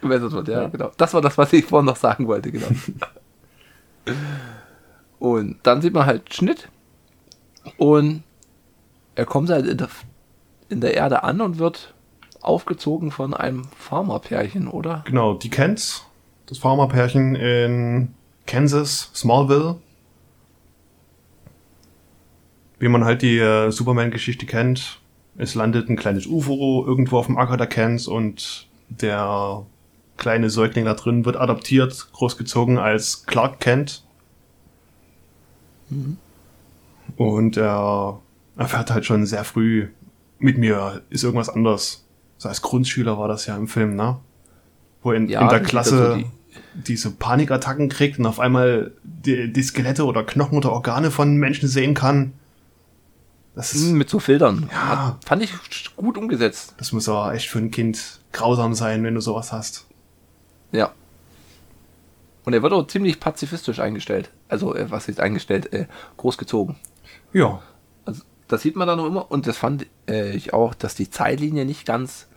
Gemessert 0.00 0.32
wird, 0.32 0.48
ja, 0.48 0.68
genau. 0.68 0.92
Das 0.96 1.12
war 1.12 1.20
das, 1.20 1.36
was 1.36 1.52
ich 1.52 1.64
vorhin 1.64 1.86
noch 1.86 1.96
sagen 1.96 2.26
wollte, 2.28 2.52
genau. 2.52 2.68
und 5.18 5.58
dann 5.64 5.82
sieht 5.82 5.92
man 5.92 6.06
halt 6.06 6.32
Schnitt 6.32 6.68
und 7.76 8.22
er 9.16 9.26
kommt 9.26 9.50
halt 9.50 9.66
in 9.66 9.76
der, 9.76 9.88
in 10.68 10.80
der 10.80 10.94
Erde 10.94 11.24
an 11.24 11.40
und 11.40 11.58
wird 11.58 11.94
aufgezogen 12.40 13.10
von 13.10 13.34
einem 13.34 13.64
Farmerpärchen, 13.76 14.68
oder? 14.68 15.04
Genau, 15.06 15.34
die 15.34 15.50
kennt's. 15.50 16.06
Das 16.46 16.58
Farmerpärchen 16.58 17.34
in 17.36 18.14
Kansas, 18.46 19.10
Smallville. 19.14 19.76
Wie 22.78 22.88
man 22.88 23.04
halt 23.04 23.22
die 23.22 23.38
äh, 23.38 23.70
Superman-Geschichte 23.70 24.46
kennt. 24.46 25.00
Es 25.36 25.54
landet 25.54 25.88
ein 25.88 25.96
kleines 25.96 26.26
UFO 26.26 26.84
irgendwo 26.86 27.18
auf 27.18 27.26
dem 27.26 27.38
Acker 27.38 27.56
der 27.56 27.66
Kents 27.66 28.06
und 28.06 28.68
der 28.88 29.64
kleine 30.16 30.50
Säugling 30.50 30.84
da 30.84 30.94
drin 30.94 31.24
wird 31.24 31.36
adoptiert, 31.36 32.08
großgezogen 32.12 32.78
als 32.78 33.26
Clark 33.26 33.60
Kent. 33.60 34.04
Und 37.16 37.56
er 37.56 38.20
erfährt 38.56 38.90
halt 38.90 39.04
schon 39.04 39.26
sehr 39.26 39.44
früh, 39.44 39.88
mit 40.38 40.58
mir 40.58 41.02
ist 41.10 41.24
irgendwas 41.24 41.48
anders. 41.48 42.04
So 42.40 42.48
als 42.48 42.62
Grundschüler 42.62 43.18
war 43.18 43.28
das 43.28 43.44
ja 43.44 43.54
im 43.54 43.68
Film, 43.68 43.96
ne? 43.96 44.16
Wo 45.02 45.12
in, 45.12 45.24
in 45.24 45.28
der 45.28 45.40
er 45.40 45.60
Klasse 45.60 46.16
die 46.18 46.26
diese 46.74 47.10
Panikattacken 47.10 47.88
kriegt 47.88 48.18
und 48.18 48.26
auf 48.26 48.40
einmal 48.40 48.92
die, 49.02 49.52
die 49.52 49.62
Skelette 49.62 50.04
oder 50.04 50.24
Knochen 50.24 50.56
oder 50.56 50.72
Organe 50.72 51.10
von 51.10 51.36
Menschen 51.36 51.68
sehen 51.68 51.94
kann. 51.94 52.32
Das 53.54 53.74
ist, 53.74 53.88
hm, 53.88 53.98
mit 53.98 54.08
so 54.08 54.20
Filtern. 54.20 54.70
Ja. 54.72 55.06
Hat, 55.06 55.24
fand 55.24 55.42
ich 55.42 55.52
gut 55.96 56.16
umgesetzt. 56.16 56.74
Das 56.78 56.92
muss 56.92 57.08
aber 57.08 57.34
echt 57.34 57.48
für 57.48 57.58
ein 57.58 57.70
Kind 57.70 58.20
grausam 58.32 58.74
sein, 58.74 59.02
wenn 59.04 59.14
du 59.14 59.20
sowas 59.20 59.52
hast. 59.52 59.86
Ja. 60.72 60.92
Und 62.44 62.54
er 62.54 62.62
wird 62.62 62.72
auch 62.72 62.86
ziemlich 62.86 63.20
pazifistisch 63.20 63.80
eingestellt. 63.80 64.30
Also, 64.48 64.74
äh, 64.74 64.90
was 64.90 65.08
ist 65.08 65.20
eingestellt? 65.20 65.72
Äh, 65.72 65.86
großgezogen. 66.16 66.76
Ja. 67.32 67.60
Also, 68.06 68.22
das 68.48 68.62
sieht 68.62 68.76
man 68.76 68.88
dann 68.88 68.98
auch 68.98 69.06
immer. 69.06 69.30
Und 69.30 69.46
das 69.46 69.58
fand 69.58 69.86
äh, 70.08 70.30
ich 70.30 70.54
auch, 70.54 70.74
dass 70.74 70.94
die 70.94 71.10
Zeitlinie 71.10 71.64
nicht 71.64 71.84
ganz. 71.84 72.28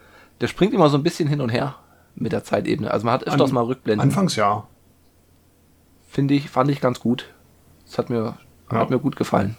Der 0.44 0.50
springt 0.50 0.74
immer 0.74 0.90
so 0.90 0.98
ein 0.98 1.04
bisschen 1.04 1.30
hin 1.30 1.40
und 1.40 1.48
her 1.48 1.78
mit 2.16 2.34
der 2.34 2.44
Zeitebene. 2.44 2.92
Also, 2.92 3.06
man 3.06 3.14
hat 3.14 3.24
öfters 3.26 3.52
An, 3.52 3.56
mal 3.56 3.64
Rückblenden. 3.64 4.10
Anfangs 4.10 4.36
ja. 4.36 4.68
Finde 6.10 6.34
ich, 6.34 6.50
fand 6.50 6.70
ich 6.70 6.82
ganz 6.82 7.00
gut. 7.00 7.34
Das 7.86 7.98
hat 7.98 8.10
mir, 8.10 8.38
ja. 8.70 8.78
hat 8.78 8.90
mir 8.90 9.00
gut 9.00 9.16
gefallen. 9.16 9.56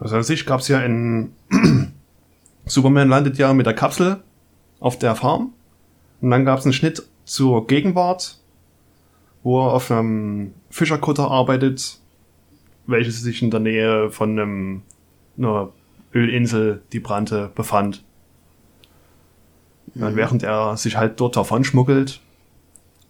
Also 0.00 0.16
an 0.16 0.24
sich 0.24 0.46
gab 0.46 0.58
es 0.60 0.68
ja 0.68 0.80
in 0.80 1.32
Superman 2.66 3.08
landet 3.08 3.38
ja 3.38 3.54
mit 3.54 3.66
der 3.66 3.74
Kapsel 3.74 4.20
auf 4.80 4.98
der 4.98 5.14
Farm. 5.14 5.52
Und 6.20 6.30
dann 6.32 6.44
gab 6.44 6.58
es 6.58 6.64
einen 6.64 6.72
Schnitt 6.72 7.04
zur 7.24 7.68
Gegenwart, 7.68 8.40
wo 9.44 9.64
er 9.64 9.74
auf 9.74 9.92
einem 9.92 10.54
Fischerkutter 10.70 11.30
arbeitet, 11.30 12.00
welches 12.88 13.22
sich 13.22 13.42
in 13.42 13.52
der 13.52 13.60
Nähe 13.60 14.10
von 14.10 14.38
einem, 14.38 14.82
einer 15.38 15.70
Ölinsel, 16.12 16.82
die 16.92 16.98
brannte, 16.98 17.52
befand. 17.54 18.02
Mhm. 19.96 20.02
Und 20.02 20.16
während 20.16 20.42
er 20.42 20.76
sich 20.76 20.96
halt 20.96 21.18
dort 21.20 21.36
davon 21.36 21.64
schmuggelt, 21.64 22.20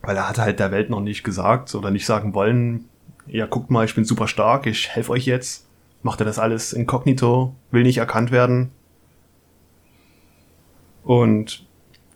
weil 0.03 0.17
er 0.17 0.29
hat 0.29 0.39
halt 0.39 0.61
der 0.61 0.71
Welt 0.71 0.89
noch 0.89 1.01
nicht 1.01 1.25
gesagt 1.25 1.75
oder 1.75 1.91
nicht 1.91 2.07
sagen 2.07 2.33
wollen, 2.35 2.89
ja, 3.27 3.47
guckt 3.47 3.71
mal, 3.71 3.85
ich 3.85 3.95
bin 3.95 4.05
super 4.05 4.29
stark, 4.29 4.67
ich 4.67 4.89
helfe 4.91 5.13
euch 5.13 5.27
jetzt, 5.27 5.67
macht 6.03 6.21
er 6.21 6.27
das 6.27 6.39
alles 6.39 6.73
inkognito, 6.73 7.55
will 7.73 7.83
nicht 7.83 7.99
erkannt 7.99 8.31
werden. 8.31 8.71
Und 11.03 11.67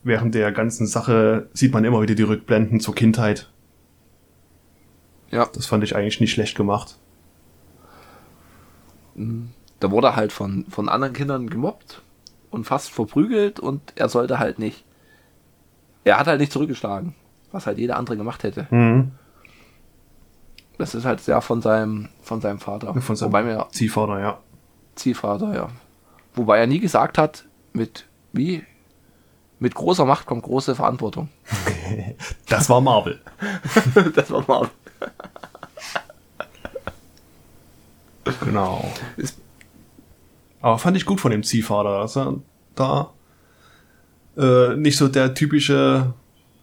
während 0.04 0.36
der 0.36 0.52
ganzen 0.52 0.86
Sache 0.86 1.48
sieht 1.52 1.72
man 1.72 1.84
immer 1.84 2.00
wieder 2.00 2.14
die 2.14 2.22
Rückblenden 2.22 2.78
zur 2.78 2.94
Kindheit. 2.94 3.50
Ja. 5.30 5.48
Das 5.52 5.66
fand 5.66 5.82
ich 5.82 5.96
eigentlich 5.96 6.20
nicht 6.20 6.32
schlecht 6.32 6.56
gemacht. 6.56 6.96
Da 9.80 9.90
wurde 9.90 10.08
er 10.08 10.16
halt 10.16 10.32
von, 10.32 10.64
von 10.68 10.88
anderen 10.88 11.12
Kindern 11.12 11.50
gemobbt 11.50 12.02
und 12.50 12.64
fast 12.64 12.90
verprügelt 12.90 13.60
und 13.60 13.80
er 13.96 14.08
sollte 14.08 14.38
halt 14.38 14.58
nicht. 14.58 14.84
Er 16.04 16.18
hat 16.18 16.26
halt 16.26 16.40
nicht 16.40 16.52
zurückgeschlagen, 16.52 17.14
was 17.52 17.66
halt 17.66 17.78
jeder 17.78 17.96
andere 17.96 18.16
gemacht 18.16 18.42
hätte. 18.42 18.66
Mhm. 18.70 19.12
Das 20.78 20.94
ist 20.94 21.04
halt 21.04 21.20
sehr 21.20 21.40
von 21.42 21.60
seinem, 21.60 22.08
von 22.22 22.40
seinem 22.40 22.58
Vater. 22.58 22.94
Von 23.00 23.14
seinem 23.14 23.28
Wobei 23.28 23.42
mir, 23.42 23.66
Ziehvater, 23.70 24.18
ja. 24.18 24.38
Ziehvater, 24.94 25.54
ja. 25.54 25.68
Wobei 26.34 26.58
er 26.58 26.66
nie 26.66 26.80
gesagt 26.80 27.18
hat, 27.18 27.44
mit 27.72 28.06
wie 28.32 28.64
mit 29.58 29.74
großer 29.74 30.06
Macht 30.06 30.26
kommt 30.26 30.42
große 30.42 30.74
Verantwortung. 30.74 31.28
das 32.48 32.68
war 32.70 32.80
Marvel. 32.80 33.20
das 34.14 34.30
war 34.30 34.42
Marvel. 34.48 34.70
genau. 38.42 38.90
Aber 40.60 40.78
fand 40.78 40.96
ich 40.96 41.06
gut 41.06 41.20
von 41.20 41.30
dem 41.30 41.42
Ziehvater, 41.42 42.00
dass 42.00 42.16
er 42.16 42.34
da 42.74 43.12
äh, 44.36 44.76
nicht 44.76 44.96
so 44.96 45.08
der 45.08 45.34
typische 45.34 46.12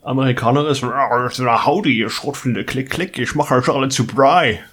Amerikaner 0.03 0.67
ist, 0.67 0.83
howdy, 0.83 1.97
ihr 1.97 2.09
Schrotflinte, 2.09 2.63
klick, 2.63 2.89
klick, 2.89 3.17
ich 3.17 3.35
mache 3.35 3.55
euch 3.55 3.67
alle 3.69 3.89
zu 3.89 4.07
Brei. 4.07 4.63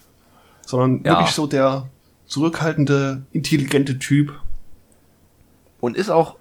Sondern 0.66 1.03
ja. 1.05 1.18
wirklich 1.18 1.35
so 1.35 1.47
der 1.47 1.89
zurückhaltende, 2.27 3.22
intelligente 3.33 3.99
Typ. 3.99 4.33
Und 5.81 5.97
ist 5.97 6.11
auch 6.11 6.37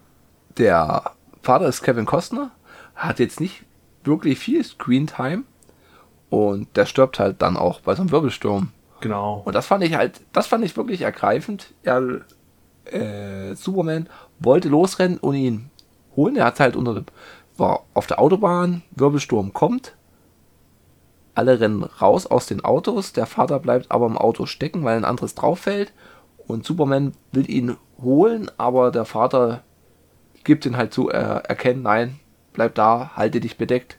der 0.58 1.12
Vater 1.42 1.68
ist 1.68 1.82
Kevin 1.82 2.06
Costner, 2.06 2.52
hat 2.96 3.20
jetzt 3.20 3.42
nicht 3.42 3.64
wirklich 4.04 4.40
viel 4.40 4.64
Screentime 4.64 5.44
und 6.30 6.76
der 6.78 6.86
stirbt 6.86 7.20
halt 7.20 7.42
dann 7.42 7.58
auch 7.58 7.82
bei 7.82 7.96
so 7.96 8.02
einem 8.02 8.12
Wirbelsturm. 8.12 8.72
Genau. 9.02 9.42
Und 9.44 9.54
das 9.54 9.68
fand 9.68 9.84
ich 9.84 9.96
halt, 9.96 10.22
das 10.32 10.48
fand 10.48 10.64
ich 10.64 10.78
wirklich 10.78 11.02
ergreifend. 11.02 11.74
Er, 11.84 12.22
äh, 12.86 13.56
Superman 13.56 14.10
wollte 14.40 14.70
losrennen 14.70 15.18
und 15.18 15.36
ihn 15.36 15.70
holen. 16.16 16.36
Er 16.36 16.46
hat 16.46 16.60
halt 16.60 16.76
unter 16.76 16.94
dem, 16.94 17.06
war 17.58 17.84
auf 17.94 18.08
der 18.08 18.20
Autobahn, 18.20 18.84
Wirbelsturm 18.92 19.54
kommt. 19.54 19.96
Alle 21.36 21.60
rennen 21.60 21.84
raus 21.84 22.28
aus 22.28 22.46
den 22.46 22.64
Autos. 22.64 23.14
Der 23.14 23.26
Vater 23.26 23.60
bleibt 23.60 23.92
aber 23.92 24.06
im 24.06 24.18
Auto 24.18 24.46
stecken, 24.46 24.84
weil 24.84 24.98
ein 24.98 25.06
anderes 25.06 25.36
drauf 25.36 25.60
fällt. 25.60 25.92
Und 26.48 26.66
Superman 26.66 27.14
will 27.32 27.50
ihn 27.50 27.78
holen, 28.02 28.52
aber 28.58 28.92
der 28.92 29.06
Vater 29.06 29.64
gibt 30.44 30.66
ihn 30.66 30.78
halt 30.78 30.94
zu 30.94 31.10
äh, 31.10 31.16
erkennen, 31.16 31.84
nein, 31.84 32.20
bleib 32.52 32.76
da, 32.76 33.12
halte 33.16 33.40
dich 33.40 33.58
bedeckt. 33.58 33.98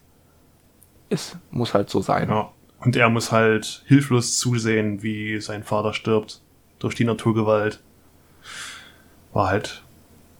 Es 1.09 1.37
muss 1.51 1.75
halt 1.75 1.91
so 1.91 2.01
sein. 2.01 2.29
Ja. 2.29 2.51
Und 2.81 2.97
er 2.97 3.09
muss 3.09 3.33
halt 3.33 3.83
hilflos 3.87 4.37
zusehen, 4.37 5.03
wie 5.03 5.41
sein 5.41 5.63
Vater 5.65 5.95
stirbt 5.95 6.43
durch 6.79 6.95
die 6.95 7.05
Naturgewalt. 7.05 7.81
War 9.35 9.49
halt, 9.49 9.83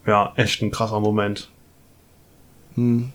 ja, 0.07 0.33
echt 0.35 0.61
ein 0.61 0.71
krasser 0.71 0.99
Moment. 0.99 1.49
Hm. 2.73 3.11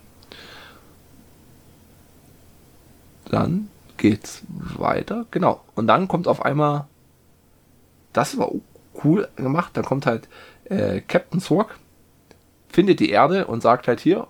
Dann 3.31 3.69
geht's 3.97 4.43
weiter. 4.49 5.27
Genau. 5.31 5.63
Und 5.75 5.87
dann 5.87 6.07
kommt 6.07 6.29
auf 6.29 6.45
einmal, 6.45 6.87
das 8.13 8.39
war 8.39 8.51
cool 9.03 9.29
gemacht, 9.37 9.77
dann 9.77 9.85
kommt 9.85 10.07
halt 10.07 10.29
äh, 10.65 11.01
Captain 11.01 11.41
Zorg 11.41 11.79
findet 12.69 13.01
die 13.01 13.11
Erde 13.11 13.47
und 13.47 13.63
sagt 13.63 13.89
halt 13.89 14.01
hier, 14.01 14.27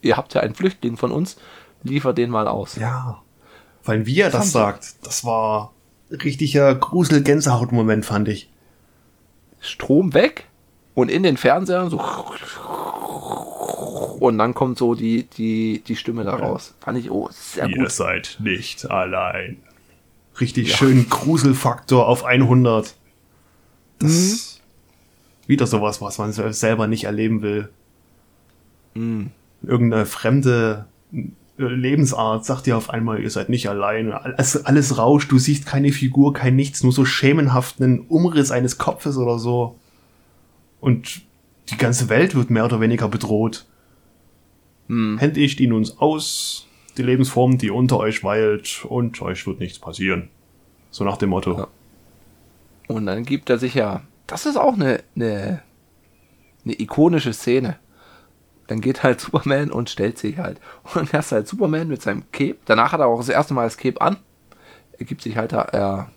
ihr 0.00 0.16
habt 0.16 0.34
ja 0.34 0.40
einen 0.40 0.54
Flüchtling 0.54 0.96
von 0.96 1.12
uns, 1.12 1.36
liefert 1.82 2.16
den 2.16 2.30
mal 2.30 2.48
aus. 2.48 2.76
Ja. 2.76 3.22
Weil 3.84 4.06
wie 4.06 4.20
er 4.20 4.30
das, 4.30 4.44
das 4.44 4.52
sagt, 4.52 5.06
das 5.06 5.24
war 5.24 5.72
richtiger 6.10 6.74
Grusel-Gänsehaut-Moment, 6.74 8.04
fand 8.04 8.28
ich. 8.28 8.50
Strom 9.60 10.14
weg 10.14 10.46
und 10.94 11.10
in 11.10 11.22
den 11.22 11.36
Fernsehern 11.36 11.90
so 11.90 11.98
und 14.22 14.38
dann 14.38 14.54
kommt 14.54 14.78
so 14.78 14.94
die, 14.94 15.24
die, 15.24 15.82
die 15.86 15.96
Stimme 15.96 16.22
daraus. 16.22 16.74
Fand 16.80 16.96
ich, 16.96 17.10
oh, 17.10 17.28
sehr 17.32 17.68
Ihr 17.68 17.74
gut. 17.74 17.84
Ihr 17.86 17.90
seid 17.90 18.38
nicht 18.40 18.88
allein. 18.88 19.56
Richtig 20.40 20.68
ja. 20.70 20.76
schön 20.76 21.08
Gruselfaktor 21.08 22.06
auf 22.06 22.24
100. 22.24 22.94
Das 23.98 24.10
mhm. 24.10 25.48
wieder 25.48 25.66
sowas, 25.66 26.00
was 26.00 26.18
man 26.18 26.32
selber 26.32 26.86
nicht 26.86 27.04
erleben 27.04 27.42
will. 27.42 27.68
Mhm. 28.94 29.32
Irgendeine 29.64 30.06
fremde 30.06 30.86
Lebensart 31.56 32.44
sagt 32.44 32.66
dir 32.66 32.76
auf 32.76 32.90
einmal, 32.90 33.20
ihr 33.20 33.30
seid 33.30 33.48
nicht 33.48 33.68
allein. 33.68 34.12
Alles, 34.12 34.64
alles 34.64 34.98
rauscht, 34.98 35.32
du 35.32 35.38
siehst 35.38 35.66
keine 35.66 35.90
Figur, 35.90 36.32
kein 36.32 36.54
Nichts, 36.54 36.84
nur 36.84 36.92
so 36.92 37.04
schemenhaft 37.04 37.80
einen 37.80 38.00
Umriss 38.00 38.52
eines 38.52 38.78
Kopfes 38.78 39.16
oder 39.16 39.40
so. 39.40 39.78
Und 40.82 41.22
die 41.70 41.78
ganze 41.78 42.10
Welt 42.10 42.34
wird 42.34 42.50
mehr 42.50 42.66
oder 42.66 42.80
weniger 42.80 43.08
bedroht. 43.08 43.64
Hm. 44.88 45.16
Händigt 45.16 45.60
ihn 45.60 45.72
uns 45.72 45.96
aus, 45.96 46.66
die 46.98 47.02
Lebensform, 47.02 47.56
die 47.56 47.70
unter 47.70 47.96
euch 47.96 48.22
weilt, 48.22 48.84
und 48.84 49.22
euch 49.22 49.46
wird 49.46 49.60
nichts 49.60 49.78
passieren. 49.78 50.28
So 50.90 51.04
nach 51.04 51.16
dem 51.16 51.30
Motto. 51.30 51.56
Ja. 51.56 51.68
Und 52.88 53.06
dann 53.06 53.24
gibt 53.24 53.48
er 53.48 53.56
sich 53.56 53.72
ja, 53.72 54.02
das 54.26 54.44
ist 54.44 54.56
auch 54.56 54.74
eine, 54.74 55.02
eine, 55.16 55.62
eine 56.64 56.78
ikonische 56.78 57.32
Szene 57.32 57.78
dann 58.72 58.80
geht 58.80 59.02
halt 59.02 59.20
Superman 59.26 59.70
und 59.70 59.90
stellt 59.90 60.18
sich 60.18 60.38
halt. 60.38 60.58
Und 60.94 61.12
dann 61.12 61.22
du 61.22 61.30
halt 61.30 61.48
Superman 61.48 61.88
mit 61.88 62.02
seinem 62.02 62.24
Cape. 62.32 62.56
Danach 62.64 62.92
hat 62.92 63.00
er 63.00 63.06
auch 63.06 63.18
das 63.18 63.28
erste 63.28 63.54
Mal 63.54 63.64
das 63.64 63.76
Cape 63.76 64.00
an. 64.00 64.16
Er 64.98 65.04
gibt 65.04 65.22
sich 65.22 65.36
halt 65.36 65.52
da 65.52 66.08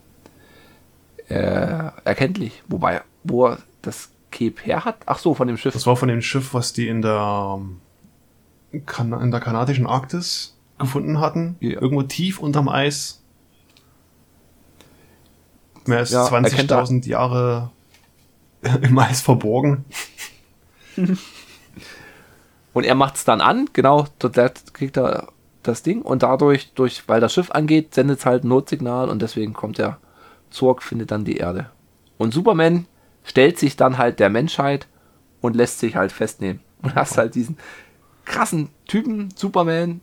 äh, 1.29 1.33
äh, 1.33 1.91
erkenntlich. 2.03 2.63
Wobei, 2.67 3.01
wo 3.23 3.47
er 3.47 3.59
das 3.81 4.11
Cape 4.35 4.61
her 4.63 4.83
hat? 4.83 4.97
Ach 5.05 5.17
so, 5.17 5.33
von 5.33 5.47
dem 5.47 5.57
Schiff. 5.57 5.73
Das 5.73 5.87
war 5.87 5.95
von 5.95 6.09
dem 6.09 6.21
Schiff, 6.21 6.53
was 6.53 6.73
die 6.73 6.89
in 6.89 7.01
der, 7.01 7.61
in 8.71 9.31
der 9.31 9.39
kanadischen 9.39 9.87
Arktis 9.87 10.57
gefunden 10.77 11.21
hatten. 11.21 11.55
Ja. 11.61 11.81
Irgendwo 11.81 12.03
tief 12.03 12.39
unterm 12.39 12.67
Eis. 12.67 13.23
Mehr 15.85 15.99
als 15.99 16.11
ja, 16.11 16.25
20.000 16.25 17.07
Jahre 17.07 17.71
im 18.81 18.99
Eis 18.99 19.21
verborgen. 19.21 19.85
Und 22.73 22.83
er 22.83 22.95
macht 22.95 23.15
es 23.15 23.23
dann 23.23 23.39
an, 23.39 23.69
genau, 23.71 24.05
dort 24.19 24.73
kriegt 24.73 24.97
er 24.97 25.29
das 25.63 25.81
Ding 25.81 26.01
und 26.01 26.23
dadurch, 26.23 26.73
durch, 26.73 27.07
weil 27.07 27.21
das 27.21 27.33
Schiff 27.33 27.49
angeht, 27.51 27.93
sendet 27.93 28.19
es 28.19 28.25
halt 28.25 28.43
ein 28.43 28.49
Notsignal 28.49 29.07
und 29.07 29.21
deswegen 29.21 29.53
kommt 29.53 29.77
der 29.77 29.97
Zorg, 30.49 30.83
findet 30.83 31.09
dann 31.11 31.23
die 31.23 31.37
Erde. 31.37 31.69
Und 32.17 32.33
Superman 32.33 32.85
stellt 33.25 33.59
sich 33.59 33.75
dann 33.75 33.97
halt 33.97 34.19
der 34.19 34.29
Menschheit 34.29 34.87
und 35.41 35.55
lässt 35.55 35.79
sich 35.79 35.95
halt 35.95 36.11
festnehmen. 36.11 36.61
Und 36.81 36.93
hast 36.93 37.17
halt 37.17 37.33
diesen 37.33 37.57
krassen 38.25 38.69
Typen, 38.85 39.29
Superman, 39.35 40.01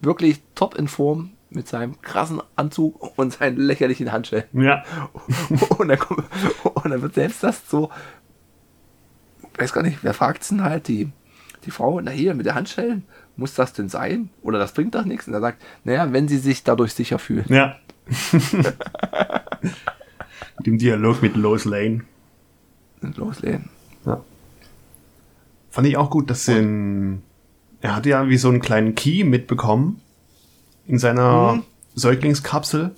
wirklich 0.00 0.42
top 0.54 0.76
in 0.76 0.86
Form 0.86 1.30
mit 1.50 1.66
seinem 1.66 2.00
krassen 2.02 2.40
Anzug 2.54 3.18
und 3.18 3.32
seinen 3.32 3.56
lächerlichen 3.56 4.12
Handschellen. 4.12 4.44
Ja. 4.52 4.84
Und 5.78 5.88
dann, 5.88 5.98
kommt, 5.98 6.24
und 6.74 6.90
dann 6.90 7.02
wird 7.02 7.14
selbst 7.14 7.42
das 7.42 7.68
so, 7.68 7.90
weiß 9.56 9.72
gar 9.72 9.82
nicht, 9.82 9.98
wer 10.02 10.14
fragt 10.14 10.48
denn 10.50 10.62
halt 10.62 10.86
die, 10.88 11.10
die 11.64 11.70
Frau, 11.70 12.00
na 12.00 12.10
hier, 12.10 12.34
mit 12.34 12.46
der 12.46 12.54
Handschellen, 12.54 13.04
muss 13.36 13.54
das 13.54 13.72
denn 13.72 13.88
sein? 13.88 14.30
Oder 14.42 14.58
das 14.58 14.72
bringt 14.72 14.94
doch 14.94 15.04
nichts? 15.04 15.26
Und 15.26 15.34
er 15.34 15.40
sagt, 15.40 15.62
naja, 15.84 16.12
wenn 16.12 16.28
sie 16.28 16.38
sich 16.38 16.62
dadurch 16.62 16.92
sicher 16.92 17.18
fühlt. 17.18 17.48
Ja. 17.50 17.76
Dem 20.64 20.78
Dialog 20.78 21.22
mit 21.22 21.36
Lois 21.36 21.64
Lane. 21.64 22.04
Loslegen. 23.12 23.68
Ja. 24.06 24.20
Fand 25.70 25.86
ich 25.86 25.96
auch 25.96 26.10
gut, 26.10 26.30
dass 26.30 26.44
den, 26.44 27.22
er 27.80 27.96
hatte 27.96 28.08
ja 28.10 28.28
wie 28.28 28.36
so 28.36 28.48
einen 28.48 28.60
kleinen 28.60 28.94
Key 28.94 29.24
mitbekommen 29.24 30.00
in 30.86 30.98
seiner 30.98 31.54
Mhm. 31.54 31.62
Säuglingskapsel. 31.94 32.92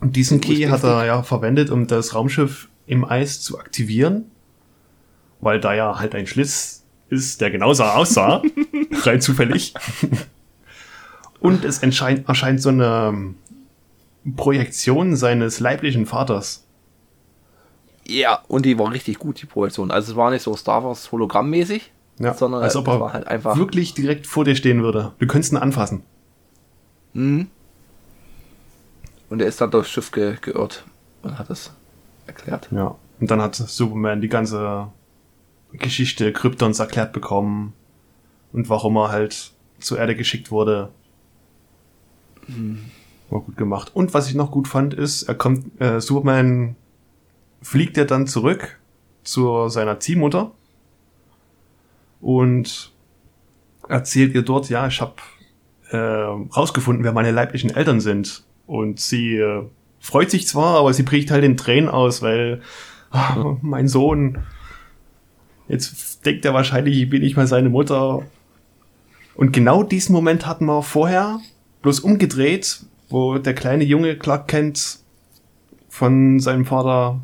Und 0.00 0.14
diesen. 0.16 0.40
Key 0.40 0.66
hat 0.68 0.84
er 0.84 1.04
ja 1.06 1.22
verwendet, 1.22 1.70
um 1.70 1.86
das 1.86 2.14
Raumschiff 2.14 2.68
im 2.86 3.04
Eis 3.04 3.40
zu 3.40 3.58
aktivieren. 3.58 4.26
Weil 5.40 5.60
da 5.60 5.74
ja 5.74 5.98
halt 5.98 6.14
ein 6.14 6.26
Schlitz 6.26 6.84
ist, 7.10 7.40
der 7.40 7.50
genauso 7.50 7.84
aussah. 7.84 8.42
rein 9.02 9.20
zufällig. 9.20 9.74
Und 11.40 11.64
es 11.64 11.78
erscheint, 11.78 12.28
erscheint 12.28 12.60
so 12.60 12.68
eine 12.70 13.34
Projektion 14.36 15.16
seines 15.16 15.60
leiblichen 15.60 16.06
Vaters. 16.06 16.64
Ja, 18.08 18.42
und 18.48 18.64
die 18.64 18.78
war 18.78 18.90
richtig 18.90 19.18
gut, 19.18 19.40
die 19.42 19.46
Projektion. 19.46 19.90
Also 19.90 20.12
es 20.12 20.16
war 20.16 20.30
nicht 20.30 20.42
so 20.42 20.56
Star 20.56 20.82
Wars 20.84 21.12
hologrammmäßig, 21.12 21.92
Ja, 22.18 22.32
sondern 22.34 22.62
als 22.62 22.74
ob 22.76 22.88
es 22.88 22.94
er 22.94 23.00
war 23.00 23.12
halt 23.12 23.26
einfach. 23.26 23.56
wirklich 23.58 23.92
direkt 23.94 24.26
vor 24.26 24.44
dir 24.44 24.56
stehen 24.56 24.82
würde. 24.82 25.12
Du 25.18 25.26
könntest 25.26 25.52
ihn 25.52 25.58
anfassen. 25.58 26.02
Mhm. 27.12 27.48
Und 29.28 29.42
er 29.42 29.48
ist 29.48 29.60
dann 29.60 29.70
durchs 29.70 29.90
Schiff 29.90 30.10
ge 30.10 30.36
geirrt 30.40 30.84
und 31.22 31.38
hat 31.38 31.50
es 31.50 31.70
erklärt. 32.26 32.68
Ja. 32.70 32.94
Und 33.20 33.30
dann 33.30 33.42
hat 33.42 33.56
Superman 33.56 34.20
die 34.22 34.28
ganze 34.28 34.88
Geschichte 35.72 36.32
Kryptons 36.32 36.78
erklärt 36.78 37.12
bekommen 37.12 37.74
und 38.54 38.70
warum 38.70 38.96
er 38.96 39.10
halt 39.10 39.52
zur 39.80 39.98
Erde 39.98 40.16
geschickt 40.16 40.50
wurde. 40.50 40.88
War 43.28 43.40
gut 43.40 43.58
gemacht. 43.58 43.90
Und 43.94 44.14
was 44.14 44.28
ich 44.28 44.34
noch 44.34 44.50
gut 44.50 44.66
fand, 44.68 44.94
ist, 44.94 45.24
er 45.24 45.34
kommt, 45.34 45.78
äh, 45.80 46.00
Superman 46.00 46.76
fliegt 47.62 47.96
ja 47.96 48.04
dann 48.04 48.26
zurück 48.26 48.78
zu 49.22 49.68
seiner 49.68 50.00
Ziehmutter 50.00 50.52
und 52.20 52.92
erzählt 53.88 54.34
ihr 54.34 54.42
dort, 54.42 54.68
ja, 54.68 54.86
ich 54.86 55.00
habe 55.00 55.14
äh, 55.90 55.96
rausgefunden, 55.96 57.04
wer 57.04 57.12
meine 57.12 57.30
leiblichen 57.30 57.70
Eltern 57.70 58.00
sind. 58.00 58.44
Und 58.66 59.00
sie 59.00 59.36
äh, 59.36 59.64
freut 60.00 60.30
sich 60.30 60.46
zwar, 60.46 60.78
aber 60.78 60.92
sie 60.92 61.02
bricht 61.02 61.30
halt 61.30 61.44
in 61.44 61.56
Tränen 61.56 61.88
aus, 61.88 62.22
weil 62.22 62.60
ah, 63.10 63.56
mein 63.62 63.88
Sohn, 63.88 64.38
jetzt 65.68 66.24
denkt 66.26 66.44
er 66.44 66.54
wahrscheinlich, 66.54 66.98
ich 66.98 67.10
bin 67.10 67.22
nicht 67.22 67.36
mal 67.36 67.46
seine 67.46 67.70
Mutter. 67.70 68.22
Und 69.34 69.52
genau 69.52 69.82
diesen 69.82 70.12
Moment 70.12 70.46
hatten 70.46 70.66
wir 70.66 70.82
vorher, 70.82 71.40
bloß 71.82 72.00
umgedreht, 72.00 72.84
wo 73.08 73.38
der 73.38 73.54
kleine 73.54 73.84
Junge 73.84 74.16
Clark 74.16 74.48
Kent 74.48 74.98
von 75.88 76.40
seinem 76.40 76.66
Vater, 76.66 77.20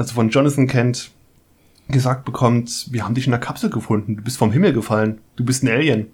also 0.00 0.14
von 0.14 0.30
Jonathan 0.30 0.66
Kent, 0.66 1.10
gesagt 1.88 2.24
bekommt, 2.24 2.86
wir 2.90 3.04
haben 3.04 3.14
dich 3.14 3.26
in 3.26 3.32
der 3.32 3.38
Kapsel 3.40 3.68
gefunden, 3.68 4.16
du 4.16 4.22
bist 4.22 4.38
vom 4.38 4.50
Himmel 4.50 4.72
gefallen, 4.72 5.20
du 5.36 5.44
bist 5.44 5.62
ein 5.62 5.68
Alien. 5.68 6.10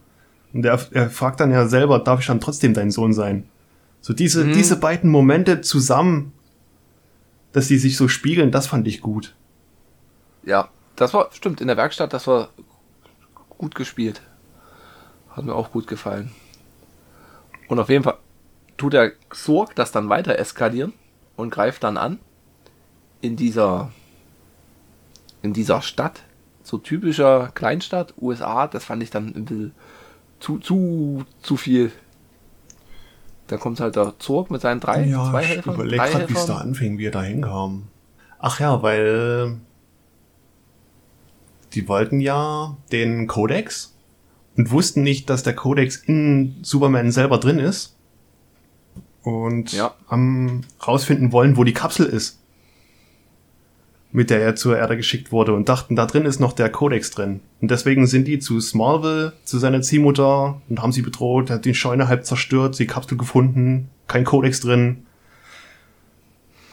Und 0.53 0.65
er, 0.67 0.81
er 0.91 1.09
fragt 1.09 1.39
dann 1.39 1.53
ja 1.53 1.69
selber, 1.69 2.01
darf 2.01 2.19
ich 2.19 2.27
dann 2.27 2.41
trotzdem 2.41 2.75
dein 2.75 2.91
Sohn 2.91 3.13
sein? 3.13 3.49
So 4.01 4.13
diese, 4.13 4.45
Mhm. 4.45 4.55
diese 4.55 4.75
beiden 4.77 5.09
Momente 5.09 5.61
zusammen, 5.61 6.33
dass 7.53 7.69
die 7.69 7.79
sich 7.79 7.97
so 7.97 8.09
spiegeln, 8.09 8.51
das 8.51 8.67
fand 8.67 8.89
ich 8.89 9.01
gut. 9.01 9.37
Ja, 10.43 10.69
das 10.97 11.15
war, 11.15 11.29
stimmt, 11.33 11.61
in 11.61 11.69
der 11.69 11.77
Werkstatt, 11.77 12.13
das 12.13 12.27
war 12.27 12.49
gut 13.51 13.77
gespielt. 13.77 14.21
Hat 15.31 15.45
mir 15.45 15.55
auch 15.55 15.71
gut 15.71 15.87
gefallen. 15.87 16.33
Und 17.69 17.79
auf 17.79 17.89
jeden 17.89 18.03
Fall 18.03 18.17
tut 18.79 18.95
der 18.95 19.13
Sorg 19.33 19.77
das 19.77 19.93
dann 19.93 20.09
weiter 20.09 20.41
eskalieren 20.41 20.93
und 21.37 21.51
greift 21.51 21.85
dann 21.85 21.97
an 21.99 22.19
in 23.21 23.37
dieser 23.37 23.91
in 25.43 25.53
dieser 25.53 25.81
Stadt, 25.83 26.23
so 26.65 26.79
typischer 26.79 27.51
Kleinstadt, 27.55 28.15
USA, 28.21 28.67
das 28.67 28.85
fand 28.85 29.03
ich 29.03 29.11
dann 29.11 29.27
ein 29.35 29.45
bisschen 29.45 29.73
zu, 30.41 30.59
zu, 30.59 31.25
zu 31.43 31.57
viel. 31.57 31.93
Da 33.47 33.57
kommt 33.57 33.79
halt 33.79 33.95
der 33.95 34.15
Zorg 34.19 34.51
mit 34.51 34.61
seinen 34.61 34.81
drei, 34.81 35.09
zwei 35.09 35.43
ich 35.43 35.49
Helfern. 35.49 35.75
überleg 35.75 36.01
drei 36.01 36.11
grad, 36.11 36.29
wie 36.29 36.35
es 36.35 36.47
da 36.47 36.57
anfing, 36.57 36.99
wie 36.99 37.07
er 37.07 37.11
da 37.13 37.23
hinkam. 37.23 37.85
Ach 38.41 38.59
ja, 38.59 38.83
weil 38.83 39.59
die 41.75 41.87
wollten 41.89 42.21
ja 42.21 42.77
den 42.91 43.27
Codex 43.29 43.95
und 44.57 44.71
wussten 44.73 45.03
nicht, 45.03 45.31
dass 45.31 45.43
der 45.45 45.55
Codex 45.55 45.97
in 45.97 46.57
Superman 46.63 47.13
selber 47.13 47.39
drin 47.39 47.59
ist. 47.59 47.95
Und 49.23 49.73
Ja. 49.73 49.95
haben 50.09 50.63
rausfinden 50.87 51.31
wollen, 51.33 51.57
wo 51.57 51.63
die 51.65 51.73
Kapsel 51.75 52.07
ist. 52.07 52.41
Mit 54.17 54.31
der 54.31 54.41
er 54.41 54.57
zur 54.57 54.79
Erde 54.79 54.97
geschickt 54.97 55.31
wurde 55.31 55.53
und 55.53 55.69
dachten, 55.69 55.95
da 55.95 56.07
drin 56.07 56.25
ist 56.25 56.41
noch 56.41 56.55
der 56.55 56.71
Codex 56.71 57.11
drin. 57.11 57.41
Und 57.61 57.71
deswegen 57.71 58.07
sind 58.07 58.27
die 58.27 58.39
zu 58.39 58.59
Smallville, 58.61 59.35
zu 59.45 59.59
seiner 59.59 59.83
Ziehmutter 59.83 60.59
und 60.71 60.81
haben 60.81 60.93
sie 60.93 61.03
bedroht, 61.03 61.51
hat 61.51 61.67
die 61.67 61.75
Scheune 61.75 62.09
halb 62.09 62.25
zerstört, 62.25 62.79
die 62.79 62.87
Kapsel 62.87 63.19
gefunden, 63.19 63.91
kein 64.09 64.25
Codex 64.25 64.61
drin. 64.61 65.05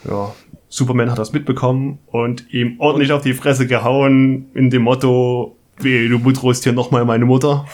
Ja, 0.08 0.34
Superman 0.70 1.10
hat 1.10 1.18
das 1.18 1.34
mitbekommen 1.34 1.98
und 2.06 2.50
ihm 2.50 2.76
ordentlich 2.78 3.12
auf 3.12 3.20
die 3.20 3.34
Fresse 3.34 3.66
gehauen, 3.66 4.46
in 4.54 4.70
dem 4.70 4.80
Motto, 4.80 5.54
weh, 5.76 6.08
du 6.08 6.20
bedrohst 6.20 6.64
hier 6.64 6.72
nochmal 6.72 7.04
meine 7.04 7.26
Mutter. 7.26 7.66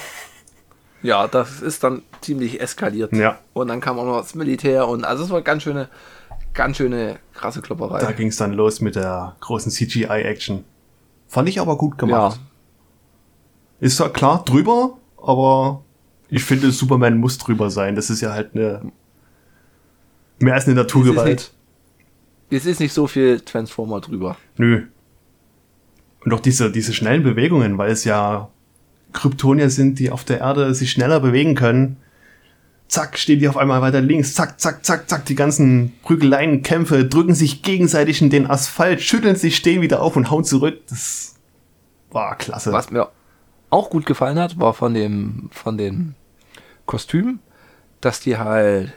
Ja, 1.04 1.28
das 1.28 1.62
ist 1.62 1.84
dann 1.84 2.02
ziemlich 2.22 2.60
eskaliert. 2.60 3.12
Ja. 3.12 3.38
Und 3.52 3.68
dann 3.68 3.80
kam 3.80 4.00
auch 4.00 4.04
noch 4.04 4.20
das 4.20 4.34
Militär 4.34 4.88
und 4.88 5.04
also 5.04 5.22
es 5.22 5.30
war 5.30 5.42
ganz 5.42 5.62
schöne, 5.62 5.88
ganz 6.54 6.76
schöne 6.76 7.18
krasse 7.34 7.62
Klopperei. 7.62 8.00
Da 8.00 8.12
ging's 8.12 8.36
dann 8.36 8.52
los 8.52 8.80
mit 8.80 8.96
der 8.96 9.36
großen 9.40 9.70
CGI-Action. 9.70 10.64
Fand 11.28 11.48
ich 11.48 11.60
aber 11.60 11.76
gut 11.76 11.98
gemacht. 11.98 12.36
Ja. 12.36 13.86
Ist 13.86 13.96
zwar 13.96 14.12
klar 14.12 14.44
drüber, 14.44 14.98
aber 15.16 15.82
ich 16.28 16.44
finde, 16.44 16.70
Superman 16.70 17.18
muss 17.18 17.38
drüber 17.38 17.70
sein. 17.70 17.94
Das 17.94 18.10
ist 18.10 18.20
ja 18.20 18.32
halt 18.32 18.54
eine 18.54 18.92
mehr 20.38 20.54
als 20.54 20.66
eine 20.66 20.74
Naturgewalt. 20.74 21.52
Es 22.50 22.66
ist 22.66 22.80
nicht 22.80 22.92
so 22.92 23.06
viel 23.06 23.40
Transformer 23.40 24.00
drüber. 24.00 24.36
Nö. 24.56 24.86
Und 26.24 26.34
auch 26.34 26.40
diese, 26.40 26.70
diese 26.72 26.92
schnellen 26.92 27.22
Bewegungen, 27.22 27.78
weil 27.78 27.90
es 27.90 28.04
ja 28.04 28.48
Kryptonier 29.12 29.70
sind, 29.70 29.98
die 29.98 30.10
auf 30.10 30.24
der 30.24 30.40
Erde 30.40 30.74
sich 30.74 30.90
schneller 30.90 31.20
bewegen 31.20 31.54
können. 31.54 31.96
Zack, 32.90 33.18
stehen 33.18 33.38
die 33.38 33.48
auf 33.48 33.56
einmal 33.56 33.82
weiter 33.82 34.00
links. 34.00 34.34
Zack, 34.34 34.58
zack, 34.58 34.84
zack, 34.84 35.08
zack. 35.08 35.24
Die 35.26 35.36
ganzen 35.36 35.92
Prügeleien, 36.02 36.64
Kämpfe, 36.64 37.04
drücken 37.04 37.36
sich 37.36 37.62
gegenseitig 37.62 38.20
in 38.20 38.30
den 38.30 38.50
Asphalt, 38.50 39.00
schütteln 39.00 39.36
sich, 39.36 39.54
stehen 39.54 39.80
wieder 39.80 40.02
auf 40.02 40.16
und 40.16 40.28
hauen 40.28 40.42
zurück. 40.42 40.80
Das 40.88 41.36
war 42.10 42.34
klasse. 42.34 42.72
Was 42.72 42.90
mir 42.90 43.08
auch 43.70 43.90
gut 43.90 44.06
gefallen 44.06 44.40
hat, 44.40 44.58
war 44.58 44.74
von 44.74 44.92
dem, 44.92 45.50
von 45.52 45.78
den 45.78 46.16
Kostümen, 46.84 47.38
dass 48.00 48.18
die 48.18 48.38
halt 48.38 48.92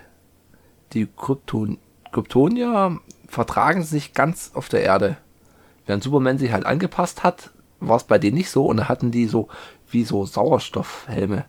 die 0.93 1.07
Krypton, 1.15 1.77
Kryptonier 2.11 2.99
vertragen 3.27 3.83
sich 3.83 4.15
ganz 4.15 4.53
auf 4.55 4.69
der 4.69 4.81
Erde. 4.81 5.17
Während 5.85 6.01
Superman 6.01 6.39
sich 6.39 6.51
halt 6.51 6.65
angepasst 6.65 7.23
hat, 7.23 7.51
war 7.79 7.97
es 7.97 8.05
bei 8.05 8.17
denen 8.17 8.37
nicht 8.37 8.49
so 8.49 8.65
und 8.65 8.77
da 8.77 8.89
hatten 8.89 9.11
die 9.11 9.27
so 9.27 9.49
wie 9.87 10.03
so 10.03 10.25
Sauerstoffhelme. 10.25 11.45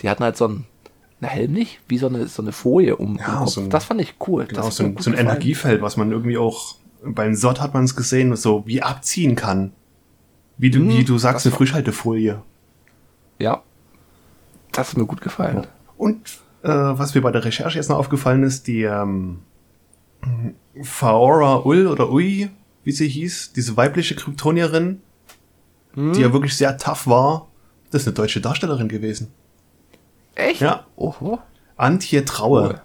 Die 0.00 0.10
hatten 0.10 0.24
halt 0.24 0.36
so 0.36 0.48
ein 0.48 0.66
na, 1.24 1.30
Helm 1.30 1.52
nicht, 1.52 1.80
wie 1.88 1.98
so 1.98 2.06
eine, 2.08 2.26
so 2.28 2.42
eine 2.42 2.52
Folie 2.52 2.96
um 2.96 3.16
Ja, 3.18 3.46
so 3.46 3.60
ein- 3.62 3.70
das 3.70 3.84
fand 3.84 4.00
ich 4.00 4.14
cool. 4.26 4.44
Genau, 4.46 4.68
so 4.70 4.84
ein, 4.84 4.96
so 4.98 5.10
ein. 5.10 5.16
Energiefeld, 5.16 5.80
was 5.82 5.96
man 5.96 6.10
irgendwie 6.12 6.38
auch 6.38 6.76
beim 7.02 7.34
Sod 7.34 7.60
hat 7.60 7.74
man 7.74 7.84
es 7.84 7.96
gesehen, 7.96 8.34
so 8.36 8.62
wie 8.66 8.82
abziehen 8.82 9.34
kann. 9.36 9.72
Wie 10.56 10.70
du, 10.70 10.78
Hm, 10.80 10.88
wie 10.90 11.04
du 11.04 11.18
sagst, 11.18 11.46
eine 11.46 11.54
Frischhaltefolie. 11.54 12.42
Ja, 13.38 13.62
das 14.72 14.90
hat 14.90 14.96
mir 14.96 15.06
gut 15.06 15.20
gefallen. 15.20 15.66
Und 15.96 16.20
äh, 16.62 16.68
was 16.68 17.14
mir 17.14 17.20
bei 17.20 17.30
der 17.32 17.44
Recherche 17.44 17.76
jetzt 17.78 17.88
noch 17.90 17.98
aufgefallen 17.98 18.42
ist, 18.42 18.66
die 18.66 18.82
ähm, 18.82 19.40
Faora 20.82 21.64
Ul 21.64 21.86
oder 21.86 22.10
Ui, 22.10 22.50
wie 22.84 22.92
sie 22.92 23.08
hieß, 23.08 23.52
diese 23.54 23.76
weibliche 23.76 24.14
Kryptonierin, 24.14 25.00
die 25.96 26.20
ja 26.20 26.32
wirklich 26.32 26.56
sehr 26.56 26.76
tough 26.76 27.06
war, 27.06 27.48
das 27.90 28.02
ist 28.02 28.08
eine 28.08 28.14
deutsche 28.14 28.40
Darstellerin 28.40 28.88
gewesen. 28.88 29.28
Echt? 30.34 30.60
Ja. 30.60 30.86
Oho. 30.96 31.38
Antje 31.76 32.24
Traue. 32.24 32.62
Cool. 32.68 32.80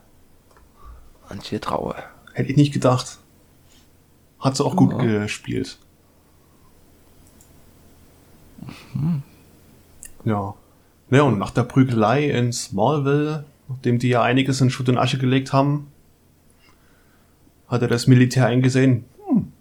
Antje 1.27 1.59
Traue. 1.59 1.95
Hätte 2.33 2.49
ich 2.51 2.57
nicht 2.57 2.73
gedacht. 2.73 3.19
Hat 4.39 4.55
sie 4.55 4.63
auch 4.63 4.75
gut 4.75 4.91
Ja. 4.91 4.97
gespielt. 5.23 5.77
Ja. 10.25 10.53
Ja, 11.11 11.21
und 11.23 11.39
nach 11.39 11.51
der 11.51 11.63
Prügelei 11.63 12.29
in 12.29 12.53
Smallville 12.53 13.45
nachdem 13.69 13.99
die 13.99 14.09
ja 14.09 14.21
einiges 14.23 14.59
in 14.61 14.69
Schutt 14.69 14.89
und 14.89 14.97
Asche 14.97 15.17
gelegt 15.17 15.53
haben, 15.53 15.91
hat 17.67 17.81
er 17.83 17.87
das 17.87 18.07
Militär 18.07 18.47
eingesehen, 18.47 19.05
hm, 19.27 19.51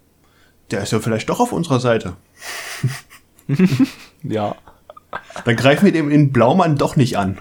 der 0.71 0.81
ist 0.81 0.91
ja 0.91 0.99
vielleicht 0.99 1.29
doch 1.29 1.39
auf 1.39 1.51
unserer 1.53 1.79
Seite. 1.79 2.15
Ja. 4.21 4.55
Dann 5.45 5.55
greifen 5.55 5.85
wir 5.85 5.91
dem 5.93 6.11
in 6.11 6.31
Blaumann 6.33 6.75
doch 6.75 6.95
nicht 6.97 7.17
an. 7.17 7.39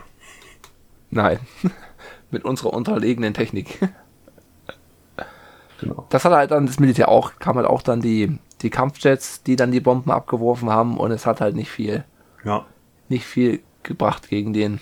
Nein. 1.10 1.38
Mit 2.30 2.44
unserer 2.44 2.72
unterlegenen 2.74 3.32
Technik. 3.34 3.78
Genau. 5.80 6.06
Das 6.10 6.24
hat 6.24 6.32
halt 6.32 6.50
dann 6.50 6.66
das 6.66 6.80
Militär 6.80 7.08
auch, 7.08 7.38
kam 7.38 7.56
halt 7.56 7.66
auch 7.66 7.82
dann 7.82 8.00
die, 8.00 8.38
die 8.62 8.70
Kampfjets, 8.70 9.42
die 9.44 9.56
dann 9.56 9.70
die 9.70 9.80
Bomben 9.80 10.10
abgeworfen 10.10 10.70
haben 10.70 10.98
und 10.98 11.10
es 11.12 11.24
hat 11.24 11.40
halt 11.40 11.54
nicht 11.54 11.70
viel, 11.70 12.04
Ja. 12.44 12.66
nicht 13.08 13.24
viel 13.24 13.60
gebracht 13.84 14.28
gegen 14.28 14.52
den. 14.52 14.80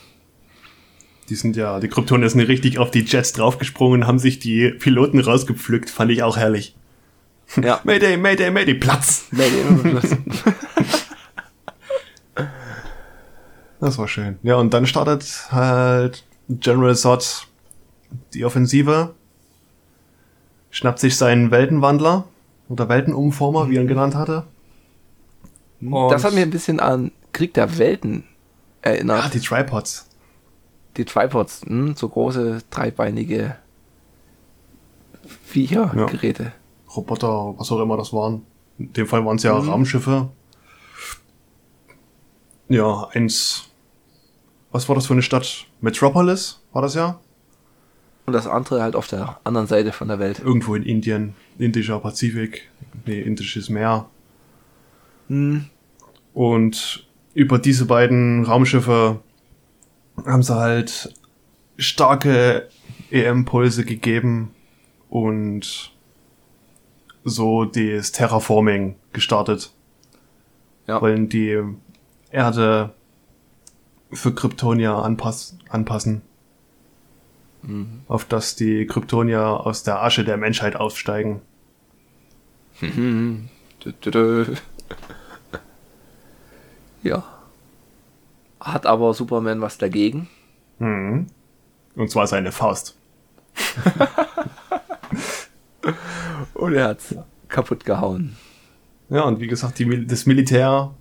Die 1.29 1.35
sind 1.35 1.55
ja, 1.57 1.81
die 1.81 1.89
Kryptonier 1.89 2.31
sind 2.31 2.41
richtig 2.41 2.79
auf 2.79 2.91
die 2.91 3.03
Jets 3.03 3.33
draufgesprungen, 3.35 4.07
haben 4.07 4.19
sich 4.19 4.39
die 4.39 4.71
Piloten 4.71 5.21
rausgepflückt, 5.21 5.91
fand 5.91 6.11
ich 6.13 6.23
auch 6.23 6.37
herrlich. 6.39 6.75
Ja. 7.63 7.81
Mayday, 7.85 8.17
Mayday, 8.17 8.51
Mayday, 8.51 8.75
Platz! 8.75 9.29
Das 13.87 13.99
war 13.99 14.09
schön. 14.09 14.37
Ja, 14.43 14.57
und 14.57 14.75
dann 14.75 14.85
startet 14.85 15.47
halt 15.53 16.25
General 16.49 16.97
Zod 16.97 17.47
die 18.35 18.45
Offensive, 18.45 19.15
schnappt 20.71 20.99
sich 20.99 21.17
seinen 21.17 21.53
Weltenwandler 21.53 22.25
oder 22.69 22.89
Weltenumformer, 22.89 23.71
wie 23.71 23.77
er 23.77 23.83
ihn 23.83 23.87
genannt 23.89 24.17
hatte. 24.17 24.43
Das 26.11 26.25
hat 26.25 26.33
mir 26.35 26.41
ein 26.43 26.51
bisschen 26.51 26.81
an 26.81 27.13
Krieg 27.33 27.55
der 27.55 27.79
Welten 27.79 28.25
erinnert. 28.83 29.25
Ah, 29.27 29.29
die 29.29 29.39
Tripods. 29.41 30.09
die 30.97 31.05
Tripods, 31.05 31.61
hm, 31.65 31.95
so 31.95 32.09
große, 32.09 32.63
dreibeinige 32.71 33.55
Viecher, 35.45 35.93
Ja. 35.95 36.07
Geräte. 36.07 36.53
Roboter, 36.97 37.55
was 37.57 37.71
auch 37.71 37.81
immer 37.81 37.97
das 37.97 38.13
waren. 38.13 38.43
In 38.79 38.93
dem 38.95 39.07
Fall 39.07 39.25
waren 39.25 39.37
es 39.37 39.45
ja 39.45 39.55
Mhm. 39.57 39.69
Raumschiffe. 39.69 40.29
Ja, 42.69 43.07
eins. 43.13 43.69
Was 44.77 44.91
war 44.91 44.95
das 44.95 45.07
für 45.07 45.15
eine 45.15 45.23
Stadt? 45.23 45.65
Metropolis 45.81 46.61
war 46.75 46.83
das 46.83 46.95
ja? 46.95 47.19
Und 48.27 48.35
das 48.35 48.47
andere 48.47 48.83
halt 48.83 48.95
auf 48.95 49.07
der 49.09 49.41
anderen 49.43 49.67
Seite 49.67 49.91
von 49.91 50.09
der 50.09 50.19
Welt. 50.19 50.39
Irgendwo 50.41 50.75
in 50.75 50.83
Indien. 50.83 51.35
Indischer 51.57 51.99
Pazifik. 51.99 52.69
Nee, 53.07 53.23
Indisches 53.23 53.71
Meer. 53.71 54.05
Hm, 55.29 55.65
Und 56.35 57.07
über 57.33 57.59
diese 57.59 57.87
beiden 57.87 58.45
Raumschiffe 58.45 59.21
haben 60.27 60.43
sie 60.43 60.55
halt 60.55 61.15
starke 61.79 62.69
EM-Pulse 63.11 63.87
gegeben 63.87 64.51
und 65.09 65.91
so 67.25 67.65
das 67.65 68.13
Terraforming 68.13 68.97
gestartet. 69.15 69.73
ja. 70.87 71.01
Wollen 71.01 71.31
die 71.31 71.63
Erde 72.31 72.93
für 74.13 74.35
Kryptonier 74.35 74.95
anpass 74.95 75.57
anpassen. 75.69 76.23
Auf 78.07 78.25
dass 78.25 78.55
die 78.55 78.87
Kryptonier 78.87 79.43
aus 79.43 79.83
der 79.83 80.03
Asche 80.03 80.25
der 80.25 80.37
Menschheit 80.37 80.77
aufsteigen. 80.77 81.41
Ja. 87.03 87.25
Hat 88.61 88.87
aber 88.87 89.15
Superman 89.15 89.61
was 89.61 89.79
dagegen? 89.79 90.29
Mhm. 90.79 91.27
Und 91.95 92.11
zwar 92.11 92.27
seine 92.27 92.53
Faust. 92.53 92.97
Und 96.55 96.75
er 96.75 96.89
hat's 96.89 97.15
kaputt 97.49 97.85
gehauen. 97.85 98.37
Ja, 99.09 99.23
und 99.23 99.39
wie 99.41 99.47
gesagt, 99.47 99.79
die, 99.79 100.07
das 100.07 100.27
Militär 100.27 100.93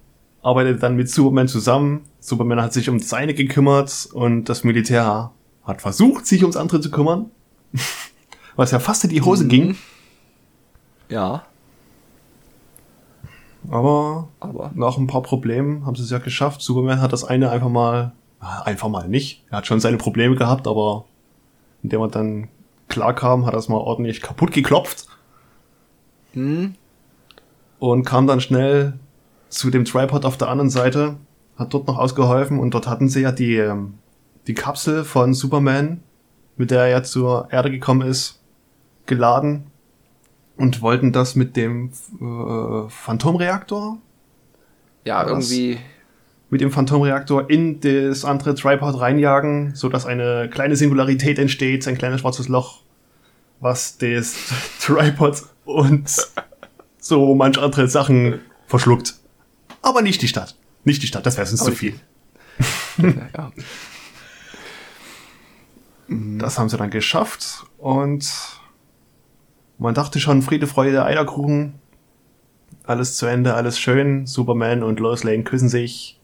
arbeitet 0.45 0.83
dann 0.83 0.95
mit 0.95 1.09
Superman 1.09 1.47
zusammen. 1.47 2.01
Superman 2.19 2.61
hat 2.61 2.71
sich 2.71 2.87
um 2.87 2.99
seine 2.99 3.33
gekümmert 3.33 4.07
und 4.13 4.45
das 4.45 4.63
Militär 4.63 5.31
hat 5.63 5.81
versucht, 5.81 6.27
sich 6.27 6.43
ums 6.43 6.55
andere 6.55 6.79
zu 6.79 6.91
kümmern. 6.91 7.31
Was 8.55 8.69
ja 8.69 8.79
fast 8.79 9.03
in 9.03 9.09
die 9.09 9.21
Hose 9.21 9.47
ging. 9.47 9.75
Ja, 11.09 11.45
Aber 13.69 14.29
aber 14.39 14.71
nach 14.75 14.97
ein 14.97 15.07
paar 15.07 15.23
Problemen 15.23 15.85
haben 15.85 15.95
sie 15.95 16.03
es 16.03 16.11
ja 16.11 16.19
geschafft. 16.19 16.61
Superman 16.61 17.01
hat 17.01 17.11
das 17.11 17.23
eine 17.23 17.49
einfach 17.49 17.69
mal, 17.69 18.13
einfach 18.39 18.87
mal 18.87 19.07
nicht. 19.07 19.43
Er 19.49 19.57
hat 19.57 19.67
schon 19.67 19.79
seine 19.79 19.97
Probleme 19.97 20.35
gehabt, 20.35 20.67
aber 20.67 21.05
indem 21.81 22.01
er 22.01 22.07
dann 22.07 22.49
klar 22.87 23.15
kam, 23.15 23.47
hat 23.47 23.53
er 23.53 23.59
es 23.59 23.67
mal 23.67 23.77
ordentlich 23.77 24.21
kaputt 24.21 24.51
geklopft 24.51 25.07
hm, 26.33 26.75
und 27.79 28.05
kam 28.05 28.27
dann 28.27 28.41
schnell 28.41 28.99
zu 29.55 29.69
dem 29.69 29.85
Tripod 29.85 30.25
auf 30.25 30.37
der 30.37 30.49
anderen 30.49 30.69
Seite, 30.69 31.15
hat 31.57 31.73
dort 31.73 31.87
noch 31.87 31.97
ausgeholfen 31.97 32.59
und 32.59 32.73
dort 32.73 32.87
hatten 32.87 33.07
sie 33.07 33.21
ja 33.21 33.31
die, 33.31 33.55
ähm, 33.55 33.95
die 34.47 34.53
Kapsel 34.53 35.05
von 35.05 35.33
Superman, 35.33 36.03
mit 36.57 36.71
der 36.71 36.81
er 36.81 36.89
ja 36.89 37.03
zur 37.03 37.47
Erde 37.51 37.71
gekommen 37.71 38.07
ist, 38.07 38.41
geladen 39.05 39.67
und 40.57 40.81
wollten 40.81 41.13
das 41.13 41.35
mit 41.35 41.55
dem 41.55 41.91
äh, 42.19 42.89
Phantomreaktor 42.89 43.97
ja, 45.05 45.25
irgendwie, 45.25 45.77
mit 46.49 46.59
dem 46.61 46.71
Phantomreaktor 46.71 47.49
in 47.49 47.79
das 47.79 48.25
andere 48.25 48.55
Tripod 48.55 48.99
reinjagen, 48.99 49.73
so 49.73 49.87
dass 49.87 50.05
eine 50.05 50.49
kleine 50.49 50.75
Singularität 50.75 51.39
entsteht, 51.39 51.87
ein 51.87 51.97
kleines 51.97 52.21
schwarzes 52.21 52.49
Loch, 52.49 52.81
was 53.61 53.97
das 53.97 54.35
Tripod 54.81 55.43
und 55.63 56.13
so 56.97 57.35
manch 57.35 57.57
andere 57.57 57.87
Sachen 57.87 58.41
verschluckt. 58.67 59.15
Aber 59.85 60.01
nicht 60.01 60.19
die 60.23 60.27
Stadt. 60.27 60.55
Nicht 60.83 61.03
die 61.03 61.07
Stadt, 61.07 61.27
das 61.27 61.37
wäre 61.37 61.45
sonst 61.45 61.61
Aber 61.61 61.69
zu 61.69 61.77
viel. 61.77 61.99
ja, 62.97 63.51
Das 66.39 66.57
haben 66.57 66.69
sie 66.69 66.77
dann 66.77 66.89
geschafft 66.89 67.65
und 67.77 68.27
man 69.77 69.93
dachte 69.93 70.19
schon, 70.19 70.41
Friede, 70.41 70.65
Freude, 70.65 71.05
Eierkuchen. 71.05 71.75
Alles 72.83 73.15
zu 73.15 73.27
Ende, 73.27 73.53
alles 73.53 73.77
schön. 73.79 74.25
Superman 74.25 74.81
und 74.81 74.99
Lois 74.99 75.23
Lane 75.23 75.43
küssen 75.43 75.69
sich. 75.69 76.19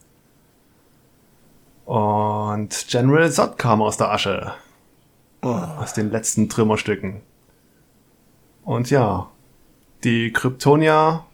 Und 1.86 2.88
General 2.89 3.32
Zod 3.32 3.59
kam 3.59 3.82
aus 3.84 3.97
der 3.97 4.12
Asche. 4.12 4.53
Aus 5.41 5.93
den 5.93 6.09
letzten 6.09 6.49
Trümmerstücken. 6.49 7.22
Und 8.64 8.89
ja, 8.89 9.30
die 10.03 10.32
Kryptonier 10.34 11.26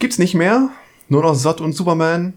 gibt's 0.00 0.18
nicht 0.18 0.34
mehr. 0.34 0.70
Nur 1.08 1.22
noch 1.22 1.36
Zod 1.36 1.60
und 1.60 1.72
Superman. 1.72 2.34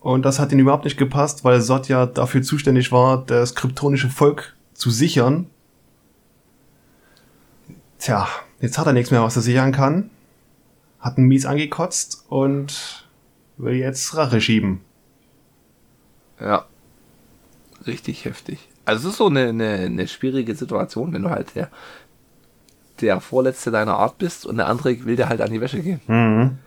Und 0.00 0.24
das 0.24 0.38
hat 0.38 0.52
ihnen 0.52 0.60
überhaupt 0.60 0.84
nicht 0.84 0.98
gepasst, 0.98 1.44
weil 1.44 1.62
Zod 1.62 1.88
ja 1.88 2.04
dafür 2.06 2.42
zuständig 2.42 2.92
war, 2.92 3.24
das 3.24 3.54
kryptonische 3.54 4.10
Volk 4.10 4.54
zu 4.74 4.90
sichern. 4.90 5.46
Tja, 7.98 8.28
jetzt 8.60 8.76
hat 8.76 8.86
er 8.86 8.92
nichts 8.92 9.10
mehr, 9.10 9.22
was 9.22 9.36
er 9.36 9.42
sichern 9.42 9.72
kann. 9.72 10.10
Hat 11.00 11.16
einen 11.16 11.28
mies 11.28 11.46
angekotzt 11.46 12.24
und 12.28 13.08
will 13.56 13.74
jetzt 13.74 14.14
Rache 14.16 14.40
schieben. 14.40 14.80
ja. 16.40 16.66
Richtig 17.86 18.24
heftig. 18.24 18.68
Also 18.86 19.08
es 19.08 19.14
ist 19.14 19.18
so 19.18 19.26
eine, 19.26 19.48
eine, 19.48 19.70
eine 19.72 20.08
schwierige 20.08 20.54
Situation, 20.54 21.12
wenn 21.12 21.22
du 21.22 21.30
halt 21.30 21.54
der, 21.54 21.70
der 23.04 23.20
Vorletzte 23.20 23.70
deiner 23.70 23.96
Art 23.96 24.18
bist 24.18 24.46
und 24.46 24.56
der 24.56 24.68
andere 24.68 25.04
will 25.04 25.16
dir 25.16 25.28
halt 25.28 25.40
an 25.40 25.50
die 25.50 25.60
Wäsche 25.60 25.80
gehen. 25.80 26.00
Mhm. 26.06 26.58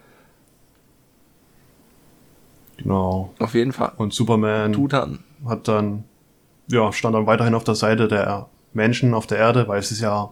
Genau. 2.78 3.34
Auf 3.40 3.54
jeden 3.54 3.74
Fall. 3.74 3.92
Und 3.98 4.14
Superman 4.14 4.72
Tut 4.74 4.94
dann. 4.94 5.20
hat 5.46 5.68
dann, 5.68 6.04
ja, 6.68 6.92
stand 6.94 7.16
dann 7.16 7.26
weiterhin 7.26 7.56
auf 7.56 7.64
der 7.64 7.76
Seite 7.76 8.08
der 8.08 8.48
Menschen 8.74 9.14
auf 9.14 9.28
der 9.28 9.40
Erde, 9.40 9.68
weil 9.68 9.80
es 9.80 9.92
ist 9.92 10.02
ja 10.02 10.32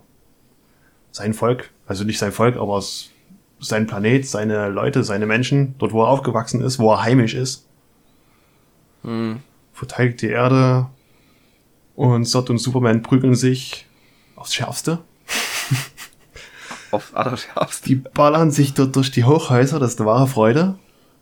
sein 1.12 1.34
Volk, 1.34 1.72
also 1.88 2.04
nicht 2.04 2.20
sein 2.20 2.32
Volk, 2.32 2.58
aber 2.58 2.78
es 2.78 3.12
sein 3.60 3.88
Planet, 3.88 4.28
seine 4.28 4.70
Leute, 4.70 5.04
seine 5.04 5.26
Menschen, 5.26 5.76
dort 5.80 5.94
wo 5.94 6.04
er 6.04 6.10
aufgewachsen 6.10 6.62
ist, 6.62 6.78
wo 6.78 6.92
er 6.92 7.04
heimisch 7.04 7.34
ist. 7.34 7.68
Hm. 9.04 9.40
verteidigt 9.72 10.22
die 10.24 10.30
Erde 10.30 10.88
und 11.96 12.26
Zod 12.26 12.50
und 12.50 12.58
Superman 12.58 13.04
prügeln 13.04 13.36
sich 13.36 13.86
aufs 14.36 14.54
Schärfste. 14.56 15.00
Auf 16.96 17.12
allerschärfst. 17.16 17.86
Die 17.88 17.96
ballern 17.96 18.52
sich 18.52 18.74
dort 18.74 18.96
durch 18.96 19.12
die 19.12 19.26
Hochhäuser, 19.26 19.80
das 19.80 19.92
ist 19.92 20.00
eine 20.00 20.08
wahre 20.08 20.28
Freude. 20.28 20.76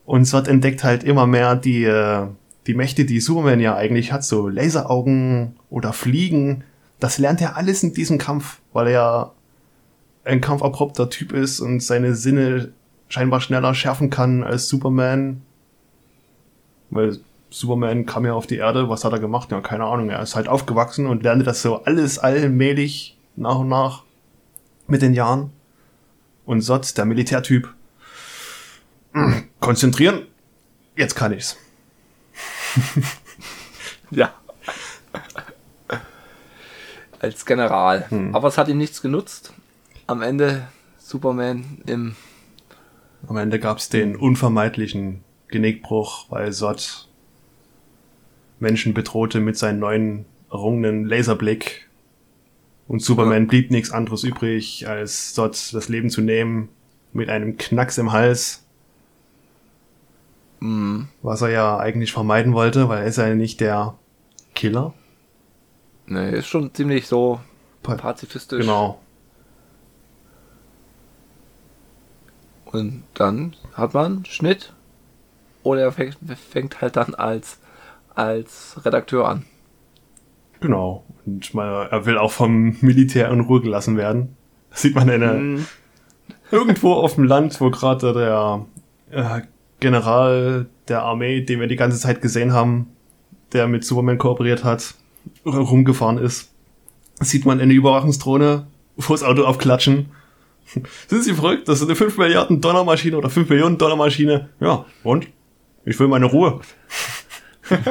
Und 0.05 0.25
Zod 0.25 0.47
entdeckt 0.47 0.83
halt 0.83 1.03
immer 1.03 1.25
mehr 1.25 1.55
die, 1.55 1.85
äh, 1.85 2.27
die 2.67 2.73
Mächte, 2.73 3.05
die 3.05 3.19
Superman 3.19 3.59
ja 3.59 3.75
eigentlich 3.75 4.11
hat, 4.11 4.23
so 4.23 4.47
Laseraugen 4.47 5.55
oder 5.69 5.93
Fliegen. 5.93 6.63
Das 6.99 7.17
lernt 7.17 7.41
er 7.41 7.57
alles 7.57 7.83
in 7.83 7.93
diesem 7.93 8.17
Kampf, 8.17 8.59
weil 8.71 8.87
er 8.87 8.93
ja 8.93 9.31
ein 10.25 10.41
kampferprobter 10.41 11.09
Typ 11.09 11.33
ist 11.33 11.59
und 11.59 11.81
seine 11.81 12.15
Sinne 12.15 12.71
scheinbar 13.09 13.41
schneller 13.41 13.73
schärfen 13.73 14.09
kann 14.09 14.43
als 14.43 14.67
Superman. 14.67 15.41
Weil 16.89 17.17
Superman 17.49 18.05
kam 18.05 18.25
ja 18.25 18.33
auf 18.33 18.47
die 18.47 18.57
Erde, 18.57 18.89
was 18.89 19.03
hat 19.03 19.13
er 19.13 19.19
gemacht? 19.19 19.51
Ja, 19.51 19.61
keine 19.61 19.85
Ahnung. 19.85 20.09
Er 20.09 20.21
ist 20.21 20.35
halt 20.35 20.47
aufgewachsen 20.47 21.05
und 21.07 21.23
lernte 21.23 21.45
das 21.45 21.61
so 21.61 21.83
alles 21.83 22.19
allmählich 22.19 23.17
nach 23.35 23.59
und 23.59 23.69
nach 23.69 24.03
mit 24.87 25.01
den 25.01 25.13
Jahren. 25.13 25.51
Und 26.45 26.61
Sot, 26.61 26.97
der 26.97 27.05
Militärtyp, 27.05 27.73
konzentrieren, 29.59 30.27
jetzt 30.95 31.15
kann 31.15 31.33
ich's. 31.33 31.57
ja. 34.11 34.33
Als 37.19 37.45
General. 37.45 38.09
Hm. 38.09 38.35
Aber 38.35 38.47
es 38.47 38.57
hat 38.57 38.67
ihm 38.67 38.77
nichts 38.77 39.01
genutzt. 39.01 39.53
Am 40.07 40.21
Ende 40.21 40.67
Superman 40.97 41.81
im. 41.85 42.15
Am 43.27 43.37
Ende 43.37 43.59
gab's 43.59 43.87
den 43.87 44.17
unvermeidlichen 44.17 45.23
Genickbruch, 45.47 46.25
weil 46.29 46.51
Sot 46.51 47.07
Menschen 48.59 48.93
bedrohte 48.93 49.39
mit 49.39 49.57
seinen 49.57 49.79
neuen 49.79 50.25
errungenen 50.51 51.05
Laserblick. 51.05 51.89
Und 52.87 53.01
Superman 53.01 53.47
blieb 53.47 53.71
nichts 53.71 53.91
anderes 53.91 54.23
übrig, 54.23 54.87
als 54.87 55.33
Sot 55.35 55.73
das 55.73 55.89
Leben 55.89 56.09
zu 56.09 56.21
nehmen 56.21 56.69
mit 57.13 57.29
einem 57.29 57.57
Knacks 57.57 57.97
im 57.97 58.11
Hals. 58.11 58.65
Mm, 60.59 61.03
Was 61.21 61.41
er 61.41 61.49
ja 61.49 61.77
eigentlich 61.77 62.11
vermeiden 62.13 62.53
wollte, 62.53 62.89
weil 62.89 62.99
er 63.03 63.07
ist 63.07 63.17
ja 63.17 63.33
nicht 63.35 63.61
der 63.61 63.95
Killer. 64.55 64.93
ne, 66.05 66.31
ist 66.31 66.47
schon 66.47 66.73
ziemlich 66.73 67.07
so 67.07 67.39
Pa- 67.81 67.95
pazifistisch. 67.95 68.61
Genau. 68.61 68.99
Und 72.65 73.03
dann 73.13 73.55
hat 73.73 73.93
man 73.93 74.25
Schnitt. 74.25 74.73
Oder 75.63 75.81
er 75.83 75.91
fängt, 75.91 76.17
fängt 76.49 76.81
halt 76.81 76.95
dann 76.97 77.15
als, 77.15 77.57
als 78.15 78.75
Redakteur 78.85 79.27
an. 79.27 79.45
Genau. 80.63 81.03
Und 81.25 81.53
mal, 81.53 81.89
er 81.91 82.05
will 82.05 82.17
auch 82.17 82.31
vom 82.31 82.77
Militär 82.79 83.29
in 83.29 83.41
Ruhe 83.41 83.59
gelassen 83.59 83.97
werden. 83.97 84.37
Das 84.69 84.81
sieht 84.81 84.95
man 84.95 85.09
eine, 85.09 85.33
Mm, 85.33 85.65
irgendwo 86.51 86.93
auf 86.93 87.15
dem 87.15 87.25
Land, 87.25 87.59
wo 87.59 87.69
gerade 87.69 88.13
der 88.13 88.65
äh, 89.11 89.41
General 89.81 90.67
der 90.87 91.03
Armee, 91.03 91.41
den 91.41 91.59
wir 91.59 91.67
die 91.67 91.75
ganze 91.75 91.99
Zeit 91.99 92.21
gesehen 92.21 92.53
haben, 92.53 92.87
der 93.51 93.67
mit 93.67 93.83
Superman 93.83 94.17
kooperiert 94.17 94.63
hat, 94.63 94.95
rumgefahren 95.45 96.17
ist, 96.17 96.53
sieht 97.19 97.45
man 97.45 97.59
eine 97.59 97.73
Überwachungsdrohne 97.73 98.65
vors 98.97 99.21
Auto 99.21 99.43
aufklatschen. 99.43 100.11
Sind 101.07 101.23
Sie 101.25 101.33
verrückt? 101.33 101.67
Das 101.67 101.81
ist 101.81 101.87
eine 101.87 101.97
5 101.97 102.17
Milliarden 102.17 102.61
Dollar 102.61 102.85
Maschine 102.85 103.17
oder 103.17 103.29
5 103.29 103.49
Millionen 103.49 103.77
Dollar 103.77 103.97
Maschine. 103.97 104.49
Ja, 104.61 104.85
und? 105.03 105.27
Ich 105.83 105.99
will 105.99 106.07
meine 106.07 106.27
Ruhe. 106.27 106.61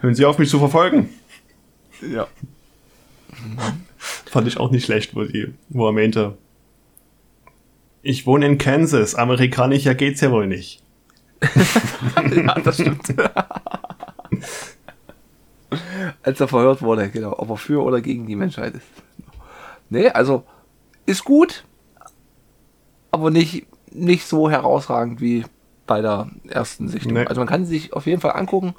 Hören 0.00 0.14
Sie 0.14 0.24
auf, 0.24 0.38
mich 0.38 0.48
zu 0.48 0.60
verfolgen. 0.60 1.10
Ja. 2.10 2.26
Fand 3.98 4.48
ich 4.48 4.58
auch 4.58 4.70
nicht 4.70 4.84
schlecht, 4.84 5.14
wo, 5.14 5.24
die, 5.24 5.54
wo 5.68 5.86
er 5.86 5.92
meinte, 5.92 6.36
ich 8.02 8.26
wohne 8.26 8.46
in 8.46 8.58
Kansas, 8.58 9.14
amerikanischer 9.14 9.94
geht's 9.94 10.20
ja 10.20 10.30
wohl 10.30 10.46
nicht. 10.46 10.82
ja, 12.34 12.54
das 12.60 12.74
stimmt. 12.76 13.14
Als 16.22 16.40
er 16.40 16.48
verhört 16.48 16.82
wurde, 16.82 17.08
genau, 17.10 17.34
ob 17.38 17.50
er 17.50 17.56
für 17.56 17.82
oder 17.82 18.00
gegen 18.00 18.26
die 18.26 18.36
Menschheit 18.36 18.74
ist. 18.74 18.86
Nee, 19.88 20.08
also 20.08 20.44
ist 21.06 21.24
gut, 21.24 21.64
aber 23.10 23.30
nicht, 23.30 23.66
nicht 23.90 24.26
so 24.26 24.50
herausragend 24.50 25.20
wie 25.20 25.44
bei 25.86 26.00
der 26.00 26.30
ersten 26.48 26.88
Sichtung. 26.88 27.14
Nee. 27.14 27.26
Also 27.26 27.40
man 27.40 27.48
kann 27.48 27.64
sie 27.64 27.78
sich 27.78 27.92
auf 27.92 28.06
jeden 28.06 28.20
Fall 28.20 28.32
angucken. 28.32 28.74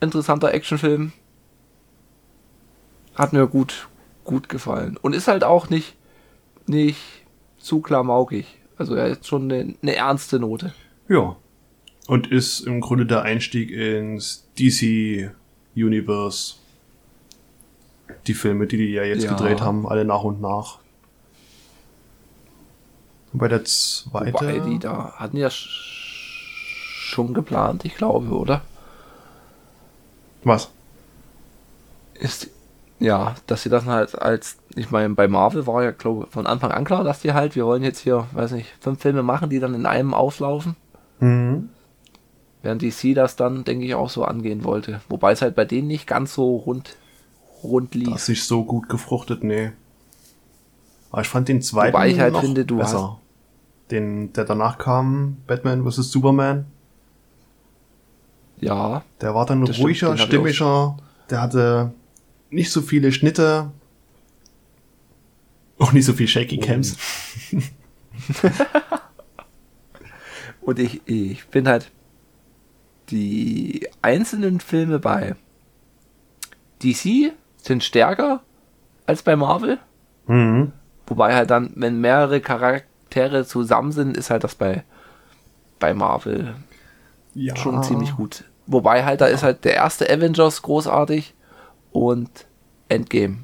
Interessanter 0.00 0.52
Actionfilm. 0.52 1.12
Hat 3.14 3.32
mir 3.32 3.46
gut, 3.46 3.88
gut 4.24 4.48
gefallen. 4.48 4.96
Und 5.00 5.14
ist 5.14 5.28
halt 5.28 5.44
auch 5.44 5.68
nicht, 5.70 5.94
nicht 6.66 6.98
zu 7.58 7.80
klamaukig. 7.80 8.46
Also 8.78 8.94
er 8.94 9.12
hat 9.12 9.26
schon 9.26 9.50
eine, 9.52 9.74
eine 9.82 9.94
ernste 9.96 10.38
Note. 10.38 10.72
Ja. 11.08 11.36
Und 12.06 12.26
ist 12.32 12.60
im 12.60 12.80
Grunde 12.80 13.06
der 13.06 13.22
Einstieg 13.22 13.70
ins 13.70 14.46
DC 14.58 15.30
Universe. 15.76 16.54
Die 18.26 18.34
Filme, 18.34 18.66
die 18.66 18.76
die 18.76 18.92
ja 18.92 19.04
jetzt 19.04 19.24
Ja. 19.24 19.30
gedreht 19.34 19.60
haben, 19.60 19.86
alle 19.86 20.04
nach 20.04 20.22
und 20.24 20.40
nach. 20.40 20.78
Und 23.32 23.38
bei 23.38 23.48
der 23.48 23.64
zweite. 23.64 24.34
Wobei 24.34 24.58
die 24.58 24.78
da 24.78 25.12
hatten 25.16 25.36
ja 25.36 25.48
sch- 25.48 25.68
schon 27.10 27.34
geplant, 27.34 27.84
ich 27.84 27.94
glaube, 27.94 28.28
oder? 28.30 28.62
Was? 30.44 30.70
Ist 32.14 32.48
ja, 33.02 33.34
dass 33.48 33.64
sie 33.64 33.68
das 33.68 33.84
halt 33.84 34.20
als, 34.20 34.58
ich 34.76 34.90
meine, 34.90 35.14
bei 35.14 35.26
Marvel 35.26 35.66
war 35.66 35.82
ja, 35.82 35.90
glaube 35.90 36.26
ich, 36.26 36.32
von 36.32 36.46
Anfang 36.46 36.70
an 36.70 36.84
klar, 36.84 37.02
dass 37.02 37.20
die 37.20 37.32
halt, 37.32 37.56
wir 37.56 37.66
wollen 37.66 37.82
jetzt 37.82 37.98
hier, 37.98 38.28
weiß 38.32 38.52
nicht, 38.52 38.68
fünf 38.80 39.00
Filme 39.02 39.24
machen, 39.24 39.50
die 39.50 39.58
dann 39.58 39.74
in 39.74 39.86
einem 39.86 40.14
auslaufen. 40.14 40.76
Mhm. 41.18 41.68
Während 42.62 42.80
DC 42.80 43.14
das 43.16 43.34
dann, 43.34 43.64
denke 43.64 43.84
ich, 43.84 43.96
auch 43.96 44.08
so 44.08 44.24
angehen 44.24 44.62
wollte. 44.62 45.00
Wobei 45.08 45.32
es 45.32 45.42
halt 45.42 45.56
bei 45.56 45.64
denen 45.64 45.88
nicht 45.88 46.06
ganz 46.06 46.34
so 46.34 46.56
rund, 46.56 46.96
rund 47.64 47.92
lief. 47.96 48.10
Das 48.10 48.26
sich 48.26 48.44
so 48.44 48.64
gut 48.64 48.88
gefruchtet, 48.88 49.42
nee. 49.42 49.72
Aber 51.10 51.22
ich 51.22 51.28
fand 51.28 51.48
den 51.48 51.60
zweiten 51.60 51.92
Wobei 51.92 52.08
ich 52.08 52.20
halt 52.20 52.34
noch 52.34 52.40
finde, 52.40 52.64
du 52.64 52.78
besser. 52.78 53.18
Den, 53.90 54.32
der 54.32 54.44
danach 54.44 54.78
kam, 54.78 55.38
Batman 55.48 55.84
vs. 55.84 56.12
Superman, 56.12 56.66
Ja, 58.60 59.02
der 59.20 59.34
war 59.34 59.44
dann 59.44 59.64
ruhiger, 59.64 60.16
stimmiger, 60.16 60.96
der 61.28 61.42
hatte 61.42 61.92
nicht 62.52 62.70
so 62.70 62.80
viele 62.82 63.12
Schnitte, 63.12 63.70
auch 65.78 65.92
nicht 65.92 66.04
so 66.04 66.12
viel 66.12 66.28
Shaky 66.28 66.58
Oh. 66.62 66.64
Cams. 66.66 66.96
Und 70.60 70.78
ich, 70.78 71.00
ich 71.06 71.46
bin 71.48 71.66
halt 71.66 71.90
die 73.10 73.88
einzelnen 74.00 74.60
Filme 74.60 74.98
bei 75.00 75.34
DC 76.82 77.32
sind 77.56 77.82
stärker 77.82 78.42
als 79.06 79.22
bei 79.22 79.34
Marvel. 79.36 79.78
Mhm. 80.26 80.72
Wobei 81.06 81.34
halt 81.34 81.50
dann, 81.50 81.72
wenn 81.74 82.00
mehrere 82.00 82.40
Charaktere 82.40 83.44
zusammen 83.44 83.92
sind, 83.92 84.16
ist 84.16 84.30
halt 84.30 84.44
das 84.44 84.54
bei, 84.54 84.84
bei 85.80 85.94
Marvel 85.94 86.54
Ja. 87.34 87.56
schon 87.56 87.82
ziemlich 87.82 88.14
gut. 88.16 88.44
Wobei 88.66 89.04
halt, 89.04 89.20
da 89.20 89.26
ist 89.26 89.42
halt 89.42 89.64
der 89.64 89.74
erste 89.74 90.08
Avengers 90.08 90.62
großartig 90.62 91.34
und 91.92 92.46
Endgame 92.88 93.38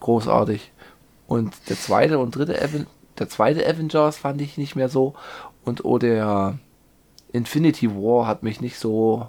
großartig. 0.00 0.72
Und 1.26 1.54
der 1.68 1.76
zweite 1.76 2.18
und 2.18 2.36
dritte 2.36 2.60
Aven 2.60 2.86
der 3.18 3.28
zweite 3.28 3.66
Avengers 3.66 4.18
fand 4.18 4.40
ich 4.40 4.58
nicht 4.58 4.74
mehr 4.74 4.88
so. 4.88 5.14
Und 5.64 5.84
oh, 5.84 5.98
der 5.98 6.58
Infinity 7.32 7.90
War 7.90 8.26
hat 8.26 8.42
mich 8.42 8.60
nicht 8.60 8.78
so. 8.78 9.28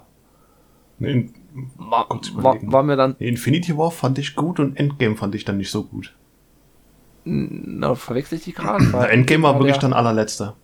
Nee, 0.98 1.30
War, 1.76 2.08
war, 2.34 2.56
war 2.62 2.82
mir 2.82 2.96
dann. 2.96 3.16
Infinity 3.18 3.76
War 3.76 3.90
fand 3.90 4.18
ich 4.18 4.34
gut 4.34 4.58
und 4.58 4.76
Endgame 4.76 5.16
fand 5.16 5.34
ich 5.34 5.44
dann 5.44 5.58
nicht 5.58 5.70
so 5.70 5.84
gut. 5.84 6.14
Na, 7.24 7.94
verwechsel 7.94 8.38
ich 8.38 8.44
die 8.44 8.52
gerade? 8.52 8.84
Endgame 9.10 9.42
war 9.42 9.54
wirklich 9.54 9.74
der, 9.74 9.82
dann 9.82 9.92
allerletzter. 9.92 10.56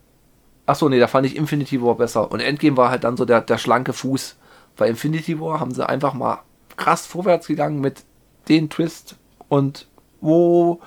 Achso, 0.67 0.89
nee, 0.89 0.99
da 0.99 1.07
fand 1.07 1.27
ich 1.27 1.37
Infinity 1.37 1.83
War 1.83 1.97
besser. 1.97 2.31
Und 2.31 2.41
Endgame 2.41 2.77
war 2.77 2.91
halt 2.91 3.05
dann 3.05 3.17
so 3.17 3.25
der, 3.25 3.43
der 3.43 3.59
schlanke 3.59 3.93
Fuß. 3.93 4.37
Bei 4.77 4.89
Infinity 4.89 5.39
War 5.41 5.61
haben 5.61 5.73
sie 5.73 5.87
einfach 5.87 6.15
mal 6.15 6.41
krass 6.77 7.07
vorwärts 7.07 7.47
gegangen 7.47 7.81
mit 7.81 8.05
den 8.49 8.69
Twist 8.71 9.17
und 9.49 9.87
wo. 10.21 10.81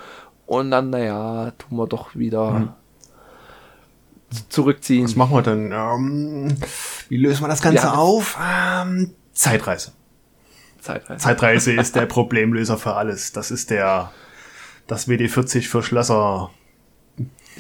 Und 0.45 0.71
dann, 0.71 0.89
naja, 0.89 1.51
tun 1.57 1.77
wir 1.77 1.88
doch 1.88 2.15
wieder 2.15 2.75
z- 4.29 4.51
zurückziehen. 4.51 5.05
Was 5.05 5.15
machen 5.15 5.34
wir 5.36 5.41
denn? 5.41 5.71
Ähm, 5.71 6.57
wie 7.09 7.17
lösen 7.17 7.43
wir 7.43 7.47
das 7.47 7.61
Ganze 7.61 7.84
Ja. 7.84 7.93
auf? 7.93 8.38
Ähm, 8.41 9.11
Zeitreise. 9.31 9.93
Zeitreise. 10.81 11.23
Zeitreise 11.23 11.71
ist 11.79 11.95
der 11.95 12.05
Problemlöser 12.05 12.77
für 12.77 12.93
alles. 12.95 13.31
Das 13.31 13.51
ist 13.51 13.69
der, 13.69 14.11
das 14.88 15.07
WD-40 15.07 15.67
für 15.67 15.81
Schlösser. 15.81 16.49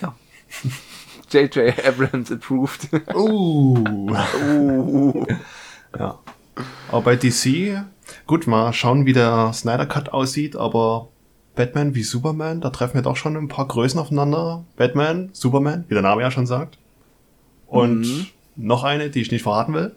Ja. 0.01 0.13
J.J. 1.31 1.73
Abrams 1.87 2.31
approved. 2.31 2.89
Uh. 3.15 3.77
uh. 4.45 5.25
Ja. 5.97 6.19
Aber 6.91 7.01
bei 7.01 7.15
DC, 7.15 7.81
gut, 8.27 8.47
mal 8.47 8.73
schauen, 8.73 9.05
wie 9.05 9.13
der 9.13 9.51
Snyder 9.53 9.85
Cut 9.85 10.09
aussieht, 10.09 10.55
aber 10.55 11.09
Batman 11.55 11.93
wie 11.95 12.03
Superman, 12.03 12.61
da 12.61 12.69
treffen 12.69 12.95
wir 12.95 13.01
doch 13.03 13.15
schon 13.15 13.35
ein 13.37 13.47
paar 13.47 13.67
Größen 13.67 13.99
aufeinander. 13.99 14.63
Batman, 14.75 15.29
Superman, 15.33 15.85
wie 15.87 15.93
der 15.93 16.03
Name 16.03 16.21
ja 16.21 16.31
schon 16.31 16.47
sagt. 16.47 16.77
Und 17.67 18.01
Mhm. 18.01 18.27
noch 18.55 18.83
eine, 18.83 19.09
die 19.09 19.21
ich 19.21 19.31
nicht 19.31 19.43
verraten 19.43 19.73
will. 19.73 19.95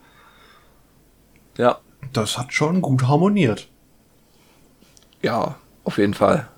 Ja. 1.57 1.79
Das 2.13 2.39
hat 2.39 2.53
schon 2.53 2.83
gut 2.83 3.09
harmoniert. 3.09 3.69
Ja, 5.23 5.57
auf 5.85 5.99
jeden 5.99 6.15
Fall. 6.15 6.49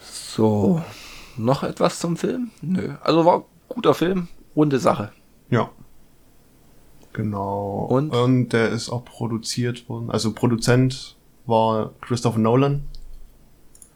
So. 0.00 0.82
Noch 1.36 1.62
etwas 1.64 1.98
zum 1.98 2.16
Film? 2.16 2.50
Nö. 2.62 2.94
Also 3.02 3.24
war 3.24 3.44
guter 3.68 3.94
Film, 3.94 4.28
runde 4.54 4.78
Sache. 4.78 5.10
Ja. 5.50 5.70
Genau. 7.14 7.86
Und? 7.88 8.10
Und 8.10 8.50
der 8.50 8.68
ist 8.68 8.90
auch 8.90 9.04
produziert 9.04 9.88
worden. 9.88 10.10
Also 10.10 10.32
Produzent 10.34 11.16
war 11.46 11.92
Christopher 12.02 12.38
Nolan. 12.38 12.84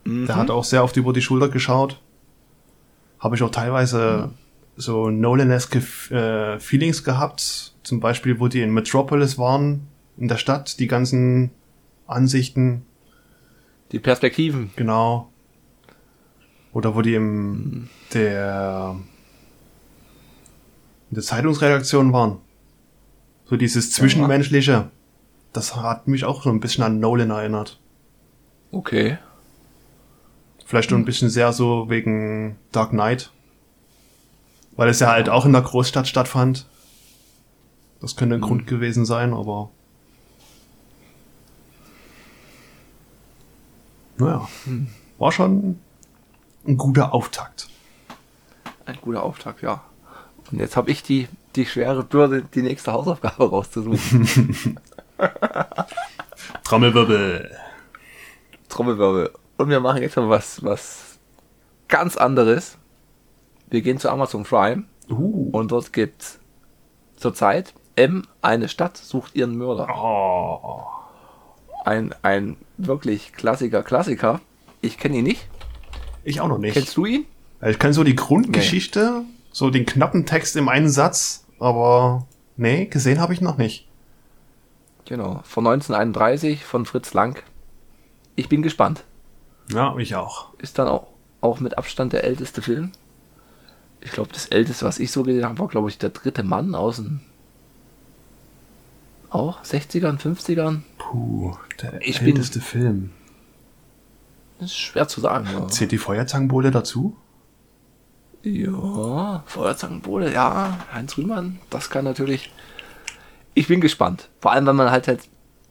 Der 0.06 0.36
hat 0.36 0.50
auch 0.50 0.64
sehr 0.64 0.82
oft 0.82 0.96
über 0.96 1.12
die 1.12 1.20
Schulter 1.20 1.50
geschaut. 1.50 2.00
Habe 3.18 3.36
ich 3.36 3.42
auch 3.42 3.50
teilweise 3.50 4.30
so 4.76 5.10
Nolan-eske 5.10 5.80
äh, 6.14 6.58
Feelings 6.60 7.04
gehabt. 7.04 7.74
Zum 7.82 8.00
Beispiel, 8.00 8.40
wo 8.40 8.48
die 8.48 8.62
in 8.62 8.72
Metropolis 8.72 9.36
waren, 9.36 9.88
in 10.16 10.28
der 10.28 10.36
Stadt, 10.36 10.78
die 10.78 10.86
ganzen 10.86 11.50
Ansichten, 12.06 12.86
Die 13.92 13.98
Perspektiven. 13.98 14.70
genau. 14.76 15.30
Oder 16.72 16.94
wo 16.94 17.02
die 17.02 17.14
im 17.14 17.88
der 18.14 18.96
in 21.10 21.14
der 21.14 21.22
Zeitungsredaktion 21.24 22.12
waren. 22.12 22.38
So 23.48 23.56
dieses 23.56 23.92
Zwischenmenschliche. 23.92 24.90
Das 25.52 25.76
hat 25.76 26.06
mich 26.06 26.24
auch 26.24 26.42
so 26.42 26.50
ein 26.50 26.60
bisschen 26.60 26.84
an 26.84 27.00
Nolan 27.00 27.30
erinnert. 27.30 27.80
Okay. 28.70 29.18
Vielleicht 30.66 30.90
nur 30.90 31.00
ein 31.00 31.06
bisschen 31.06 31.30
sehr 31.30 31.54
so 31.54 31.88
wegen 31.88 32.58
Dark 32.72 32.90
Knight. 32.90 33.32
Weil 34.76 34.90
es 34.90 35.00
ja 35.00 35.10
halt 35.10 35.30
auch 35.30 35.46
in 35.46 35.52
der 35.52 35.62
Großstadt 35.62 36.06
stattfand. 36.06 36.66
Das 38.00 38.16
könnte 38.16 38.34
ein 38.34 38.42
Grund 38.42 38.66
gewesen 38.66 39.06
sein, 39.06 39.32
aber. 39.32 39.70
Naja. 44.18 44.46
War 45.18 45.32
schon 45.32 45.80
ein 46.66 46.76
guter 46.76 47.14
Auftakt. 47.14 47.68
Ein 48.84 48.98
guter 49.00 49.22
Auftakt, 49.22 49.62
ja. 49.62 49.82
Und 50.50 50.60
jetzt 50.60 50.76
habe 50.76 50.90
ich 50.90 51.02
die, 51.02 51.28
die 51.56 51.66
schwere 51.66 52.02
Bürde, 52.04 52.42
die 52.42 52.62
nächste 52.62 52.92
Hausaufgabe 52.92 53.48
rauszusuchen. 53.48 54.78
Trommelwirbel. 56.64 57.50
Trommelwirbel. 58.68 59.30
Und 59.56 59.68
wir 59.70 59.80
machen 59.80 60.02
jetzt 60.02 60.16
mal 60.16 60.28
was, 60.28 60.62
was 60.62 61.18
ganz 61.88 62.16
anderes. 62.16 62.78
Wir 63.68 63.82
gehen 63.82 63.98
zu 63.98 64.10
Amazon 64.10 64.44
Prime 64.44 64.84
Uh. 65.10 65.48
und 65.52 65.72
dort 65.72 65.92
gibt 65.94 66.38
zurzeit 67.16 67.72
M, 67.96 68.24
eine 68.42 68.68
Stadt 68.68 68.96
sucht 68.96 69.34
ihren 69.34 69.56
Mörder. 69.56 69.88
Oh. 69.90 70.82
Ein, 71.84 72.14
ein 72.22 72.56
wirklich 72.76 73.32
klassiker 73.32 73.82
Klassiker. 73.82 74.40
Ich 74.82 74.98
kenne 74.98 75.16
ihn 75.16 75.24
nicht. 75.24 75.48
Ich 76.24 76.40
auch 76.40 76.48
noch 76.48 76.58
nicht. 76.58 76.74
Kennst 76.74 76.96
du 76.96 77.06
ihn? 77.06 77.24
Ich 77.62 77.78
kenne 77.78 77.94
so 77.94 78.04
die 78.04 78.14
Grundgeschichte, 78.14 79.22
so 79.52 79.70
den 79.70 79.86
knappen 79.86 80.26
Text 80.26 80.56
im 80.56 80.68
einen 80.68 80.88
Satz, 80.90 81.44
aber 81.58 82.26
nee, 82.56 82.86
gesehen 82.86 83.20
habe 83.20 83.32
ich 83.32 83.40
noch 83.40 83.56
nicht. 83.58 83.88
Genau. 85.04 85.40
Von 85.44 85.66
1931 85.66 86.64
von 86.64 86.84
Fritz 86.86 87.14
Lang. 87.14 87.42
Ich 88.36 88.48
bin 88.48 88.62
gespannt. 88.62 89.04
Ja, 89.72 89.96
ich 89.96 90.14
auch. 90.14 90.52
Ist 90.58 90.78
dann 90.78 90.88
auch, 90.88 91.08
auch 91.40 91.60
mit 91.60 91.76
Abstand 91.78 92.12
der 92.12 92.24
älteste 92.24 92.62
Film. 92.62 92.92
Ich 94.00 94.12
glaube, 94.12 94.30
das 94.32 94.46
älteste, 94.46 94.84
was 94.84 94.98
ich 94.98 95.10
so 95.10 95.22
gesehen 95.24 95.44
habe, 95.44 95.58
war, 95.58 95.68
glaube 95.68 95.88
ich, 95.88 95.98
der 95.98 96.10
dritte 96.10 96.42
Mann 96.42 96.74
aus 96.74 96.96
den 96.96 97.20
auch 99.30 99.62
60ern, 99.62 100.18
50ern. 100.18 100.80
Puh, 100.98 101.54
der 101.82 102.00
Ich 102.00 102.18
bin- 102.20 102.28
älteste 102.28 102.60
Film. 102.60 103.10
Das 104.58 104.70
ist 104.70 104.76
schwer 104.78 105.06
zu 105.06 105.20
sagen. 105.20 105.46
Zählt 105.68 105.92
die 105.92 105.98
Feuerzangenbowle 105.98 106.70
dazu? 106.70 107.16
Ja 108.42 109.42
Feuerzangenbowle, 109.46 110.32
ja, 110.32 110.86
Heinz 110.92 111.16
Rühmann, 111.16 111.58
das 111.70 111.90
kann 111.90 112.04
natürlich. 112.04 112.52
Ich 113.54 113.68
bin 113.68 113.80
gespannt. 113.80 114.28
Vor 114.40 114.52
allem, 114.52 114.66
weil 114.66 114.74
man 114.74 114.90
halt, 114.90 115.08
halt 115.08 115.28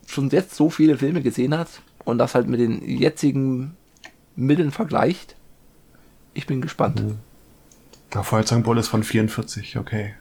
schon 0.08 0.30
jetzt 0.30 0.56
so 0.56 0.70
viele 0.70 0.98
Filme 0.98 1.22
gesehen 1.22 1.58
hat 1.58 1.82
und 2.04 2.18
das 2.18 2.36
halt 2.36 2.48
mit 2.48 2.60
den 2.60 2.84
jetzigen 2.84 3.76
Mitteln 4.36 4.72
vergleicht. 4.72 5.36
Ich 6.34 6.48
bin 6.48 6.62
gespannt. 6.62 7.02
Der 8.14 8.24
Feuerzangenbowle 8.24 8.80
ist 8.80 8.88
von 8.88 9.04
44, 9.04 9.78
okay. 9.78 10.16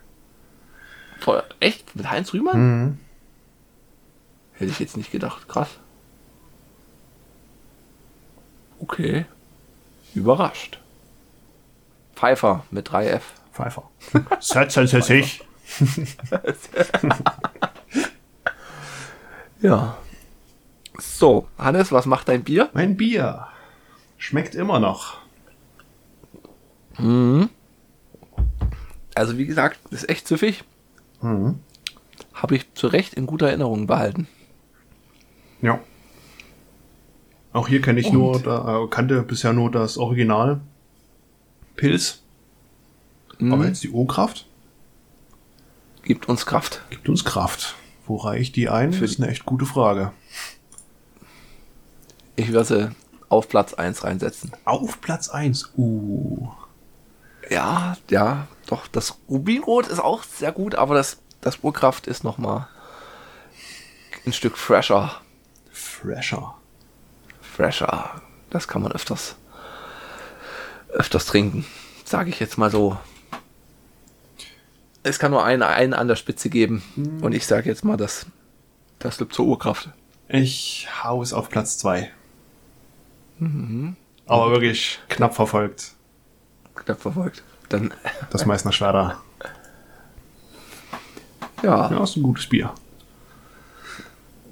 Feuer, 1.20 1.44
echt? 1.60 1.94
Mit 1.96 2.10
Heinz 2.10 2.32
Rühmann? 2.32 2.60
Mhm. 2.60 2.98
Hätte 4.52 4.70
ich 4.70 4.78
jetzt 4.78 4.96
nicht 4.96 5.12
gedacht. 5.12 5.48
Krass. 5.48 5.68
Okay. 8.80 9.26
Überrascht. 10.14 10.80
Pfeiffer 12.16 12.64
mit 12.70 12.90
3F. 12.90 13.20
Pfeiffer. 13.52 13.88
Setzen 14.40 14.86
Sie 14.86 15.00
sich. 15.02 15.44
Ja. 19.60 19.96
So, 20.98 21.48
Hannes, 21.58 21.92
was 21.92 22.06
macht 22.06 22.28
dein 22.28 22.42
Bier? 22.42 22.70
Mein 22.72 22.96
Bier. 22.96 23.46
Schmeckt 24.16 24.54
immer 24.54 24.80
noch. 24.80 25.18
Also, 29.14 29.36
wie 29.38 29.46
gesagt, 29.46 29.78
ist 29.90 30.08
echt 30.08 30.26
süffig. 30.26 30.64
Mhm. 31.20 31.60
Habe 32.32 32.56
ich 32.56 32.72
zu 32.74 32.86
Recht 32.86 33.14
in 33.14 33.26
guter 33.26 33.48
Erinnerung 33.48 33.86
behalten. 33.86 34.26
Ja. 35.60 35.80
Auch 37.52 37.68
hier 37.68 37.80
kenne 37.80 38.00
ich 38.00 38.06
Und? 38.06 38.12
nur, 38.14 38.40
da, 38.40 38.84
äh, 38.84 38.88
kannte 38.88 39.22
bisher 39.22 39.52
nur 39.52 39.70
das 39.70 39.98
Original. 39.98 40.60
Pilz. 41.76 42.22
Mhm. 43.38 43.52
Aber 43.52 43.66
jetzt 43.66 43.82
die 43.82 43.90
O-Kraft 43.90 44.46
Gibt 46.06 46.28
uns 46.28 46.46
Kraft. 46.46 46.82
gibt 46.88 47.08
uns 47.08 47.24
Kraft. 47.24 47.74
Wo 48.06 48.16
reiche 48.16 48.42
ich 48.42 48.52
die 48.52 48.68
ein? 48.68 48.92
Für 48.92 49.00
Das 49.00 49.10
ist 49.10 49.20
eine 49.20 49.28
echt 49.28 49.44
gute 49.44 49.66
Frage. 49.66 50.12
Ich 52.36 52.52
werde 52.52 52.64
sie 52.64 52.90
auf 53.28 53.48
Platz 53.48 53.74
1 53.74 54.04
reinsetzen. 54.04 54.52
Auf 54.64 55.00
Platz 55.00 55.28
1. 55.28 55.72
Uh. 55.76 56.48
Ja, 57.50 57.96
ja, 58.08 58.46
doch, 58.66 58.86
das 58.86 59.18
Rubinrot 59.28 59.88
ist 59.88 59.98
auch 59.98 60.22
sehr 60.22 60.52
gut, 60.52 60.76
aber 60.76 60.94
das, 60.94 61.18
das 61.40 61.58
Urkraft 61.62 62.06
ist 62.06 62.22
nochmal 62.22 62.68
ein 64.24 64.32
Stück 64.32 64.56
fresher. 64.56 65.20
Fresher. 65.72 66.54
fresher. 67.40 68.22
Das 68.50 68.68
kann 68.68 68.82
man 68.82 68.92
öfters, 68.92 69.36
öfters 70.88 71.26
trinken. 71.26 71.64
Sage 72.04 72.30
ich 72.30 72.40
jetzt 72.40 72.56
mal 72.58 72.70
so. 72.70 72.96
Es 75.02 75.18
kann 75.18 75.30
nur 75.30 75.44
einen, 75.44 75.62
einen 75.62 75.94
an 75.94 76.08
der 76.08 76.16
Spitze 76.16 76.48
geben. 76.50 76.82
Und 77.22 77.32
ich 77.32 77.46
sage 77.46 77.68
jetzt 77.68 77.84
mal, 77.84 77.96
das, 77.96 78.26
das 78.98 79.20
liegt 79.20 79.34
zur 79.34 79.46
Urkraft. 79.46 79.90
Ich 80.28 80.88
hau 81.04 81.22
es 81.22 81.32
auf 81.32 81.48
Platz 81.48 81.78
2. 81.78 82.10
Aber 84.26 84.50
wirklich 84.50 84.98
knapp 85.08 85.34
verfolgt. 85.34 85.92
Knapp 86.74 87.00
verfolgt. 87.00 87.42
Dann, 87.68 87.92
Das 88.30 88.46
Meißner 88.46 88.72
Schwerder. 88.72 89.20
ja, 91.62 91.90
Ja, 91.90 92.02
ist 92.02 92.16
ein 92.16 92.22
gutes 92.22 92.46
Bier. 92.48 92.72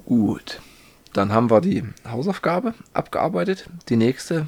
gut. 0.05 0.61
Dann 1.13 1.31
haben 1.31 1.49
wir 1.49 1.61
die 1.61 1.83
Hausaufgabe 2.05 2.73
abgearbeitet. 2.93 3.69
Die 3.87 3.95
nächste 3.95 4.47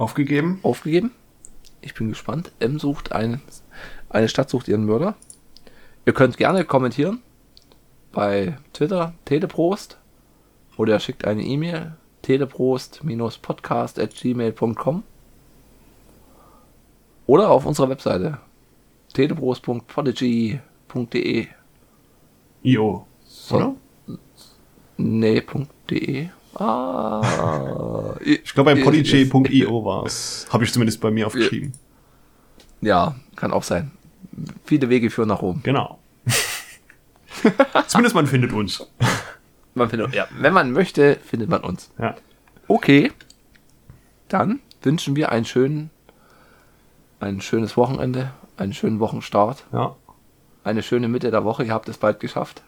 Aufgegeben. 0.00 0.58
aufgegeben. 0.62 1.12
Ich 1.82 1.94
bin 1.94 2.08
gespannt. 2.08 2.52
M 2.58 2.78
sucht 2.78 3.12
ein, 3.12 3.42
eine 4.08 4.30
Stadt 4.30 4.48
sucht 4.48 4.66
ihren 4.66 4.86
Mörder. 4.86 5.14
Ihr 6.06 6.14
könnt 6.14 6.38
gerne 6.38 6.64
kommentieren 6.64 7.20
bei 8.10 8.56
Twitter 8.72 9.12
Teleprost 9.26 9.98
oder 10.78 10.98
schickt 11.00 11.26
eine 11.26 11.42
E-Mail 11.42 11.98
teleprost-podcast@gmail.com 12.22 15.02
oder 17.26 17.50
auf 17.50 17.66
unserer 17.66 17.90
Webseite 17.90 18.38
teleprost.podigy.de 19.12 21.46
IO. 22.62 23.06
So. 23.26 23.56
Oder? 23.56 23.74
Nee, 24.96 25.42
.de. 25.90 26.30
Ah. 26.54 28.14
Ich 28.20 28.52
glaube, 28.54 28.74
bei 28.74 28.82
podigy.io 28.82 29.84
war 29.84 30.04
es. 30.04 30.46
Habe 30.50 30.64
ich 30.64 30.72
zumindest 30.72 31.00
bei 31.00 31.10
mir 31.10 31.26
aufgeschrieben. 31.26 31.72
Ja, 32.80 33.14
kann 33.36 33.52
auch 33.52 33.62
sein. 33.62 33.90
Viele 34.64 34.88
Wege 34.88 35.10
führen 35.10 35.28
nach 35.28 35.42
Rom. 35.42 35.60
Genau. 35.62 35.98
zumindest 37.86 38.14
man 38.14 38.26
findet 38.26 38.52
uns. 38.52 38.86
Man 39.74 39.88
findet, 39.88 40.14
ja, 40.14 40.26
wenn 40.38 40.52
man 40.52 40.72
möchte, 40.72 41.16
findet 41.24 41.48
man 41.48 41.60
uns. 41.60 41.90
Ja. 41.98 42.16
Okay. 42.68 43.12
Dann 44.28 44.60
wünschen 44.82 45.16
wir 45.16 45.30
einen 45.32 45.44
schönen, 45.44 45.90
ein 47.20 47.40
schönes 47.40 47.76
Wochenende, 47.76 48.32
einen 48.56 48.72
schönen 48.72 49.00
Wochenstart, 49.00 49.64
Ja. 49.72 49.96
eine 50.64 50.82
schöne 50.82 51.08
Mitte 51.08 51.30
der 51.30 51.44
Woche. 51.44 51.64
Ihr 51.64 51.72
habt 51.74 51.88
es 51.88 51.98
bald 51.98 52.20
geschafft. 52.20 52.62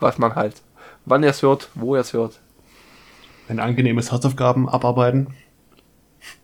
Was 0.00 0.16
man 0.18 0.34
halt, 0.34 0.62
wann 1.04 1.22
ihr 1.22 1.30
es 1.30 1.42
hört, 1.42 1.68
wo 1.74 1.96
ihr 1.96 2.00
es 2.00 2.12
hört. 2.14 2.40
Ein 3.48 3.60
angenehmes 3.60 4.12
Hausaufgaben 4.12 4.68
abarbeiten. 4.68 5.34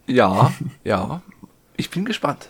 Ja, 0.06 0.52
ja. 0.84 1.22
Ich 1.76 1.90
bin 1.90 2.04
gespannt. 2.04 2.48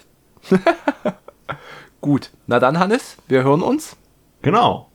Gut. 2.01 2.31
Na 2.47 2.59
dann, 2.59 2.79
Hannes, 2.79 3.17
wir 3.29 3.45
hören 3.45 3.63
uns. 3.63 3.97
Genau. 4.43 4.91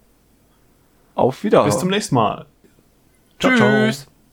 Auf 1.15 1.43
Wiedersehen. 1.43 1.69
Bis 1.71 1.79
zum 1.79 1.89
nächsten 1.89 2.15
Mal. 2.15 2.45
Ciao, 3.39 3.51
Tschüss. 3.53 4.01
ciao. 4.03 4.16